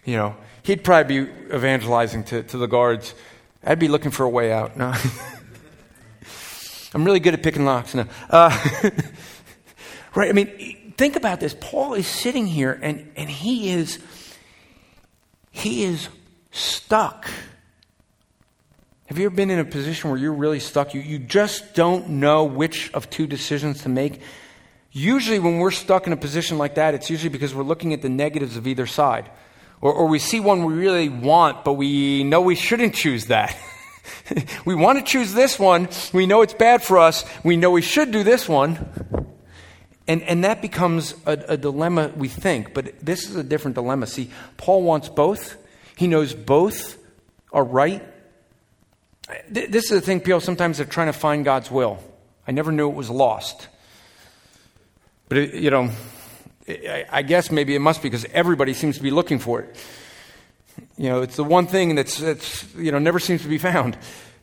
You 0.05 0.17
know, 0.17 0.37
he'd 0.63 0.85
probably 0.85 1.25
be 1.25 1.31
evangelizing 1.55 2.25
to, 2.25 2.43
to 2.43 2.59
the 2.59 2.67
guards. 2.67 3.15
I'd 3.63 3.79
be 3.79 3.89
looking 3.89 4.11
for 4.11 4.25
a 4.25 4.29
way 4.29 4.53
out. 4.53 4.77
No. 4.77 4.93
I'm 6.95 7.05
really 7.05 7.21
good 7.21 7.35
at 7.35 7.43
picking 7.43 7.65
locks 7.65 7.95
now. 7.95 8.07
Uh, 8.31 8.57
right? 10.15 10.29
I 10.29 10.33
mean, 10.33 10.84
think 10.97 11.17
about 11.17 11.41
this. 11.41 11.55
Paul 11.61 11.95
is 11.95 12.07
sitting 12.07 12.47
here 12.47 12.79
and, 12.83 13.11
and 13.17 13.29
he 13.29 13.71
is 13.71 13.99
he 15.51 15.85
is 15.85 16.09
stuck. 16.51 17.31
Have 19.07 19.19
you 19.19 19.27
ever 19.27 19.35
been 19.35 19.51
in 19.51 19.61
a 19.61 19.65
position 19.65 20.11
where 20.11 20.19
you're 20.19 20.33
really 20.33 20.59
stuck? 20.59 20.95
You, 20.95 21.01
you 21.01 21.21
just 21.21 21.75
don't 21.75 22.09
know 22.09 22.45
which 22.45 22.93
of 22.93 23.09
two 23.09 23.29
decisions 23.29 23.83
to 23.83 23.89
make. 23.89 24.21
Usually, 24.91 25.39
when 25.39 25.59
we're 25.59 25.71
stuck 25.71 26.07
in 26.09 26.13
a 26.13 26.17
position 26.17 26.59
like 26.59 26.75
that, 26.75 26.95
it's 26.95 27.11
usually 27.11 27.29
because 27.29 27.55
we're 27.55 27.63
looking 27.63 27.93
at 27.93 28.03
the 28.03 28.09
negatives 28.09 28.57
of 28.57 28.67
either 28.67 28.87
side. 28.87 29.31
Or, 29.81 29.93
or 29.93 30.09
we 30.09 30.19
see 30.19 30.41
one 30.41 30.65
we 30.65 30.75
really 30.75 31.09
want, 31.09 31.65
but 31.65 31.75
we 31.75 32.25
know 32.25 32.41
we 32.41 32.57
shouldn't 32.57 32.95
choose 32.95 33.27
that. 33.27 33.57
we 34.65 34.75
want 34.75 34.99
to 34.99 35.05
choose 35.05 35.35
this 35.35 35.59
one. 35.59 35.89
We 36.13 36.27
know 36.27 36.43
it's 36.43 36.55
bad 36.55 36.83
for 36.83 36.99
us. 36.99 37.25
We 37.45 37.57
know 37.57 37.71
we 37.71 37.83
should 37.83 38.11
do 38.11 38.25
this 38.25 38.49
one. 38.49 39.24
And, 40.07 40.23
and 40.23 40.45
that 40.45 40.61
becomes 40.61 41.15
a, 41.25 41.33
a 41.49 41.57
dilemma, 41.57 42.13
we 42.15 42.29
think, 42.29 42.75
but 42.75 42.99
this 43.01 43.29
is 43.29 43.37
a 43.37 43.43
different 43.43 43.75
dilemma. 43.75 44.07
See, 44.07 44.31
Paul 44.57 44.83
wants 44.83 45.09
both. 45.09 45.57
He 45.97 46.07
knows 46.07 46.35
both 46.35 46.99
are 47.53 47.65
right. 47.65 48.03
This 49.49 49.85
is 49.85 49.91
the 49.91 50.01
thing, 50.03 50.21
people 50.21 50.41
sometimes 50.41 50.77
they're 50.77 50.87
trying 50.87 51.07
to 51.07 51.15
find 51.15 51.45
God's 51.45 51.71
will. 51.71 51.99
I 52.47 52.53
never 52.53 52.71
knew 52.71 52.91
it 52.91 52.95
was 52.95 53.09
lost. 53.09 53.69
But, 55.31 55.39
it, 55.39 55.55
you 55.55 55.71
know, 55.71 55.91
I 57.11 57.23
guess 57.23 57.51
maybe 57.51 57.75
it 57.75 57.79
must 57.79 58.03
be 58.03 58.11
because 58.11 58.27
everybody 58.27 58.75
seems 58.75 58.97
to 58.99 59.03
be 59.03 59.11
looking 59.11 59.39
for 59.39 59.61
it. 59.61 59.77
You 60.99 61.09
know, 61.09 61.23
it's 61.23 61.37
the 61.37 61.45
one 61.45 61.67
thing 61.67 61.95
that's, 61.95 62.19
that's 62.19 62.75
you 62.75 62.93
know, 62.93 62.99
never 62.99 63.19
seems 63.19 63.43
to 63.43 63.49
be 63.49 63.59
found. 63.59 63.97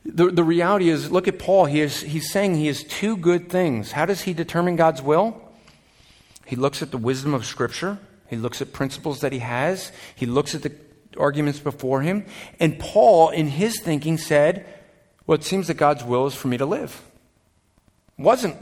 The, 0.06 0.32
the 0.32 0.44
reality 0.44 0.90
is, 0.90 1.12
look 1.12 1.28
at 1.28 1.38
Paul. 1.38 1.66
He 1.66 1.82
is, 1.82 2.02
he's 2.02 2.32
saying 2.32 2.56
he 2.56 2.68
has 2.68 2.84
two 2.84 3.18
good 3.18 3.50
things. 3.50 3.92
How 3.92 4.06
does 4.06 4.22
he 4.22 4.34
determine 4.34 4.76
God's 4.76 5.02
will? 5.02 5.41
He 6.52 6.58
looks 6.58 6.82
at 6.82 6.92
the 6.92 6.98
wisdom 6.98 7.34
of 7.34 7.46
Scripture, 7.46 7.98
he 8.30 8.36
looks 8.36 8.62
at 8.62 8.74
principles 8.74 9.22
that 9.22 9.32
he 9.32 9.40
has, 9.40 9.94
he 10.16 10.26
looks 10.26 10.54
at 10.54 10.64
the 10.64 10.76
arguments 11.18 11.60
before 11.60 12.02
him. 12.02 12.26
And 12.60 12.78
Paul, 12.78 13.30
in 13.30 13.48
his 13.48 13.80
thinking, 13.80 14.18
said, 14.18 14.66
Well, 15.26 15.38
it 15.38 15.46
seems 15.46 15.68
that 15.68 15.76
God's 15.76 16.04
will 16.04 16.28
is 16.28 16.36
for 16.36 16.50
me 16.50 16.58
to 16.58 16.66
live. 16.66 17.02
Wasn't. 18.18 18.58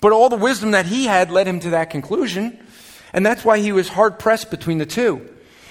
But 0.00 0.12
all 0.12 0.28
the 0.28 0.36
wisdom 0.36 0.70
that 0.70 0.86
he 0.86 1.06
had 1.06 1.32
led 1.32 1.48
him 1.48 1.58
to 1.58 1.70
that 1.70 1.90
conclusion. 1.90 2.64
And 3.12 3.26
that's 3.26 3.44
why 3.44 3.58
he 3.58 3.72
was 3.72 3.88
hard 3.88 4.20
pressed 4.20 4.52
between 4.52 4.78
the 4.78 4.86
two. 4.86 5.28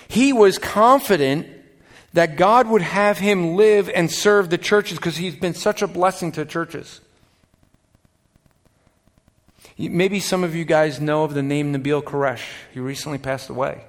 He 0.09 0.33
was 0.33 0.57
confident 0.57 1.47
that 2.11 2.35
God 2.35 2.67
would 2.67 2.81
have 2.81 3.17
him 3.17 3.55
live 3.55 3.89
and 3.89 4.11
serve 4.11 4.49
the 4.49 4.57
churches 4.57 4.97
because 4.97 5.15
he's 5.15 5.37
been 5.37 5.53
such 5.53 5.81
a 5.81 5.87
blessing 5.87 6.33
to 6.33 6.43
churches. 6.43 6.99
Maybe 9.89 10.19
some 10.19 10.43
of 10.43 10.55
you 10.55 10.65
guys 10.65 10.99
know 11.01 11.23
of 11.23 11.33
the 11.33 11.41
name 11.41 11.73
Nabeel 11.73 12.03
Qureshi. 12.03 12.43
He 12.73 12.79
recently 12.79 13.17
passed 13.17 13.49
away. 13.49 13.83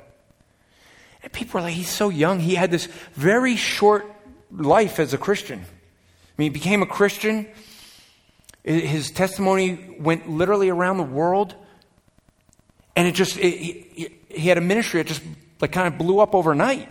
And 1.23 1.33
people 1.33 1.61
are 1.61 1.63
like, 1.63 1.75
he's 1.75 1.89
so 1.89 2.09
young. 2.09 2.41
He 2.41 2.55
had 2.55 2.71
this 2.71 2.87
very 3.15 3.57
short 3.57 4.07
life 4.51 4.99
as 4.99 5.15
a 5.15 5.19
Christian. 5.19 5.61
I 5.61 6.33
mean, 6.37 6.47
he 6.47 6.51
became 6.51 6.83
a 6.83 6.87
Christian. 6.87 7.47
His 8.65 9.11
testimony 9.11 9.97
went 9.99 10.29
literally 10.29 10.69
around 10.69 10.97
the 10.97 11.05
world. 11.05 11.55
And 12.97 13.09
it 13.09 13.13
just, 13.13 13.37
it, 13.39 13.51
he, 13.51 14.15
he 14.29 14.49
had 14.49 14.59
a 14.59 14.63
ministry 14.63 15.01
that 15.01 15.09
just 15.09 15.23
like 15.61 15.73
kind 15.73 15.89
of 15.89 15.99
blew 15.99 16.21
up 16.21 16.35
overnight. 16.35 16.89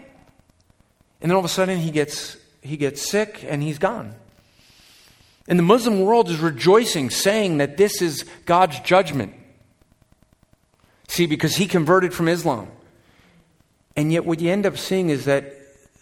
And 1.21 1.29
then 1.29 1.31
all 1.31 1.39
of 1.39 1.45
a 1.45 1.49
sudden 1.49 1.79
he 1.79 1.91
gets, 1.91 2.37
he 2.61 2.77
gets 2.77 3.09
sick 3.09 3.45
and 3.47 3.61
he's 3.61 3.77
gone. 3.77 4.15
And 5.47 5.57
the 5.57 5.63
Muslim 5.63 6.01
world 6.01 6.29
is 6.29 6.39
rejoicing, 6.39 7.09
saying 7.09 7.57
that 7.57 7.77
this 7.77 8.01
is 8.01 8.25
God's 8.45 8.79
judgment. 8.81 9.33
See, 11.07 11.25
because 11.25 11.55
he 11.55 11.67
converted 11.67 12.13
from 12.13 12.27
Islam. 12.27 12.69
And 13.95 14.13
yet, 14.13 14.25
what 14.25 14.39
you 14.39 14.49
end 14.49 14.65
up 14.65 14.77
seeing 14.77 15.09
is 15.09 15.25
that 15.25 15.53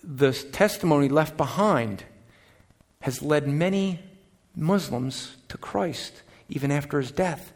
the 0.03 0.31
testimony 0.31 1.09
left 1.09 1.37
behind 1.37 2.03
has 3.01 3.21
led 3.21 3.47
many 3.47 3.99
Muslims 4.55 5.35
to 5.47 5.57
Christ, 5.57 6.21
even 6.49 6.71
after 6.71 6.99
his 6.99 7.11
death. 7.11 7.53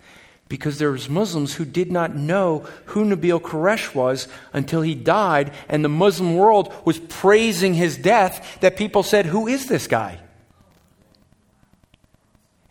Because 0.49 0.77
there 0.77 0.91
was 0.91 1.09
Muslims 1.09 1.55
who 1.55 1.65
did 1.65 1.91
not 1.91 2.15
know 2.15 2.65
who 2.86 3.05
Nabeel 3.05 3.41
Qureshi 3.41 3.93
was 3.93 4.27
until 4.51 4.81
he 4.81 4.95
died, 4.95 5.53
and 5.69 5.84
the 5.84 5.89
Muslim 5.89 6.36
world 6.36 6.73
was 6.86 6.99
praising 6.99 7.73
his 7.73 7.97
death, 7.97 8.59
that 8.61 8.77
people 8.77 9.03
said, 9.03 9.25
Who 9.25 9.47
is 9.47 9.67
this 9.67 9.88
guy? 9.88 10.19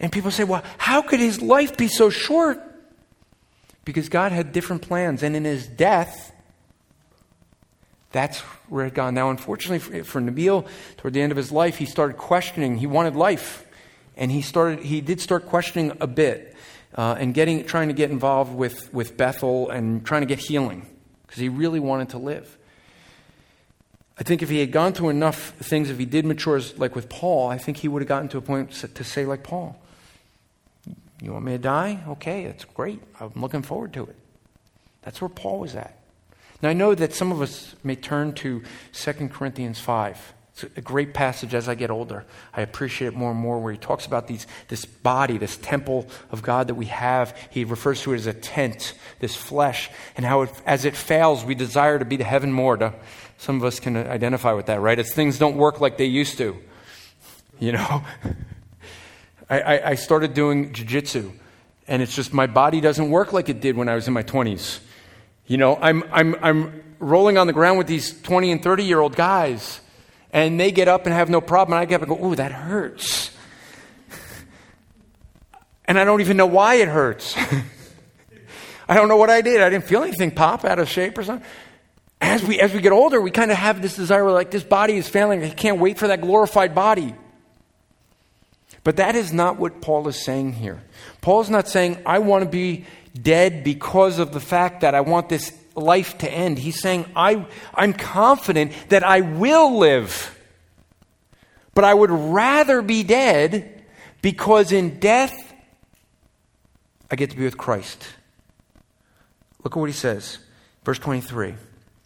And 0.02 0.10
people 0.10 0.30
say, 0.30 0.44
Well, 0.44 0.62
how 0.76 1.00
could 1.00 1.20
his 1.20 1.40
life 1.40 1.76
be 1.76 1.88
so 1.88 2.10
short? 2.10 2.60
Because 3.84 4.08
God 4.08 4.32
had 4.32 4.52
different 4.52 4.82
plans, 4.82 5.22
and 5.22 5.34
in 5.34 5.44
his 5.44 5.66
death, 5.66 6.32
that's 8.10 8.40
where 8.68 8.86
it 8.86 8.94
gone. 8.94 9.14
Now, 9.14 9.30
unfortunately 9.30 9.78
for, 9.78 10.04
for 10.04 10.20
Nabeel, 10.20 10.66
toward 10.98 11.14
the 11.14 11.22
end 11.22 11.32
of 11.32 11.36
his 11.36 11.50
life, 11.50 11.78
he 11.78 11.86
started 11.86 12.18
questioning. 12.18 12.76
He 12.76 12.86
wanted 12.86 13.16
life. 13.16 13.66
And 14.16 14.30
he 14.30 14.42
started 14.42 14.80
he 14.80 15.00
did 15.00 15.20
start 15.20 15.46
questioning 15.46 15.96
a 16.00 16.06
bit 16.06 16.54
uh, 16.94 17.16
and 17.18 17.32
getting 17.32 17.64
trying 17.64 17.88
to 17.88 17.94
get 17.94 18.10
involved 18.10 18.54
with, 18.54 18.92
with 18.92 19.16
Bethel 19.16 19.70
and 19.70 20.04
trying 20.04 20.20
to 20.20 20.26
get 20.26 20.38
healing 20.38 20.86
because 21.26 21.40
he 21.40 21.48
really 21.48 21.80
wanted 21.80 22.10
to 22.10 22.18
live. 22.18 22.58
I 24.18 24.22
think 24.22 24.42
if 24.42 24.50
he 24.50 24.60
had 24.60 24.70
gone 24.70 24.92
through 24.92 25.08
enough 25.08 25.54
things, 25.60 25.88
if 25.88 25.98
he 25.98 26.04
did 26.04 26.26
mature 26.26 26.60
like 26.76 26.94
with 26.94 27.08
Paul, 27.08 27.48
I 27.48 27.56
think 27.56 27.78
he 27.78 27.88
would 27.88 28.02
have 28.02 28.08
gotten 28.08 28.28
to 28.28 28.38
a 28.38 28.42
point 28.42 28.72
to 28.72 29.04
say 29.04 29.24
like 29.24 29.42
Paul, 29.42 29.80
"You 31.22 31.32
want 31.32 31.44
me 31.44 31.52
to 31.52 31.58
die? 31.58 32.02
Okay, 32.08 32.46
that's 32.46 32.64
great. 32.64 33.00
I'm 33.18 33.32
looking 33.36 33.62
forward 33.62 33.94
to 33.94 34.04
it." 34.04 34.16
That's 35.02 35.20
where 35.20 35.28
Paul 35.28 35.60
was 35.60 35.74
at. 35.74 35.98
Now, 36.62 36.68
I 36.68 36.74
know 36.74 36.94
that 36.94 37.12
some 37.12 37.32
of 37.32 37.42
us 37.42 37.74
may 37.82 37.96
turn 37.96 38.34
to 38.34 38.62
2 38.92 39.28
Corinthians 39.30 39.80
5. 39.80 40.34
It's 40.54 40.64
a 40.76 40.80
great 40.80 41.14
passage 41.14 41.54
as 41.54 41.68
I 41.68 41.74
get 41.74 41.90
older. 41.90 42.24
I 42.54 42.60
appreciate 42.60 43.08
it 43.08 43.14
more 43.14 43.30
and 43.30 43.40
more 43.40 43.58
where 43.58 43.72
he 43.72 43.78
talks 43.78 44.04
about 44.06 44.28
these, 44.28 44.46
this 44.68 44.84
body, 44.84 45.38
this 45.38 45.56
temple 45.56 46.06
of 46.30 46.42
God 46.42 46.68
that 46.68 46.74
we 46.74 46.86
have. 46.86 47.36
He 47.50 47.64
refers 47.64 48.02
to 48.02 48.12
it 48.12 48.16
as 48.16 48.26
a 48.26 48.34
tent, 48.34 48.92
this 49.18 49.34
flesh, 49.34 49.90
and 50.14 50.26
how 50.26 50.42
it, 50.42 50.50
as 50.66 50.84
it 50.84 50.94
fails, 50.94 51.44
we 51.44 51.54
desire 51.54 51.98
to 51.98 52.04
be 52.04 52.18
to 52.18 52.24
heaven 52.24 52.52
more. 52.52 52.76
To, 52.76 52.92
some 53.38 53.56
of 53.56 53.64
us 53.64 53.80
can 53.80 53.96
identify 53.96 54.52
with 54.52 54.66
that, 54.66 54.80
right? 54.80 54.98
As 54.98 55.12
things 55.12 55.38
don't 55.38 55.56
work 55.56 55.80
like 55.80 55.96
they 55.96 56.04
used 56.04 56.38
to. 56.38 56.56
You 57.58 57.72
know? 57.72 58.04
I, 59.52 59.60
I, 59.60 59.88
I 59.90 59.94
started 59.96 60.32
doing 60.32 60.72
jujitsu, 60.72 61.30
and 61.86 62.00
it's 62.00 62.16
just 62.16 62.32
my 62.32 62.46
body 62.46 62.80
doesn't 62.80 63.10
work 63.10 63.34
like 63.34 63.50
it 63.50 63.60
did 63.60 63.76
when 63.76 63.86
I 63.86 63.94
was 63.94 64.08
in 64.08 64.14
my 64.14 64.22
20s. 64.22 64.80
You 65.46 65.58
know, 65.58 65.76
I'm, 65.76 66.04
I'm, 66.10 66.36
I'm 66.40 66.82
rolling 66.98 67.36
on 67.36 67.46
the 67.46 67.52
ground 67.52 67.76
with 67.76 67.86
these 67.86 68.18
20 68.22 68.50
and 68.50 68.62
30 68.62 68.84
year 68.84 68.98
old 68.98 69.14
guys, 69.14 69.82
and 70.32 70.58
they 70.58 70.72
get 70.72 70.88
up 70.88 71.04
and 71.04 71.14
have 71.14 71.28
no 71.28 71.42
problem, 71.42 71.74
and 71.74 71.82
I 71.82 71.84
get 71.84 71.96
up 71.96 72.08
and 72.08 72.18
go, 72.18 72.26
ooh, 72.26 72.34
that 72.36 72.52
hurts. 72.52 73.30
And 75.84 75.98
I 75.98 76.04
don't 76.04 76.20
even 76.20 76.36
know 76.36 76.46
why 76.46 76.76
it 76.76 76.86
hurts. 76.86 77.36
I 78.88 78.94
don't 78.94 79.08
know 79.08 79.16
what 79.16 79.30
I 79.30 79.42
did. 79.42 79.60
I 79.60 79.68
didn't 79.68 79.84
feel 79.84 80.04
anything 80.04 80.30
pop 80.30 80.64
out 80.64 80.78
of 80.78 80.88
shape 80.88 81.18
or 81.18 81.24
something. 81.24 81.46
As 82.20 82.42
we, 82.42 82.60
as 82.60 82.72
we 82.72 82.80
get 82.80 82.92
older, 82.92 83.20
we 83.20 83.32
kind 83.32 83.50
of 83.50 83.58
have 83.58 83.82
this 83.82 83.96
desire, 83.96 84.30
like, 84.30 84.52
this 84.52 84.62
body 84.62 84.96
is 84.96 85.08
failing. 85.08 85.42
I 85.42 85.50
can't 85.50 85.80
wait 85.80 85.98
for 85.98 86.06
that 86.06 86.20
glorified 86.20 86.72
body. 86.74 87.14
But 88.84 88.96
that 88.96 89.14
is 89.14 89.32
not 89.32 89.58
what 89.58 89.80
Paul 89.80 90.08
is 90.08 90.20
saying 90.20 90.54
here. 90.54 90.82
Paul 91.20 91.40
is 91.40 91.50
not 91.50 91.68
saying, 91.68 91.98
I 92.04 92.18
want 92.18 92.44
to 92.44 92.50
be 92.50 92.84
dead 93.20 93.62
because 93.62 94.18
of 94.18 94.32
the 94.32 94.40
fact 94.40 94.80
that 94.80 94.94
I 94.94 95.02
want 95.02 95.28
this 95.28 95.52
life 95.74 96.18
to 96.18 96.30
end. 96.30 96.58
He's 96.58 96.80
saying, 96.80 97.06
I, 97.14 97.46
I'm 97.74 97.92
confident 97.92 98.72
that 98.88 99.04
I 99.04 99.20
will 99.20 99.78
live. 99.78 100.38
But 101.74 101.84
I 101.84 101.94
would 101.94 102.10
rather 102.10 102.82
be 102.82 103.02
dead 103.02 103.84
because 104.20 104.72
in 104.72 104.98
death, 104.98 105.54
I 107.10 107.16
get 107.16 107.30
to 107.30 107.36
be 107.36 107.44
with 107.44 107.56
Christ. 107.56 108.06
Look 109.62 109.76
at 109.76 109.80
what 109.80 109.88
he 109.88 109.94
says. 109.94 110.38
Verse 110.84 110.98
23 110.98 111.54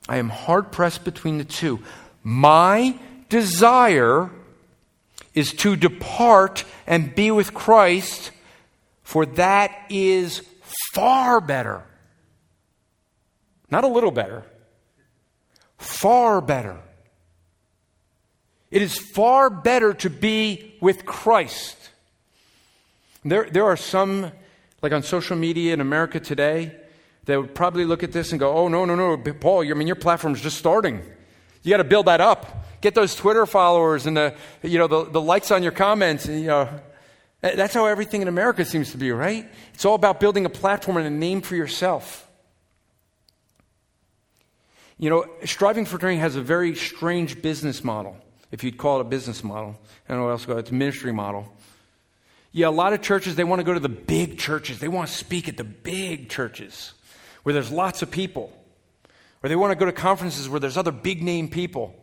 I 0.08 0.16
am 0.18 0.28
hard 0.28 0.72
pressed 0.72 1.04
between 1.04 1.38
the 1.38 1.44
two. 1.44 1.80
My 2.22 2.98
desire 3.28 4.30
is 5.36 5.52
to 5.52 5.76
depart 5.76 6.64
and 6.86 7.14
be 7.14 7.30
with 7.30 7.54
Christ, 7.54 8.32
for 9.04 9.26
that 9.26 9.70
is 9.90 10.42
far 10.94 11.40
better. 11.40 11.84
Not 13.70 13.84
a 13.84 13.88
little 13.88 14.10
better, 14.10 14.42
far 15.78 16.40
better. 16.40 16.78
It 18.70 18.82
is 18.82 18.98
far 18.98 19.50
better 19.50 19.94
to 19.94 20.10
be 20.10 20.74
with 20.80 21.04
Christ. 21.04 21.76
There, 23.24 23.48
there 23.50 23.64
are 23.64 23.76
some, 23.76 24.32
like 24.82 24.92
on 24.92 25.02
social 25.02 25.36
media 25.36 25.74
in 25.74 25.80
America 25.80 26.18
today, 26.18 26.74
that 27.26 27.40
would 27.40 27.54
probably 27.54 27.84
look 27.84 28.02
at 28.02 28.12
this 28.12 28.30
and 28.30 28.40
go, 28.40 28.52
oh, 28.52 28.68
no, 28.68 28.84
no, 28.84 28.94
no, 28.94 29.16
Paul, 29.34 29.68
I 29.68 29.74
mean, 29.74 29.86
your 29.86 29.96
platform's 29.96 30.40
just 30.40 30.56
starting. 30.56 31.02
You 31.66 31.70
got 31.70 31.78
to 31.78 31.84
build 31.84 32.06
that 32.06 32.20
up. 32.20 32.64
Get 32.80 32.94
those 32.94 33.16
Twitter 33.16 33.44
followers 33.44 34.06
and 34.06 34.16
the, 34.16 34.36
you 34.62 34.78
know, 34.78 34.86
the, 34.86 35.10
the 35.10 35.20
likes 35.20 35.50
on 35.50 35.64
your 35.64 35.72
comments. 35.72 36.26
And, 36.26 36.40
you 36.40 36.46
know, 36.46 36.68
that's 37.40 37.74
how 37.74 37.86
everything 37.86 38.22
in 38.22 38.28
America 38.28 38.64
seems 38.64 38.92
to 38.92 38.98
be, 38.98 39.10
right? 39.10 39.50
It's 39.74 39.84
all 39.84 39.96
about 39.96 40.20
building 40.20 40.46
a 40.46 40.48
platform 40.48 40.96
and 40.96 41.08
a 41.08 41.10
name 41.10 41.40
for 41.40 41.56
yourself. 41.56 42.30
You 44.96 45.10
know, 45.10 45.26
Striving 45.44 45.86
for 45.86 45.96
Eternity 45.96 46.20
has 46.20 46.36
a 46.36 46.40
very 46.40 46.76
strange 46.76 47.42
business 47.42 47.82
model, 47.82 48.16
if 48.52 48.62
you'd 48.62 48.78
call 48.78 48.98
it 48.98 49.00
a 49.00 49.04
business 49.08 49.42
model. 49.42 49.76
I 50.08 50.12
don't 50.12 50.20
know 50.20 50.26
what 50.26 50.30
else 50.30 50.42
to 50.42 50.46
call 50.46 50.56
it. 50.58 50.60
It's 50.60 50.70
a 50.70 50.74
ministry 50.74 51.12
model. 51.12 51.52
Yeah, 52.52 52.68
a 52.68 52.70
lot 52.70 52.92
of 52.92 53.02
churches, 53.02 53.34
they 53.34 53.42
want 53.42 53.58
to 53.58 53.64
go 53.64 53.74
to 53.74 53.80
the 53.80 53.88
big 53.88 54.38
churches. 54.38 54.78
They 54.78 54.86
want 54.86 55.08
to 55.08 55.14
speak 55.14 55.48
at 55.48 55.56
the 55.56 55.64
big 55.64 56.28
churches 56.28 56.92
where 57.42 57.54
there's 57.54 57.72
lots 57.72 58.02
of 58.02 58.12
people. 58.12 58.55
Or 59.46 59.48
they 59.48 59.54
want 59.54 59.70
to 59.70 59.76
go 59.76 59.84
to 59.84 59.92
conferences 59.92 60.48
where 60.48 60.58
there's 60.58 60.76
other 60.76 60.90
big 60.90 61.22
name 61.22 61.46
people. 61.46 61.94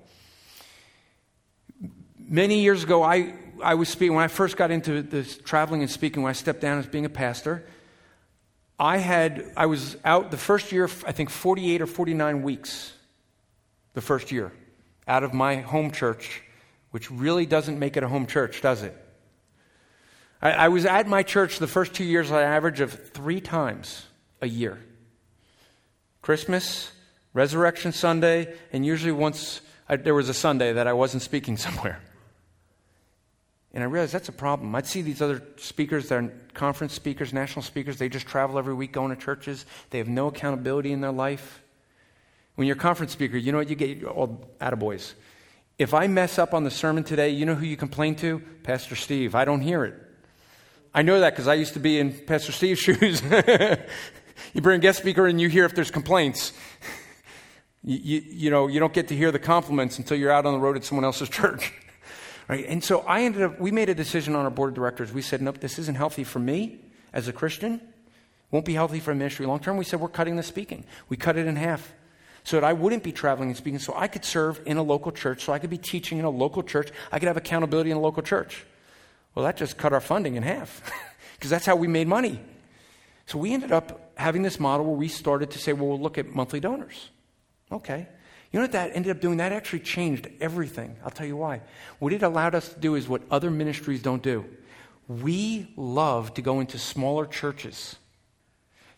Many 2.18 2.62
years 2.62 2.84
ago, 2.86 3.04
I 3.04 3.34
I 3.62 3.74
was 3.74 3.90
speaking, 3.90 4.16
when 4.16 4.24
I 4.24 4.30
first 4.30 4.56
got 4.56 4.72
into 4.72 5.02
this 5.02 5.40
traveling 5.40 5.82
and 5.82 5.92
speaking, 5.92 6.24
when 6.24 6.30
I 6.30 6.34
stepped 6.34 6.62
down 6.62 6.78
as 6.78 6.88
being 6.88 7.04
a 7.04 7.10
pastor, 7.10 7.66
I 8.80 8.96
had, 8.96 9.52
I 9.58 9.66
was 9.66 9.98
out 10.06 10.32
the 10.32 10.38
first 10.38 10.72
year, 10.72 10.86
I 11.06 11.12
think 11.12 11.30
48 11.30 11.82
or 11.82 11.86
49 11.86 12.44
weeks, 12.44 12.94
the 13.94 14.00
first 14.00 14.32
year, 14.32 14.54
out 15.06 15.24
of 15.24 15.34
my 15.34 15.58
home 15.58 15.92
church, 15.92 16.44
which 16.92 17.12
really 17.12 17.46
doesn't 17.46 17.78
make 17.78 17.98
it 17.98 18.04
a 18.04 18.08
home 18.08 18.26
church, 18.26 18.62
does 18.62 18.84
it? 18.84 18.96
I, 20.42 20.52
I 20.52 20.68
was 20.70 20.86
at 20.86 21.10
my 21.10 21.24
church 21.24 21.60
the 21.60 21.68
first 21.68 21.94
two 21.94 22.06
years 22.06 22.32
on 22.32 22.42
average 22.42 22.80
of 22.80 23.10
three 23.10 23.42
times 23.42 24.06
a 24.42 24.48
year 24.48 24.80
Christmas, 26.22 26.94
Resurrection 27.34 27.92
Sunday, 27.92 28.54
and 28.72 28.86
usually 28.86 29.12
once 29.12 29.62
I, 29.90 29.96
there 29.98 30.14
was 30.14 30.30
a 30.30 30.34
Sunday 30.34 30.74
that 30.74 30.88
I 30.88 30.94
wasn't 30.94 31.24
speaking 31.24 31.58
somewhere. 31.68 32.00
And 33.74 33.84
I 33.84 33.88
realized 33.88 34.14
that's 34.14 34.30
a 34.30 34.34
problem. 34.34 34.76
I'd 34.76 34.86
see 34.86 35.02
these 35.02 35.22
other 35.22 35.42
speakers, 35.58 36.08
they're 36.08 36.32
conference 36.54 36.94
speakers, 36.94 37.34
national 37.34 37.64
speakers, 37.64 37.98
they 37.98 38.08
just 38.08 38.28
travel 38.28 38.60
every 38.60 38.76
week 38.76 38.92
going 38.92 39.10
to 39.10 39.20
churches. 39.20 39.66
They 39.90 39.98
have 39.98 40.08
no 40.08 40.28
accountability 40.28 40.92
in 40.92 41.02
their 41.02 41.12
life. 41.12 41.64
When 42.56 42.68
you're 42.68 42.76
a 42.76 42.80
conference 42.80 43.14
speaker, 43.14 43.36
you 43.36 43.52
know 43.52 43.58
what 43.58 43.70
you 43.70 43.76
get? 43.76 44.04
All 44.04 44.48
attaboys. 44.62 45.14
If 45.80 45.96
I 45.96 46.06
mess 46.06 46.38
up 46.38 46.54
on 46.54 46.64
the 46.64 46.70
sermon 46.70 47.04
today, 47.04 47.30
you 47.30 47.48
know 47.48 47.56
who 47.56 47.66
you 47.66 47.76
complain 47.76 48.14
to? 48.18 48.40
Pastor 48.62 48.96
Steve. 48.96 49.34
I 49.34 49.44
don't 49.44 49.62
hear 49.62 49.84
it. 49.86 49.96
I 50.94 51.02
know 51.02 51.20
that 51.22 51.32
because 51.32 51.48
I 51.48 51.56
used 51.56 51.74
to 51.74 51.80
be 51.80 52.00
in 52.00 52.14
Pastor 52.14 52.52
Steve's 52.52 52.80
shoes. 52.82 53.24
you 54.54 54.62
bring 54.62 54.78
a 54.78 54.82
guest 54.82 55.00
speaker 55.00 55.26
and 55.26 55.42
you 55.42 55.50
hear 55.50 55.66
if 55.66 55.74
there's 55.74 55.90
complaints. 55.90 56.54
You, 57.84 58.22
you, 58.26 58.50
know, 58.50 58.68
you 58.68 58.80
don't 58.80 58.94
get 58.94 59.10
to 59.10 59.16
hear 59.16 59.32
the 59.32 59.40
compliments 59.40 59.98
until 59.98 60.18
you're 60.18 60.32
out 60.32 60.46
on 60.46 60.54
the 60.54 60.60
road 60.60 60.78
at 60.78 60.86
someone 60.86 61.04
else's 61.04 61.30
church. 61.42 61.74
Right? 62.48 62.66
And 62.68 62.84
so 62.84 63.02
I 63.02 63.24
ended 63.24 63.42
up, 63.42 63.60
we 63.60 63.72
made 63.72 63.90
a 63.90 63.96
decision 63.96 64.36
on 64.36 64.46
our 64.46 64.52
board 64.52 64.70
of 64.70 64.76
directors. 64.76 65.14
We 65.14 65.22
said, 65.22 65.42
nope, 65.42 65.60
this 65.60 65.80
isn't 65.80 65.96
healthy 65.96 66.24
for 66.24 66.40
me 66.40 66.80
as 67.14 67.28
a 67.28 67.34
Christian. 67.34 67.82
Won't 68.52 68.66
be 68.66 68.74
healthy 68.74 69.00
for 69.00 69.16
ministry 69.16 69.46
long 69.46 69.60
term. 69.60 69.78
We 69.78 69.86
said, 69.86 70.00
we're 70.00 70.10
cutting 70.10 70.36
the 70.36 70.44
speaking. 70.44 70.86
We 71.10 71.18
cut 71.18 71.38
it 71.38 71.48
in 71.48 71.56
half 71.56 71.94
so 72.44 72.58
that 72.58 72.66
I 72.66 72.74
wouldn't 72.74 73.04
be 73.04 73.12
traveling 73.12 73.50
and 73.50 73.58
speaking, 73.58 73.80
so 73.80 73.94
I 73.96 74.08
could 74.08 74.26
serve 74.26 74.60
in 74.66 74.78
a 74.78 74.84
local 74.84 75.12
church, 75.12 75.44
so 75.44 75.54
I 75.54 75.60
could 75.60 75.70
be 75.70 75.78
teaching 75.78 76.18
in 76.18 76.26
a 76.26 76.30
local 76.30 76.62
church. 76.62 76.92
I 77.12 77.20
could 77.20 77.28
have 77.28 77.38
accountability 77.38 77.90
in 77.90 77.98
a 77.98 78.02
local 78.02 78.22
church. 78.22 78.66
Well, 79.34 79.46
that 79.46 79.58
just 79.58 79.78
cut 79.78 79.94
our 79.94 80.02
funding 80.02 80.36
in 80.36 80.44
half 80.44 80.82
because 81.36 81.50
that's 81.50 81.66
how 81.66 81.76
we 81.76 81.88
made 81.88 82.08
money. 82.08 82.40
So 83.26 83.38
we 83.38 83.54
ended 83.54 83.72
up 83.72 84.12
having 84.18 84.42
this 84.42 84.60
model 84.60 84.86
where 84.86 84.96
we 84.96 85.08
started 85.08 85.52
to 85.52 85.60
say, 85.60 85.72
well, 85.72 85.88
we'll 85.88 86.02
look 86.02 86.18
at 86.18 86.36
monthly 86.36 86.60
donors. 86.60 87.10
Okay. 87.74 88.08
You 88.52 88.60
know 88.60 88.66
what 88.66 88.74
that 88.74 88.92
ended 88.94 89.16
up 89.16 89.20
doing? 89.20 89.38
That 89.38 89.52
actually 89.52 89.80
changed 89.80 90.30
everything. 90.40 90.96
I'll 91.04 91.12
tell 91.12 91.26
you 91.26 91.36
why. 91.36 91.62
What 91.98 92.14
it 92.14 92.22
allowed 92.22 92.54
us 92.54 92.70
to 92.70 92.80
do 92.80 92.94
is 92.94 93.08
what 93.08 93.24
other 93.32 93.50
ministries 93.50 94.02
don't 94.02 94.22
do. 94.22 94.46
We 95.08 95.74
love 95.76 96.36
to 96.36 96.42
go 96.42 96.60
into 96.60 96.78
smaller 96.78 97.26
churches 97.26 97.96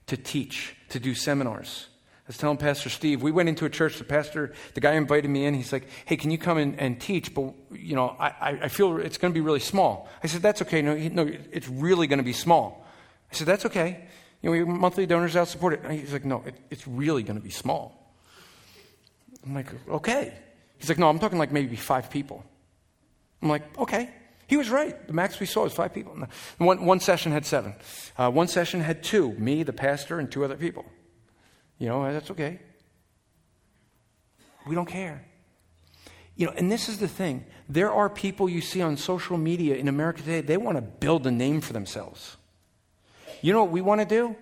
to 0.07 0.17
teach, 0.17 0.76
to 0.89 0.99
do 0.99 1.15
seminars. 1.15 1.88
I 2.26 2.28
was 2.28 2.38
telling 2.38 2.57
Pastor 2.57 2.89
Steve, 2.89 3.21
we 3.21 3.32
went 3.32 3.49
into 3.49 3.65
a 3.65 3.69
church, 3.69 3.97
the 3.97 4.03
pastor, 4.03 4.53
the 4.73 4.82
guy 4.82 4.93
invited 4.93 5.30
me 5.30 5.45
in. 5.45 5.53
He's 5.53 5.71
like, 5.71 5.88
hey, 6.05 6.17
can 6.17 6.32
you 6.32 6.38
come 6.38 6.57
in 6.57 6.76
and 6.76 6.99
teach? 6.99 7.34
But, 7.34 7.53
you 7.71 7.95
know, 7.95 8.15
I, 8.19 8.59
I 8.63 8.67
feel 8.67 8.97
it's 8.97 9.17
going 9.17 9.32
to 9.32 9.38
be 9.38 9.41
really 9.41 9.59
small. 9.59 10.09
I 10.23 10.28
said, 10.28 10.41
that's 10.41 10.61
okay. 10.63 10.82
No, 10.82 10.95
no 10.95 11.32
it's 11.51 11.69
really 11.69 12.07
going 12.07 12.17
to 12.17 12.23
be 12.23 12.34
small. 12.34 12.86
I 13.32 13.36
said, 13.36 13.47
that's 13.47 13.65
okay. 13.67 14.05
You 14.41 14.49
know, 14.49 14.51
we 14.51 14.63
monthly 14.65 15.05
donors 15.05 15.36
out 15.36 15.47
support 15.47 15.73
it. 15.73 15.91
He's 15.91 16.13
like, 16.13 16.26
no, 16.26 16.43
it, 16.45 16.55
it's 16.69 16.88
really 16.88 17.23
going 17.23 17.38
to 17.38 17.43
be 17.43 17.51
small. 17.51 18.05
I'm 19.46 19.54
like, 19.54 19.68
okay. 19.89 20.34
He's 20.78 20.89
like, 20.89 20.98
no, 20.98 21.10
I'm 21.10 21.20
talking 21.20 21.38
like 21.38 21.52
maybe 21.52 21.76
five 21.76 22.10
people. 22.10 22.43
I'm 23.41 23.50
like, 23.50 23.78
okay. 23.78 24.10
He 24.48 24.58
was 24.58 24.70
right. 24.70 25.08
The 25.08 25.14
max 25.14 25.39
we 25.39 25.46
saw 25.46 25.64
was 25.64 25.74
five 25.74 25.93
people. 25.93 26.16
One, 26.58 26.86
one 26.86 27.00
session 27.00 27.32
had 27.32 27.46
seven. 27.46 27.76
Uh, 28.18 28.30
one 28.30 28.48
session 28.48 28.82
had 28.82 29.04
two 29.04 29.32
me, 29.34 29.64
the 29.64 29.74
pastor, 29.74 30.20
and 30.20 30.32
two 30.32 30.43
other 30.43 30.56
people. 30.56 30.86
You 31.80 31.89
know, 31.89 32.12
that's 32.12 32.32
okay. 32.32 32.60
We 34.68 34.76
don't 34.76 34.86
care. 34.86 35.24
You 36.36 36.48
know, 36.48 36.54
and 36.56 36.72
this 36.72 36.89
is 36.89 37.00
the 37.00 37.08
thing. 37.08 37.46
There 37.70 37.91
are 37.91 38.10
people 38.10 38.50
you 38.50 38.62
see 38.62 38.82
on 38.82 38.98
social 38.98 39.38
media 39.38 39.76
in 39.76 39.88
America 39.88 40.20
today, 40.22 40.41
they 40.41 40.58
want 40.58 40.78
to 40.78 40.82
build 40.82 41.26
a 41.26 41.32
name 41.32 41.62
for 41.62 41.74
themselves. 41.74 42.38
You 43.41 43.54
know 43.54 43.64
what 43.64 43.72
we 43.72 43.82
want 43.82 44.02
to 44.02 44.08
do? 44.08 44.36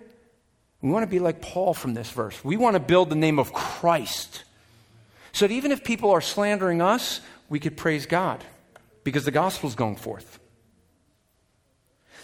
We 0.82 0.90
want 0.90 1.04
to 1.04 1.10
be 1.10 1.18
like 1.18 1.40
Paul 1.40 1.72
from 1.72 1.94
this 1.94 2.10
verse. 2.10 2.44
We 2.44 2.56
want 2.56 2.74
to 2.74 2.80
build 2.80 3.10
the 3.10 3.16
name 3.16 3.38
of 3.38 3.52
Christ 3.52 4.44
so 5.34 5.48
that 5.48 5.52
even 5.52 5.72
if 5.72 5.82
people 5.82 6.12
are 6.12 6.20
slandering 6.20 6.80
us, 6.80 7.20
we 7.48 7.58
could 7.58 7.76
praise 7.76 8.06
God 8.06 8.42
because 9.02 9.24
the 9.24 9.32
gospel 9.32 9.68
is 9.68 9.74
going 9.74 9.96
forth. 9.96 10.38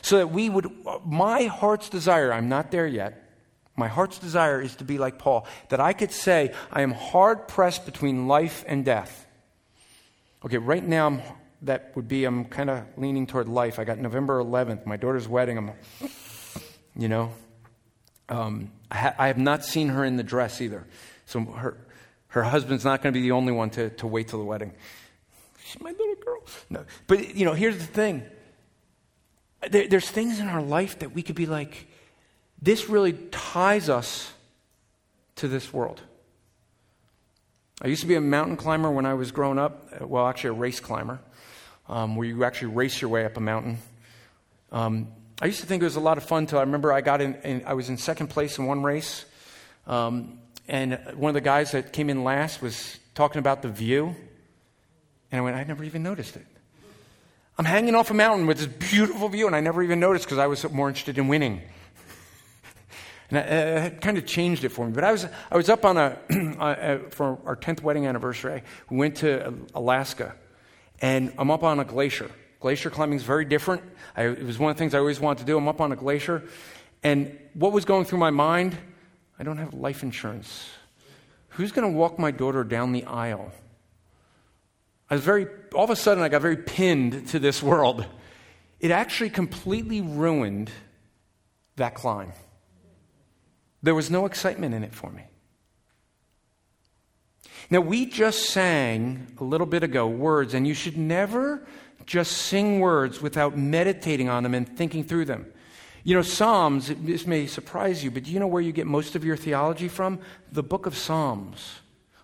So 0.01 0.19
that 0.19 0.29
we 0.29 0.49
would, 0.49 0.71
my 1.05 1.43
heart's 1.45 1.89
desire, 1.89 2.33
I'm 2.33 2.49
not 2.49 2.71
there 2.71 2.87
yet. 2.87 3.29
My 3.77 3.89
heart's 3.89 4.19
desire 4.19 4.63
is 4.63 4.77
to 4.77 4.85
be 4.85 4.97
like 4.97 5.19
Paul, 5.19 5.47
that 5.71 5.81
I 5.81 5.93
could 5.93 6.13
say, 6.13 6.55
I 6.71 6.83
am 6.83 6.93
hard 6.93 7.49
pressed 7.49 7.85
between 7.85 8.29
life 8.29 8.65
and 8.67 8.85
death. 8.85 9.27
Okay, 10.45 10.59
right 10.59 10.87
now, 10.87 11.09
I'm, 11.09 11.23
that 11.63 11.93
would 11.97 12.07
be, 12.07 12.25
I'm 12.25 12.45
kind 12.45 12.71
of 12.71 12.85
leaning 12.97 13.27
toward 13.27 13.49
life. 13.49 13.81
I 13.81 13.85
got 13.85 13.99
November 13.99 14.43
11th, 14.43 14.87
my 14.87 14.97
daughter's 14.97 15.27
wedding. 15.27 15.59
I'm, 15.59 15.73
you 16.97 17.09
know, 17.09 17.33
um, 18.29 18.71
I, 18.89 18.97
ha- 18.97 19.15
I 19.19 19.27
have 19.27 19.39
not 19.39 19.65
seen 19.65 19.89
her 19.89 20.05
in 20.05 20.17
the 20.17 20.23
dress 20.23 20.61
either. 20.61 20.87
So 21.27 21.41
her, 21.41 21.77
her 22.31 22.43
husband's 22.43 22.85
not 22.85 23.03
going 23.03 23.13
to 23.13 23.21
be 23.21 23.23
the 23.23 23.33
only 23.33 23.53
one 23.53 23.71
to, 23.71 23.91
to 23.91 24.07
wait 24.07 24.29
till 24.29 24.39
the 24.39 24.45
wedding. 24.45 24.73
She's 25.65 25.81
my 25.81 25.91
little 25.91 26.15
girl. 26.17 26.43
No. 26.69 26.85
But, 27.07 27.37
you 27.37 27.45
know, 27.45 27.53
here's 27.53 27.79
the 27.79 27.85
thing 27.85 28.25
there, 29.69 29.87
there's 29.89 30.09
things 30.09 30.41
in 30.41 30.49
our 30.49 30.63
life 30.63 31.01
that 31.01 31.15
we 31.15 31.23
could 31.23 31.37
be 31.37 31.47
like, 31.47 31.87
this 32.63 32.89
really 32.89 33.13
ties 33.31 33.89
us 33.89 34.33
to 35.37 35.49
this 35.49 35.73
world. 35.73 36.01
I 37.83 37.89
used 37.89 38.03
to 38.03 38.07
be 38.07 38.15
a 38.15 38.21
mountain 38.21 38.57
climber 38.57 38.91
when 38.91 39.07
I 39.07 39.15
was 39.15 39.33
growing 39.33 39.59
up. 39.59 40.03
Well, 40.03 40.27
actually, 40.27 40.51
a 40.51 40.55
race 40.55 40.81
climber, 40.81 41.21
um, 41.89 42.17
where 42.17 42.29
you 42.29 42.45
actually 42.45 42.69
race 42.69 43.01
your 43.01 43.11
way 43.11 43.25
up 43.25 43.37
a 43.37 43.41
mountain. 43.41 43.79
Um, 44.71 45.09
I 45.41 45.47
used 45.47 45.61
to 45.61 45.67
think 45.67 45.83
it 45.83 45.87
was 45.87 45.97
a 45.97 46.01
lot 46.01 46.19
of 46.19 46.25
fun 46.25 46.45
until 46.45 46.59
I 46.59 46.63
remember 46.63 46.93
I 46.93 47.01
got 47.01 47.23
in, 47.23 47.35
in 47.37 47.65
I 47.67 47.73
was 47.73 47.89
in 47.89 47.97
second 47.97 48.29
place 48.29 48.59
in 48.59 48.67
one 48.67 48.83
race. 48.83 49.25
Um, 49.87 50.39
and 50.71 51.01
one 51.17 51.31
of 51.31 51.35
the 51.35 51.41
guys 51.41 51.73
that 51.73 51.93
came 51.93 52.09
in 52.09 52.23
last 52.23 52.63
was 52.63 52.97
talking 53.17 53.41
about 53.41 53.61
the 53.61 53.69
view. 53.69 54.15
And 55.33 55.41
I 55.41 55.43
went, 55.43 55.57
I 55.57 55.65
never 55.65 55.83
even 55.83 56.05
noticed 56.05 56.37
it. 56.37 56.47
I'm 57.59 57.65
hanging 57.65 57.97
off 57.97 58.11
a 58.13 58.15
mountain 58.15 58.47
with 58.47 58.59
this 58.59 58.67
beautiful 58.67 59.29
view, 59.29 59.49
and 59.49 59.57
I 59.57 59.61
never 59.61 59.83
even 59.83 59.99
noticed 59.99 60.27
because 60.27 60.39
I 60.39 60.47
was 60.47 60.63
more 60.71 60.89
interested 60.89 61.19
in 61.19 61.27
winning. 61.27 61.61
and 63.31 63.39
it 63.39 64.01
kind 64.01 64.17
of 64.17 64.27
changed 64.27 64.63
it 64.63 64.69
for 64.69 64.87
me. 64.87 64.93
But 64.93 65.03
I 65.03 65.11
was, 65.11 65.27
I 65.51 65.57
was 65.57 65.69
up 65.69 65.85
on 65.85 65.97
a, 65.97 66.17
uh, 66.61 66.99
for 67.11 67.41
our 67.45 67.57
10th 67.57 67.83
wedding 67.83 68.07
anniversary, 68.07 68.63
we 68.89 68.97
went 68.97 69.17
to 69.17 69.53
Alaska, 69.75 70.37
and 71.01 71.33
I'm 71.37 71.51
up 71.51 71.65
on 71.65 71.81
a 71.81 71.85
glacier. 71.85 72.31
Glacier 72.61 72.91
climbing 72.91 73.17
is 73.17 73.25
very 73.25 73.45
different. 73.45 73.83
I, 74.17 74.23
it 74.27 74.45
was 74.45 74.59
one 74.59 74.71
of 74.71 74.77
the 74.77 74.79
things 74.79 74.95
I 74.95 74.99
always 74.99 75.19
wanted 75.19 75.41
to 75.41 75.47
do. 75.47 75.59
I'm 75.59 75.67
up 75.67 75.81
on 75.81 75.91
a 75.91 75.97
glacier. 75.97 76.45
And 77.03 77.37
what 77.55 77.73
was 77.73 77.85
going 77.85 78.05
through 78.05 78.19
my 78.19 78.31
mind 78.31 78.79
I 79.41 79.43
don't 79.43 79.57
have 79.57 79.73
life 79.73 80.03
insurance. 80.03 80.69
Who's 81.49 81.73
going 81.73 81.91
to 81.91 81.97
walk 81.97 82.19
my 82.19 82.31
daughter 82.31 82.63
down 82.63 82.93
the 82.93 83.05
aisle? 83.05 83.51
I 85.09 85.15
was 85.15 85.25
very, 85.25 85.47
all 85.75 85.85
of 85.85 85.89
a 85.89 85.97
sudden, 85.97 86.23
I 86.23 86.29
got 86.29 86.43
very 86.43 86.59
pinned 86.59 87.29
to 87.29 87.39
this 87.39 87.63
world. 87.63 88.05
It 88.81 88.91
actually 88.91 89.31
completely 89.31 90.03
ruined 90.03 90.71
that 91.77 91.95
climb. 91.95 92.35
There 93.83 93.95
was 93.95 94.11
no 94.11 94.27
excitement 94.27 94.75
in 94.75 94.85
it 94.85 94.95
for 94.95 95.11
me. 95.11 95.23
Now, 97.71 97.81
we 97.81 98.05
just 98.05 98.51
sang 98.51 99.35
a 99.39 99.45
little 99.45 99.67
bit 99.67 99.83
ago 99.83 100.07
words, 100.07 100.53
and 100.53 100.67
you 100.67 100.75
should 100.75 100.99
never 100.99 101.67
just 102.05 102.33
sing 102.33 102.81
words 102.81 103.23
without 103.23 103.57
meditating 103.57 104.29
on 104.29 104.43
them 104.43 104.53
and 104.53 104.69
thinking 104.77 105.03
through 105.03 105.25
them. 105.25 105.51
You 106.03 106.15
know, 106.15 106.23
Psalms, 106.23 106.89
this 106.89 107.27
may 107.27 107.47
surprise 107.47 108.03
you, 108.03 108.11
but 108.11 108.25
do 108.25 108.31
you 108.31 108.41
know 108.41 108.47
where 108.47 108.63
you 108.63 108.73
get 108.73 108.87
most 108.87 109.17
of 109.17 109.25
your 109.25 109.37
theology 109.37 109.89
from? 109.89 110.19
The 110.51 110.63
book 110.63 110.87
of 110.87 110.97
Psalms. 110.97 111.81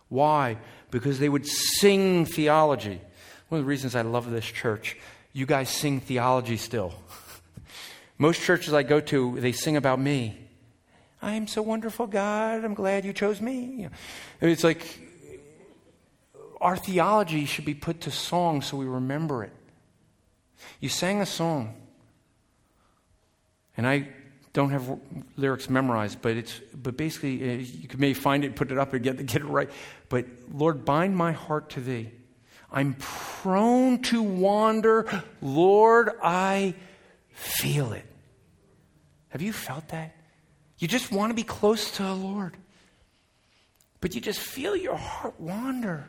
Why? 0.08 0.58
Because 0.90 1.18
they 1.18 1.28
would 1.28 1.46
sing 1.46 2.24
theology. 2.24 3.00
One 3.48 3.60
of 3.60 3.64
the 3.64 3.68
reasons 3.68 3.94
I 3.94 4.02
love 4.02 4.30
this 4.30 4.46
church, 4.46 4.96
you 5.32 5.44
guys 5.44 5.68
sing 5.68 6.00
theology 6.00 6.56
still. 6.56 6.94
most 8.18 8.40
churches 8.40 8.72
I 8.72 8.82
go 8.82 9.00
to, 9.00 9.38
they 9.40 9.52
sing 9.52 9.76
about 9.76 10.00
me. 10.00 10.38
I'm 11.20 11.46
so 11.46 11.60
wonderful, 11.60 12.06
God. 12.06 12.64
I'm 12.64 12.74
glad 12.74 13.04
you 13.04 13.12
chose 13.12 13.40
me. 13.40 13.88
It's 14.40 14.64
like 14.64 15.00
our 16.60 16.76
theology 16.76 17.44
should 17.44 17.64
be 17.64 17.74
put 17.74 18.02
to 18.02 18.10
song 18.10 18.62
so 18.62 18.76
we 18.76 18.86
remember 18.86 19.44
it. 19.44 19.52
You 20.80 20.88
sang 20.88 21.20
a 21.20 21.26
song. 21.26 21.74
And 23.76 23.86
I 23.86 24.08
don't 24.52 24.70
have 24.70 24.98
lyrics 25.36 25.68
memorized, 25.68 26.22
but 26.22 26.36
it's 26.36 26.58
but 26.74 26.96
basically 26.96 27.42
uh, 27.42 27.56
you 27.58 27.88
may 27.98 28.14
find 28.14 28.44
it, 28.44 28.56
put 28.56 28.72
it 28.72 28.78
up, 28.78 28.94
and 28.94 29.04
get 29.04 29.24
get 29.26 29.42
it 29.42 29.46
right. 29.46 29.70
But 30.08 30.26
Lord, 30.50 30.84
bind 30.84 31.14
my 31.14 31.32
heart 31.32 31.70
to 31.70 31.80
Thee. 31.80 32.10
I'm 32.72 32.94
prone 32.94 34.00
to 34.04 34.22
wander. 34.22 35.22
Lord, 35.42 36.10
I 36.22 36.74
feel 37.30 37.92
it. 37.92 38.06
Have 39.28 39.42
you 39.42 39.52
felt 39.52 39.88
that? 39.88 40.16
You 40.78 40.88
just 40.88 41.12
want 41.12 41.30
to 41.30 41.34
be 41.34 41.42
close 41.42 41.90
to 41.92 42.02
the 42.02 42.14
Lord, 42.14 42.56
but 44.00 44.14
you 44.14 44.20
just 44.20 44.40
feel 44.40 44.74
your 44.74 44.96
heart 44.96 45.38
wander. 45.38 46.08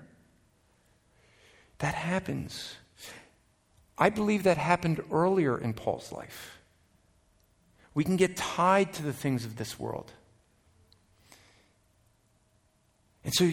That 1.80 1.96
happens. 1.96 2.76
I 3.98 4.10
believe 4.10 4.44
that 4.44 4.58
happened 4.58 5.04
earlier 5.12 5.58
in 5.58 5.74
Paul's 5.74 6.12
life. 6.12 6.57
We 7.98 8.04
can 8.04 8.16
get 8.16 8.38
tied 8.38 8.94
to 8.94 9.02
the 9.02 9.12
things 9.12 9.44
of 9.44 9.56
this 9.56 9.80
world. 9.80 10.12
And 13.24 13.34
so, 13.34 13.50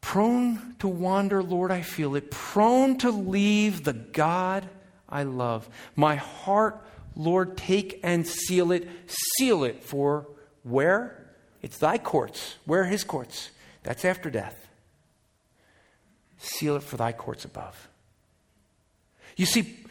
prone 0.00 0.74
to 0.80 0.88
wander, 0.88 1.44
Lord, 1.44 1.70
I 1.70 1.82
feel 1.82 2.16
it, 2.16 2.32
prone 2.32 2.98
to 2.98 3.12
leave 3.12 3.84
the 3.84 3.92
God 3.92 4.68
I 5.08 5.22
love. 5.22 5.68
My 5.94 6.16
heart, 6.16 6.84
Lord, 7.14 7.56
take 7.56 8.00
and 8.02 8.26
seal 8.26 8.72
it. 8.72 8.88
Seal 9.38 9.62
it 9.62 9.84
for 9.84 10.26
where? 10.64 11.30
It's 11.62 11.78
thy 11.78 11.98
courts. 11.98 12.56
Where 12.64 12.84
his 12.84 13.04
courts? 13.04 13.50
That's 13.84 14.04
after 14.04 14.28
death. 14.28 14.66
Seal 16.38 16.74
it 16.74 16.82
for 16.82 16.96
thy 16.96 17.12
courts 17.12 17.44
above. 17.44 17.88
You 19.36 19.46
see, 19.46 19.85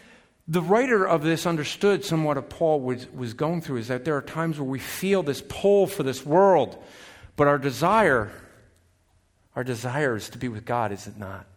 the 0.48 0.62
writer 0.62 1.08
of 1.08 1.24
this 1.24 1.46
understood 1.46 2.06
somewhat 2.06 2.38
of 2.38 2.50
Paul 2.50 2.82
was, 2.82 3.12
was 3.12 3.34
going 3.34 3.62
through 3.62 3.78
is 3.78 3.88
that 3.88 4.06
there 4.06 4.16
are 4.16 4.22
times 4.22 4.60
where 4.60 4.70
we 4.70 4.80
feel 4.80 5.24
this 5.24 5.43
pull 5.48 5.88
for 5.88 6.04
this 6.04 6.26
world, 6.26 6.82
but 7.36 7.48
our 7.48 7.58
desire, 7.58 8.32
our 9.56 9.64
desire 9.64 10.16
is 10.16 10.30
to 10.30 10.38
be 10.38 10.48
with 10.48 10.66
God, 10.66 10.91
is 10.91 11.08
it 11.08 11.18
not? 11.18 11.48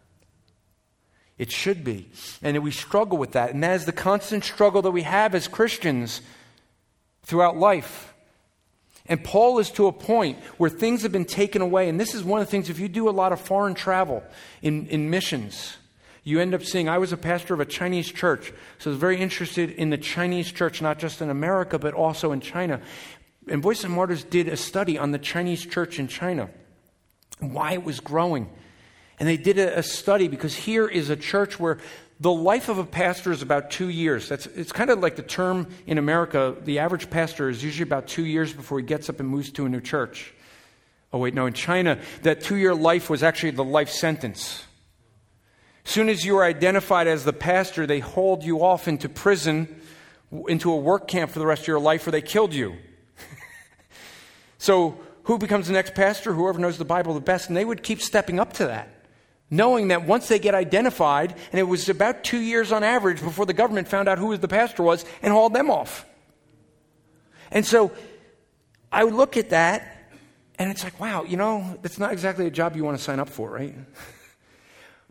It 1.37 1.51
should 1.51 1.83
be. 1.83 2.09
And 2.41 2.61
we 2.63 2.71
struggle 2.71 3.17
with 3.17 3.31
that. 3.31 3.51
And 3.53 3.63
that 3.63 3.75
is 3.75 3.85
the 3.85 3.93
constant 3.93 4.43
struggle 4.43 4.81
that 4.81 4.91
we 4.91 5.03
have 5.03 5.33
as 5.33 5.47
Christians 5.47 6.21
throughout 7.23 7.57
life. 7.57 8.13
And 9.05 9.23
Paul 9.23 9.59
is 9.59 9.71
to 9.71 9.87
a 9.87 9.91
point 9.93 10.37
where 10.57 10.69
things 10.69 11.03
have 11.03 11.11
been 11.11 11.25
taken 11.25 11.61
away. 11.61 11.87
And 11.87 11.99
this 11.99 12.13
is 12.13 12.23
one 12.23 12.41
of 12.41 12.47
the 12.47 12.51
things, 12.51 12.69
if 12.69 12.79
you 12.79 12.89
do 12.89 13.07
a 13.07 13.11
lot 13.11 13.31
of 13.31 13.39
foreign 13.39 13.73
travel 13.73 14.23
in, 14.61 14.87
in 14.87 15.09
missions, 15.09 15.77
you 16.29 16.39
end 16.39 16.53
up 16.53 16.63
seeing. 16.63 16.87
I 16.87 16.99
was 16.99 17.11
a 17.11 17.17
pastor 17.17 17.53
of 17.53 17.59
a 17.59 17.65
Chinese 17.65 18.11
church, 18.11 18.53
so 18.77 18.89
I 18.89 18.93
was 18.93 18.99
very 18.99 19.17
interested 19.17 19.71
in 19.71 19.89
the 19.89 19.97
Chinese 19.97 20.51
church, 20.51 20.81
not 20.81 20.99
just 20.99 21.21
in 21.21 21.29
America, 21.29 21.79
but 21.79 21.93
also 21.93 22.31
in 22.31 22.39
China. 22.39 22.81
And 23.47 23.63
Voice 23.63 23.83
of 23.83 23.89
Martyrs 23.89 24.23
did 24.23 24.47
a 24.47 24.55
study 24.55 24.97
on 24.97 25.11
the 25.11 25.17
Chinese 25.17 25.65
church 25.65 25.97
in 25.97 26.07
China, 26.07 26.49
why 27.39 27.73
it 27.73 27.83
was 27.83 27.99
growing. 27.99 28.47
And 29.19 29.27
they 29.27 29.37
did 29.37 29.57
a, 29.57 29.79
a 29.79 29.83
study 29.83 30.27
because 30.27 30.55
here 30.55 30.87
is 30.87 31.09
a 31.09 31.15
church 31.15 31.59
where 31.59 31.79
the 32.19 32.31
life 32.31 32.69
of 32.69 32.77
a 32.77 32.85
pastor 32.85 33.31
is 33.31 33.41
about 33.41 33.71
two 33.71 33.89
years. 33.89 34.29
That's, 34.29 34.45
it's 34.45 34.71
kind 34.71 34.89
of 34.89 34.99
like 34.99 35.15
the 35.15 35.23
term 35.23 35.67
in 35.87 35.97
America 35.97 36.55
the 36.63 36.79
average 36.79 37.09
pastor 37.09 37.49
is 37.49 37.63
usually 37.63 37.87
about 37.87 38.07
two 38.07 38.25
years 38.25 38.53
before 38.53 38.79
he 38.79 38.85
gets 38.85 39.09
up 39.09 39.19
and 39.19 39.27
moves 39.27 39.51
to 39.53 39.65
a 39.65 39.69
new 39.69 39.81
church. 39.81 40.33
Oh, 41.11 41.17
wait, 41.17 41.33
no, 41.33 41.47
in 41.47 41.53
China, 41.53 41.99
that 42.21 42.41
two 42.41 42.55
year 42.55 42.75
life 42.75 43.09
was 43.09 43.23
actually 43.23 43.51
the 43.51 43.63
life 43.63 43.89
sentence. 43.89 44.63
Soon 45.89 46.07
as 46.07 46.23
you 46.23 46.37
are 46.37 46.43
identified 46.43 47.07
as 47.07 47.23
the 47.23 47.33
pastor, 47.33 47.87
they 47.87 47.99
hold 47.99 48.43
you 48.43 48.63
off 48.63 48.87
into 48.87 49.09
prison, 49.09 49.81
into 50.47 50.71
a 50.71 50.75
work 50.75 51.07
camp 51.07 51.31
for 51.31 51.39
the 51.39 51.47
rest 51.47 51.63
of 51.63 51.67
your 51.67 51.79
life, 51.79 52.05
or 52.05 52.11
they 52.11 52.21
killed 52.21 52.53
you. 52.53 52.75
so, 54.59 54.99
who 55.23 55.39
becomes 55.39 55.65
the 55.65 55.73
next 55.73 55.95
pastor? 55.95 56.31
Whoever 56.31 56.59
knows 56.59 56.77
the 56.77 56.85
Bible 56.85 57.15
the 57.15 57.19
best. 57.19 57.47
And 57.47 57.57
they 57.57 57.65
would 57.65 57.81
keep 57.81 58.01
stepping 58.01 58.39
up 58.39 58.53
to 58.53 58.67
that 58.67 58.87
knowing 59.49 59.87
that 59.87 60.05
once 60.05 60.27
they 60.27 60.37
get 60.37 60.53
identified, 60.53 61.33
and 61.51 61.59
it 61.59 61.63
was 61.63 61.89
about 61.89 62.23
two 62.23 62.37
years 62.37 62.71
on 62.71 62.83
average 62.83 63.19
before 63.19 63.47
the 63.47 63.53
government 63.53 63.87
found 63.87 64.07
out 64.07 64.19
who 64.19 64.37
the 64.37 64.47
pastor 64.47 64.83
was 64.83 65.03
and 65.23 65.33
hauled 65.33 65.55
them 65.55 65.71
off. 65.71 66.05
And 67.49 67.65
so 67.65 67.91
I 68.91 69.03
would 69.03 69.15
look 69.15 69.37
at 69.37 69.49
that, 69.49 70.11
and 70.59 70.69
it's 70.69 70.83
like, 70.83 70.99
wow, 70.99 71.23
you 71.23 71.35
know, 71.35 71.79
that's 71.81 71.97
not 71.97 72.11
exactly 72.11 72.45
a 72.45 72.51
job 72.51 72.75
you 72.75 72.83
want 72.83 72.95
to 72.95 73.03
sign 73.03 73.19
up 73.19 73.27
for, 73.27 73.49
right? 73.49 73.73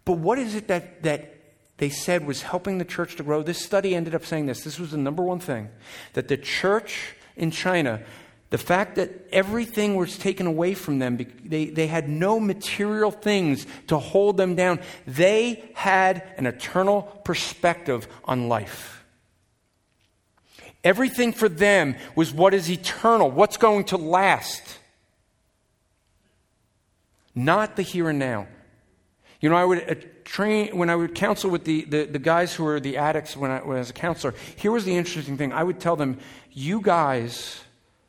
but 0.08 0.16
what 0.16 0.38
is 0.38 0.54
it 0.54 0.68
that, 0.68 1.02
that 1.02 1.34
they 1.76 1.90
said 1.90 2.26
was 2.26 2.40
helping 2.40 2.78
the 2.78 2.84
church 2.86 3.16
to 3.16 3.22
grow? 3.22 3.42
This 3.42 3.62
study 3.62 3.94
ended 3.94 4.14
up 4.14 4.24
saying 4.24 4.46
this. 4.46 4.64
This 4.64 4.80
was 4.80 4.92
the 4.92 4.96
number 4.96 5.22
one 5.22 5.38
thing 5.38 5.68
that 6.14 6.28
the 6.28 6.38
church 6.38 7.14
in 7.36 7.50
China 7.50 8.00
the 8.48 8.56
fact 8.56 8.94
that 8.94 9.10
everything 9.30 9.96
was 9.96 10.16
taken 10.16 10.46
away 10.46 10.72
from 10.72 10.98
them, 10.98 11.18
they, 11.44 11.66
they 11.66 11.86
had 11.86 12.08
no 12.08 12.40
material 12.40 13.10
things 13.10 13.66
to 13.88 13.98
hold 13.98 14.38
them 14.38 14.54
down. 14.54 14.80
They 15.06 15.70
had 15.74 16.22
an 16.38 16.46
eternal 16.46 17.02
perspective 17.02 18.08
on 18.24 18.48
life. 18.48 19.04
Everything 20.82 21.34
for 21.34 21.50
them 21.50 21.96
was 22.14 22.32
what 22.32 22.54
is 22.54 22.70
eternal, 22.70 23.30
what's 23.30 23.58
going 23.58 23.84
to 23.84 23.98
last, 23.98 24.78
not 27.34 27.76
the 27.76 27.82
here 27.82 28.08
and 28.08 28.18
now. 28.18 28.46
You 29.40 29.48
know, 29.48 29.56
I 29.56 29.64
would 29.64 29.90
uh, 29.90 29.94
train, 30.24 30.76
when 30.76 30.90
I 30.90 30.96
would 30.96 31.14
counsel 31.14 31.50
with 31.50 31.64
the, 31.64 31.84
the, 31.84 32.04
the, 32.04 32.18
guys 32.18 32.54
who 32.54 32.64
were 32.64 32.80
the 32.80 32.96
addicts 32.96 33.36
when 33.36 33.50
I, 33.50 33.60
when 33.60 33.76
I 33.76 33.80
was 33.80 33.90
a 33.90 33.94
counselor, 33.94 34.34
here 34.56 34.72
was 34.72 34.84
the 34.84 34.96
interesting 34.96 35.36
thing. 35.36 35.52
I 35.52 35.62
would 35.62 35.78
tell 35.78 35.94
them, 35.94 36.18
you 36.50 36.80
guys 36.80 37.60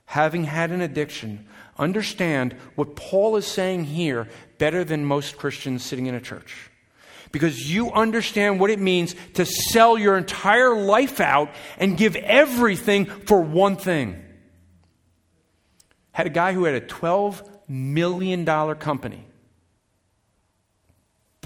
having 0.06 0.44
had 0.44 0.72
an 0.72 0.82
addiction, 0.82 1.46
understand 1.78 2.54
what 2.74 2.96
Paul 2.96 3.36
is 3.36 3.46
saying 3.46 3.86
here 3.86 4.28
better 4.58 4.84
than 4.84 5.06
most 5.06 5.38
Christians 5.38 5.86
sitting 5.86 6.08
in 6.08 6.16
a 6.16 6.22
church. 6.22 6.72
Because 7.32 7.72
you 7.72 7.92
understand 7.92 8.60
what 8.60 8.72
it 8.72 8.80
means 8.80 9.14
to 9.36 9.46
sell 9.46 10.00
your 10.00 10.18
entire 10.18 10.76
life 10.76 11.20
out 11.20 11.52
and 11.78 11.96
give 11.96 12.16
everything 12.16 13.06
for 13.06 13.40
one 13.40 13.76
thing. 13.76 14.20
Had 16.12 16.26
a 16.26 16.32
guy 16.32 16.54
who 16.54 16.64
had 16.64 16.74
a 16.74 16.82
$12 16.82 17.48
million 17.68 18.46
company 18.78 19.29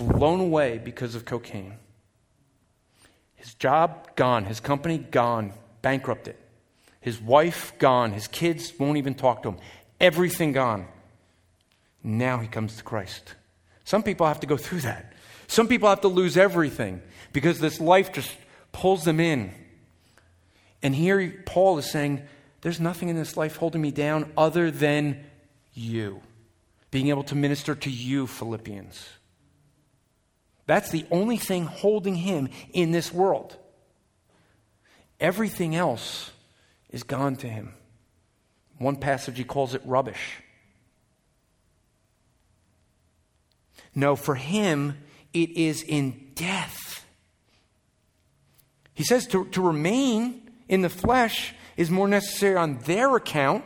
blown 0.08 0.40
away 0.40 0.78
because 0.78 1.16
of 1.16 1.26
cocaine. 1.26 1.76
His 3.36 3.54
job 3.54 4.16
gone, 4.16 4.46
his 4.46 4.60
company 4.60 4.98
gone, 4.98 5.54
bankrupted. 5.82 6.36
His 7.04 7.20
wife 7.20 7.74
gone. 7.80 8.14
His 8.14 8.28
kids 8.30 8.74
won't 8.80 8.98
even 8.98 9.14
talk 9.14 9.44
to 9.44 9.50
him. 9.50 9.58
Everything 10.00 10.54
gone. 10.54 10.88
Now 12.02 12.38
he 12.38 12.48
comes 12.48 12.78
to 12.78 12.84
Christ. 12.84 13.36
Some 13.84 14.04
people 14.04 14.26
have 14.26 14.40
to 14.40 14.48
go 14.48 14.56
through 14.56 14.80
that. 14.82 15.12
Some 15.48 15.68
people 15.68 15.90
have 15.90 16.00
to 16.02 16.08
lose 16.08 16.38
everything 16.38 17.02
because 17.34 17.60
this 17.60 17.82
life 17.82 18.14
just 18.14 18.32
pulls 18.72 19.04
them 19.04 19.20
in. 19.20 19.54
And 20.82 20.96
here 20.96 21.44
Paul 21.46 21.78
is 21.78 21.92
saying, 21.92 22.24
There's 22.62 22.80
nothing 22.80 23.10
in 23.10 23.18
this 23.18 23.36
life 23.36 23.58
holding 23.58 23.82
me 23.82 23.92
down 23.92 24.32
other 24.38 24.72
than 24.72 25.26
you. 25.74 26.22
Being 26.90 27.10
able 27.10 27.24
to 27.24 27.36
minister 27.36 27.76
to 27.76 27.90
you, 27.90 28.28
Philippians. 28.28 29.10
That's 30.66 30.92
the 30.92 31.06
only 31.12 31.38
thing 31.38 31.66
holding 31.66 32.16
him 32.16 32.50
in 32.72 32.92
this 32.92 33.14
world. 33.14 33.58
Everything 35.20 35.76
else 35.76 36.32
is 36.90 37.04
gone 37.04 37.36
to 37.38 37.48
him. 37.48 37.74
One 38.78 38.96
passage 38.96 39.38
he 39.38 39.44
calls 39.44 39.74
it 39.74 39.82
rubbish. 39.86 40.42
No, 43.96 44.16
for 44.16 44.36
him, 44.36 44.98
it 45.34 45.52
is 45.52 45.84
in 45.84 46.32
death. 46.36 47.06
He 48.94 49.04
says 49.04 49.28
to, 49.28 49.46
to 49.50 49.62
remain 49.62 50.52
in 50.68 50.82
the 50.82 50.90
flesh 50.90 51.54
is 51.78 51.90
more 51.90 52.08
necessary 52.08 52.56
on 52.56 52.80
their 52.80 53.16
account, 53.16 53.64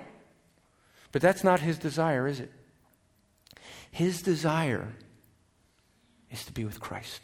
but 1.11 1.21
that's 1.21 1.43
not 1.43 1.59
his 1.59 1.77
desire, 1.77 2.27
is 2.27 2.39
it? 2.39 2.51
His 3.91 4.21
desire 4.21 4.93
is 6.32 6.45
to 6.45 6.51
be 6.51 6.65
with 6.65 6.80
Christ. 6.80 7.21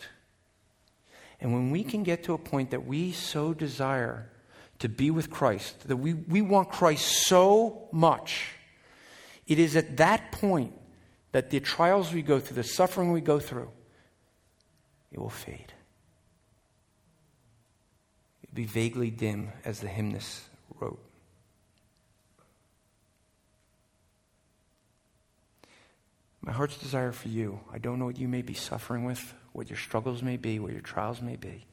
And 1.39 1.53
when 1.53 1.71
we 1.71 1.83
can 1.83 2.03
get 2.03 2.23
to 2.23 2.33
a 2.33 2.37
point 2.37 2.71
that 2.71 2.85
we 2.85 3.11
so 3.11 3.53
desire 3.53 4.29
to 4.79 4.89
be 4.89 5.11
with 5.11 5.29
Christ, 5.29 5.87
that 5.87 5.97
we, 5.97 6.13
we 6.13 6.41
want 6.41 6.69
Christ 6.69 7.25
so 7.27 7.87
much, 7.91 8.51
it 9.47 9.59
is 9.59 9.75
at 9.75 9.97
that 9.97 10.31
point 10.31 10.73
that 11.33 11.49
the 11.49 11.59
trials 11.59 12.13
we 12.13 12.21
go 12.21 12.39
through, 12.39 12.55
the 12.55 12.63
suffering 12.63 13.11
we 13.11 13.21
go 13.21 13.39
through, 13.39 13.69
it 15.11 15.19
will 15.19 15.29
fade. 15.29 15.73
It'll 18.43 18.55
be 18.55 18.65
vaguely 18.65 19.09
dim, 19.09 19.51
as 19.65 19.79
the 19.79 19.87
hymnist 19.87 20.43
wrote. 20.79 20.99
My 26.45 26.51
heart's 26.51 26.77
desire 26.77 27.13
for 27.13 27.29
you, 27.29 27.61
I 27.71 27.77
don't 27.77 27.99
know 27.99 28.05
what 28.05 28.19
you 28.19 28.27
may 28.27 28.41
be 28.41 28.53
suffering 28.53 29.05
with, 29.05 29.33
what 29.53 29.69
your 29.69 29.79
struggles 29.79 30.21
may 30.21 30.35
be, 30.35 30.59
what 30.59 30.73
your 30.73 30.81
trials 30.81 31.21
may 31.21 31.37
be. 31.37 31.65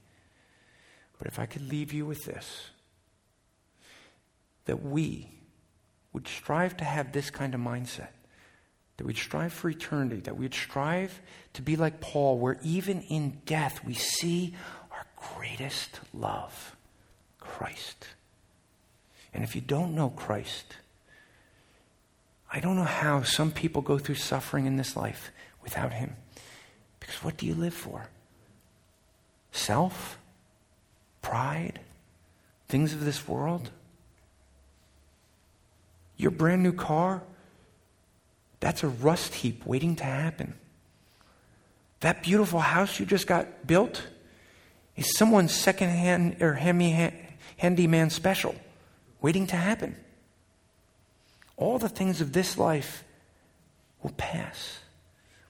But 1.19 1.27
if 1.27 1.41
I 1.41 1.47
could 1.47 1.69
leave 1.69 1.93
you 1.93 2.07
with 2.07 2.25
this, 2.25 2.71
that 4.67 4.85
we 4.85 5.29
would 6.13 6.29
strive 6.29 6.77
to 6.77 6.85
have 6.85 7.11
this 7.11 7.31
kind 7.31 7.53
of 7.53 7.61
mindset, 7.61 8.11
that 8.97 9.07
we'd 9.07 9.17
strive 9.17 9.53
for 9.53 9.69
eternity, 9.69 10.21
that 10.21 10.37
we'd 10.37 10.55
strive 10.55 11.21
to 11.55 11.63
be 11.63 11.75
like 11.75 12.01
Paul, 12.01 12.39
where 12.39 12.59
even 12.63 13.03
in 13.03 13.41
death 13.47 13.85
we 13.85 13.95
see 13.95 14.55
our 14.93 15.07
greatest 15.35 15.99
love, 16.15 16.77
Christ. 17.41 18.07
And 19.35 19.43
if 19.43 19.57
you 19.57 19.63
don't 19.63 19.97
know 19.97 20.11
Christ, 20.11 20.77
I 22.53 22.61
don't 22.61 22.77
know 22.77 22.85
how 22.85 23.23
some 23.23 23.53
people 23.53 23.83
go 23.83 23.99
through 23.99 24.17
suffering 24.17 24.67
in 24.67 24.77
this 24.77 24.97
life 24.97 25.31
without 25.63 25.93
Him. 25.93 26.17
Because 26.99 27.23
what 27.23 27.37
do 27.37 27.47
you 27.47 27.55
live 27.55 27.75
for? 27.75 28.09
Self? 29.53 30.19
pride, 31.23 31.81
things 32.69 32.93
of 32.93 33.05
this 33.05 33.29
world. 33.29 33.71
Your 36.17 36.31
brand 36.31 36.63
new 36.63 36.73
car, 36.73 37.23
that's 38.59 38.83
a 38.83 38.89
rust 38.89 39.35
heap 39.35 39.65
waiting 39.65 39.97
to 39.97 40.05
happen. 40.05 40.55
That 42.01 42.23
beautiful 42.23 42.61
house 42.61 42.99
you 42.99 43.07
just 43.07 43.27
got 43.27 43.67
built 43.67 44.07
is 44.97 45.17
someone's 45.17 45.55
second-hand 45.55 46.43
or 46.43 46.55
handyman 46.55 48.11
special 48.11 48.55
waiting 49.21 49.47
to 49.49 49.57
happen. 49.57 49.97
All 51.61 51.79
the 51.79 51.91
things 51.91 52.23
of 52.23 52.33
this 52.33 52.57
life 52.57 53.05
will 54.03 54.15
pass, 54.17 54.79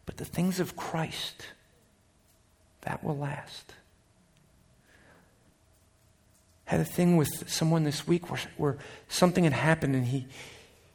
but 0.06 0.16
the 0.16 0.24
things 0.24 0.58
of 0.58 0.76
Christ, 0.76 1.46
that 2.80 3.04
will 3.04 3.16
last. 3.16 3.72
Had 6.64 6.80
a 6.80 6.84
thing 6.84 7.16
with 7.16 7.48
someone 7.48 7.84
this 7.84 8.08
week 8.08 8.28
where, 8.28 8.40
where 8.56 8.78
something 9.08 9.44
had 9.44 9.52
happened 9.52 9.94
and 9.94 10.06
he, 10.06 10.26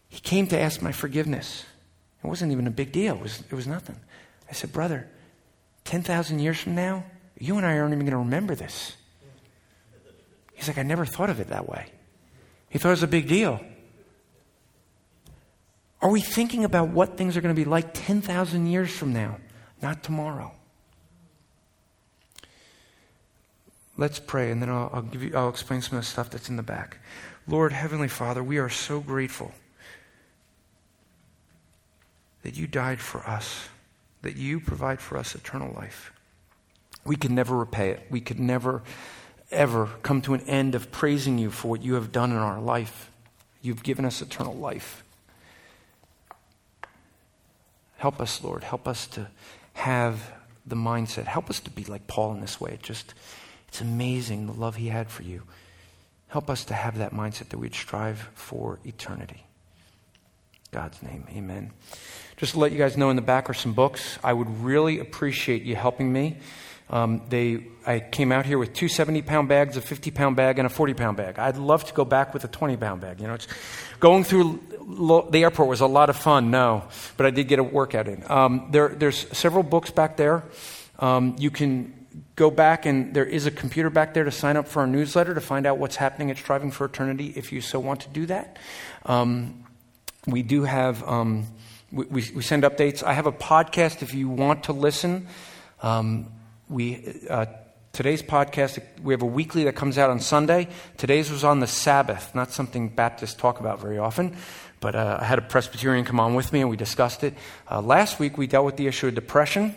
he 0.10 0.20
came 0.20 0.48
to 0.48 0.60
ask 0.60 0.82
my 0.82 0.92
forgiveness. 0.92 1.64
It 2.22 2.28
wasn't 2.28 2.52
even 2.52 2.68
a 2.68 2.72
big 2.72 2.92
deal, 2.92 3.16
it 3.16 3.22
was, 3.22 3.40
it 3.50 3.56
was 3.56 3.68
nothing. 3.68 3.96
I 4.50 4.54
said, 4.54 4.74
Brother, 4.74 5.08
10,000 5.86 6.40
years 6.40 6.60
from 6.60 6.76
now, 6.76 7.06
you 7.40 7.56
and 7.56 7.66
I 7.66 7.78
aren't 7.78 7.94
even 7.94 8.06
going 8.06 8.12
to 8.12 8.18
remember 8.18 8.54
this. 8.54 8.98
He's 10.56 10.68
like, 10.68 10.78
I 10.78 10.84
never 10.84 11.06
thought 11.06 11.30
of 11.30 11.40
it 11.40 11.48
that 11.48 11.70
way. 11.70 11.86
He 12.68 12.80
thought 12.80 12.90
it 12.90 12.92
was 12.92 13.04
a 13.04 13.08
big 13.08 13.30
deal. 13.30 13.62
Are 16.06 16.12
we 16.12 16.22
thinking 16.22 16.64
about 16.64 16.90
what 16.90 17.18
things 17.18 17.36
are 17.36 17.42
going 17.42 17.56
to 17.56 17.60
be 17.60 17.66
like 17.66 17.90
10,000 17.96 18.68
years 18.68 18.92
from 18.92 19.12
now, 19.12 19.38
not 19.82 20.04
tomorrow? 20.04 20.52
Let's 23.98 24.20
pray, 24.20 24.52
and 24.52 24.62
then 24.62 24.70
I'll, 24.70 24.92
I'll, 24.94 25.02
give 25.02 25.24
you, 25.24 25.32
I'll 25.36 25.50
explain 25.50 25.82
some 25.82 25.98
of 25.98 26.04
the 26.04 26.08
stuff 26.08 26.30
that's 26.30 26.48
in 26.48 26.58
the 26.58 26.62
back. 26.62 27.00
Lord, 27.48 27.74
Heavenly 27.74 28.08
Father, 28.08 28.44
we 28.44 28.60
are 28.60 28.70
so 28.70 29.00
grateful 29.00 29.52
that 32.44 32.56
you 32.56 32.68
died 32.68 33.00
for 33.00 33.28
us, 33.28 33.68
that 34.22 34.36
you 34.36 34.60
provide 34.60 35.02
for 35.02 35.18
us 35.18 35.34
eternal 35.34 35.74
life. 35.74 36.14
We 37.04 37.16
can 37.16 37.34
never 37.34 37.58
repay 37.58 37.90
it. 37.90 38.06
We 38.12 38.22
could 38.22 38.40
never, 38.40 38.84
ever 39.50 39.90
come 40.04 40.22
to 40.22 40.36
an 40.36 40.42
end 40.42 40.76
of 40.76 40.92
praising 40.92 41.40
you 41.40 41.50
for 41.50 41.70
what 41.70 41.82
you 41.82 41.96
have 41.96 42.12
done 42.12 42.30
in 42.30 42.38
our 42.38 42.62
life. 42.62 43.10
You've 43.64 43.82
given 43.82 44.06
us 44.06 44.22
eternal 44.22 44.54
life. 44.54 45.02
Help 48.06 48.22
us, 48.22 48.44
Lord. 48.44 48.64
Help 48.64 48.88
us 48.88 49.08
to 49.08 49.26
have 49.74 50.32
the 50.64 50.76
mindset. 50.76 51.26
Help 51.26 51.50
us 51.50 51.60
to 51.62 51.72
be 51.72 51.86
like 51.86 52.06
Paul 52.06 52.34
in 52.34 52.40
this 52.40 52.62
way. 52.62 52.74
It 52.74 52.84
just, 52.84 53.16
it's 53.68 53.82
amazing 53.82 54.46
the 54.46 54.54
love 54.54 54.76
he 54.76 54.90
had 54.90 55.10
for 55.10 55.24
you. 55.24 55.42
Help 56.28 56.48
us 56.48 56.66
to 56.66 56.76
have 56.76 57.00
that 57.00 57.14
mindset 57.14 57.50
that 57.50 57.58
we'd 57.58 57.74
strive 57.74 58.30
for 58.36 58.78
eternity. 58.86 59.44
God's 60.72 61.02
name, 61.02 61.26
amen. 61.36 61.72
Just 62.38 62.52
to 62.52 62.60
let 62.60 62.72
you 62.72 62.78
guys 62.78 62.96
know, 62.96 63.10
in 63.10 63.16
the 63.16 63.24
back 63.24 63.50
are 63.50 63.56
some 63.56 63.74
books. 63.74 64.20
I 64.24 64.34
would 64.34 64.64
really 64.64 65.00
appreciate 65.00 65.64
you 65.64 65.76
helping 65.76 66.14
me. 66.14 66.38
Um, 66.90 67.24
they, 67.30 67.66
I 67.86 68.00
came 68.00 68.32
out 68.32 68.46
here 68.46 68.58
with 68.58 68.74
two 68.74 68.88
70 68.88 69.24
pound 69.24 69.50
bags, 69.50 69.76
a 69.76 69.82
50 69.82 70.12
pound 70.12 70.36
bag, 70.36 70.60
and 70.60 70.66
a 70.66 70.70
40 70.70 70.94
pound 70.94 71.18
bag. 71.18 71.40
I'd 71.40 71.58
love 71.58 71.84
to 71.86 71.94
go 71.94 72.06
back 72.06 72.34
with 72.34 72.44
a 72.44 72.48
20 72.48 72.78
pound 72.78 73.02
bag. 73.02 73.20
You 73.20 73.28
know, 73.28 73.34
it's, 73.34 73.48
going 74.00 74.24
through 74.24 74.62
lo- 74.80 75.28
the 75.30 75.44
airport 75.44 75.68
was 75.68 75.82
a 75.82 75.88
lot 75.88 76.10
of 76.10 76.16
fun, 76.16 76.52
no, 76.52 76.84
but 77.18 77.26
I 77.26 77.32
did 77.32 77.48
get 77.48 77.60
a 77.60 77.64
workout 77.64 78.08
in. 78.08 78.24
Um, 78.30 78.68
there, 78.72 78.90
there's 78.90 79.28
several 79.36 79.64
books 79.64 79.92
back 79.92 80.18
there. 80.18 80.44
Um, 81.00 81.36
you 81.40 81.52
can 81.52 82.06
go 82.36 82.50
back, 82.52 82.86
and 82.86 83.14
there 83.14 83.26
is 83.26 83.46
a 83.46 83.52
computer 83.52 83.90
back 83.90 84.14
there 84.14 84.24
to 84.24 84.32
sign 84.32 84.58
up 84.58 84.68
for 84.68 84.82
our 84.82 84.88
newsletter 84.88 85.34
to 85.34 85.42
find 85.42 85.66
out 85.66 85.78
what's 85.78 85.96
happening 85.96 86.32
at 86.32 86.38
Striving 86.38 86.72
for 86.72 86.86
Eternity 86.86 87.34
if 87.36 87.52
you 87.52 87.62
so 87.62 87.80
want 87.80 88.02
to 88.02 88.10
do 88.10 88.26
that. 88.28 88.58
Um, 89.06 89.66
we 90.28 90.44
do 90.44 90.64
have, 90.64 91.04
um, 91.08 91.48
we, 91.92 92.06
we, 92.06 92.42
send 92.42 92.64
updates. 92.64 93.04
I 93.04 93.14
have 93.14 93.28
a 93.28 93.32
podcast 93.32 94.02
if 94.02 94.14
you 94.14 94.30
want 94.30 94.66
to 94.66 94.74
listen. 94.74 95.28
Um, 95.82 96.32
we 96.70 97.20
uh, 97.30 97.46
today's 97.94 98.24
podcast 98.24 98.82
we 99.04 99.14
have 99.14 99.22
a 99.22 99.26
weekly 99.28 99.66
that 99.66 99.76
comes 99.76 99.98
out 99.98 100.10
on 100.10 100.20
sunday. 100.20 100.68
Today's 100.98 101.30
was 101.30 101.44
on 101.44 101.60
the 101.60 101.68
sabbath 101.68 102.34
not 102.34 102.52
something 102.52 102.90
baptists 102.90 103.36
talk 103.36 103.60
about 103.60 103.80
very 103.80 104.00
often 104.00 104.36
but 104.80 104.96
uh, 104.96 105.20
i 105.22 105.26
had 105.26 105.38
a 105.38 105.44
presbyterian 105.44 106.06
come 106.06 106.20
on 106.20 106.34
with 106.34 106.52
me 106.52 106.62
and 106.62 106.70
we 106.70 106.76
discussed 106.78 107.24
it. 107.24 107.36
Uh, 107.70 107.82
last 107.82 108.20
week 108.20 108.38
we 108.38 108.48
dealt 108.48 108.66
with 108.66 108.78
the 108.78 108.88
issue 108.88 109.08
of 109.08 109.14
depression 109.14 109.76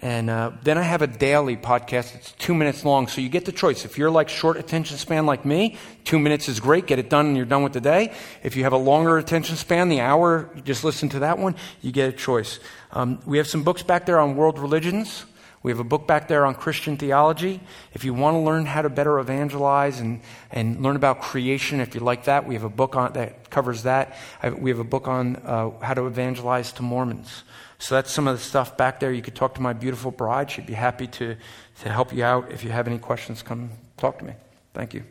and 0.00 0.28
uh, 0.28 0.50
then 0.64 0.76
i 0.76 0.82
have 0.82 1.02
a 1.02 1.06
daily 1.06 1.56
podcast. 1.56 2.16
It's 2.16 2.32
two 2.32 2.52
minutes 2.52 2.84
long 2.84 3.06
so 3.06 3.20
you 3.20 3.28
get 3.28 3.44
the 3.44 3.52
choice. 3.52 3.84
If 3.84 3.96
you're 3.96 4.10
like 4.10 4.28
short 4.28 4.56
attention 4.56 4.96
span 4.96 5.24
like 5.24 5.44
me 5.44 5.76
two 6.04 6.18
minutes 6.18 6.48
is 6.48 6.58
great. 6.58 6.86
Get 6.86 6.98
it 6.98 7.08
done 7.08 7.26
and 7.26 7.36
you're 7.36 7.46
done 7.46 7.62
with 7.62 7.74
the 7.74 7.80
day. 7.80 8.12
If 8.42 8.56
you 8.56 8.64
have 8.64 8.72
a 8.72 8.78
longer 8.78 9.18
attention 9.18 9.54
span 9.54 9.88
the 9.88 10.00
hour 10.00 10.50
just 10.64 10.82
listen 10.82 11.10
to 11.10 11.20
that 11.20 11.38
one 11.38 11.54
you 11.80 11.92
get 11.92 12.08
a 12.08 12.12
choice. 12.12 12.58
Um, 12.90 13.20
we 13.24 13.38
have 13.38 13.46
some 13.46 13.62
books 13.62 13.84
back 13.84 14.04
there 14.04 14.18
on 14.18 14.34
world 14.34 14.58
religions 14.58 15.24
we 15.62 15.70
have 15.72 15.80
a 15.80 15.84
book 15.84 16.06
back 16.06 16.28
there 16.28 16.46
on 16.46 16.54
Christian 16.54 16.96
theology. 16.96 17.60
If 17.92 18.04
you 18.04 18.14
want 18.14 18.34
to 18.34 18.38
learn 18.38 18.64
how 18.64 18.82
to 18.82 18.88
better 18.88 19.18
evangelize 19.18 19.98
and, 20.00 20.20
and 20.52 20.80
learn 20.82 20.96
about 20.96 21.20
creation, 21.20 21.80
if 21.80 21.94
you 21.94 22.00
like 22.00 22.24
that, 22.24 22.46
we 22.46 22.54
have 22.54 22.64
a 22.64 22.68
book 22.68 22.94
on, 22.96 23.12
that 23.14 23.50
covers 23.50 23.82
that. 23.82 24.16
We 24.58 24.70
have 24.70 24.78
a 24.78 24.84
book 24.84 25.08
on 25.08 25.36
uh, 25.36 25.70
how 25.80 25.94
to 25.94 26.06
evangelize 26.06 26.72
to 26.72 26.82
Mormons. 26.82 27.42
So 27.78 27.94
that's 27.94 28.12
some 28.12 28.28
of 28.28 28.36
the 28.36 28.42
stuff 28.42 28.76
back 28.76 29.00
there. 29.00 29.12
You 29.12 29.22
could 29.22 29.36
talk 29.36 29.54
to 29.56 29.60
my 29.60 29.72
beautiful 29.72 30.10
bride. 30.10 30.50
She'd 30.50 30.66
be 30.66 30.74
happy 30.74 31.06
to, 31.08 31.36
to 31.82 31.88
help 31.88 32.12
you 32.12 32.24
out. 32.24 32.50
If 32.50 32.64
you 32.64 32.70
have 32.70 32.86
any 32.86 32.98
questions, 32.98 33.42
come 33.42 33.70
talk 33.96 34.18
to 34.18 34.24
me. 34.24 34.34
Thank 34.74 34.94
you. 34.94 35.04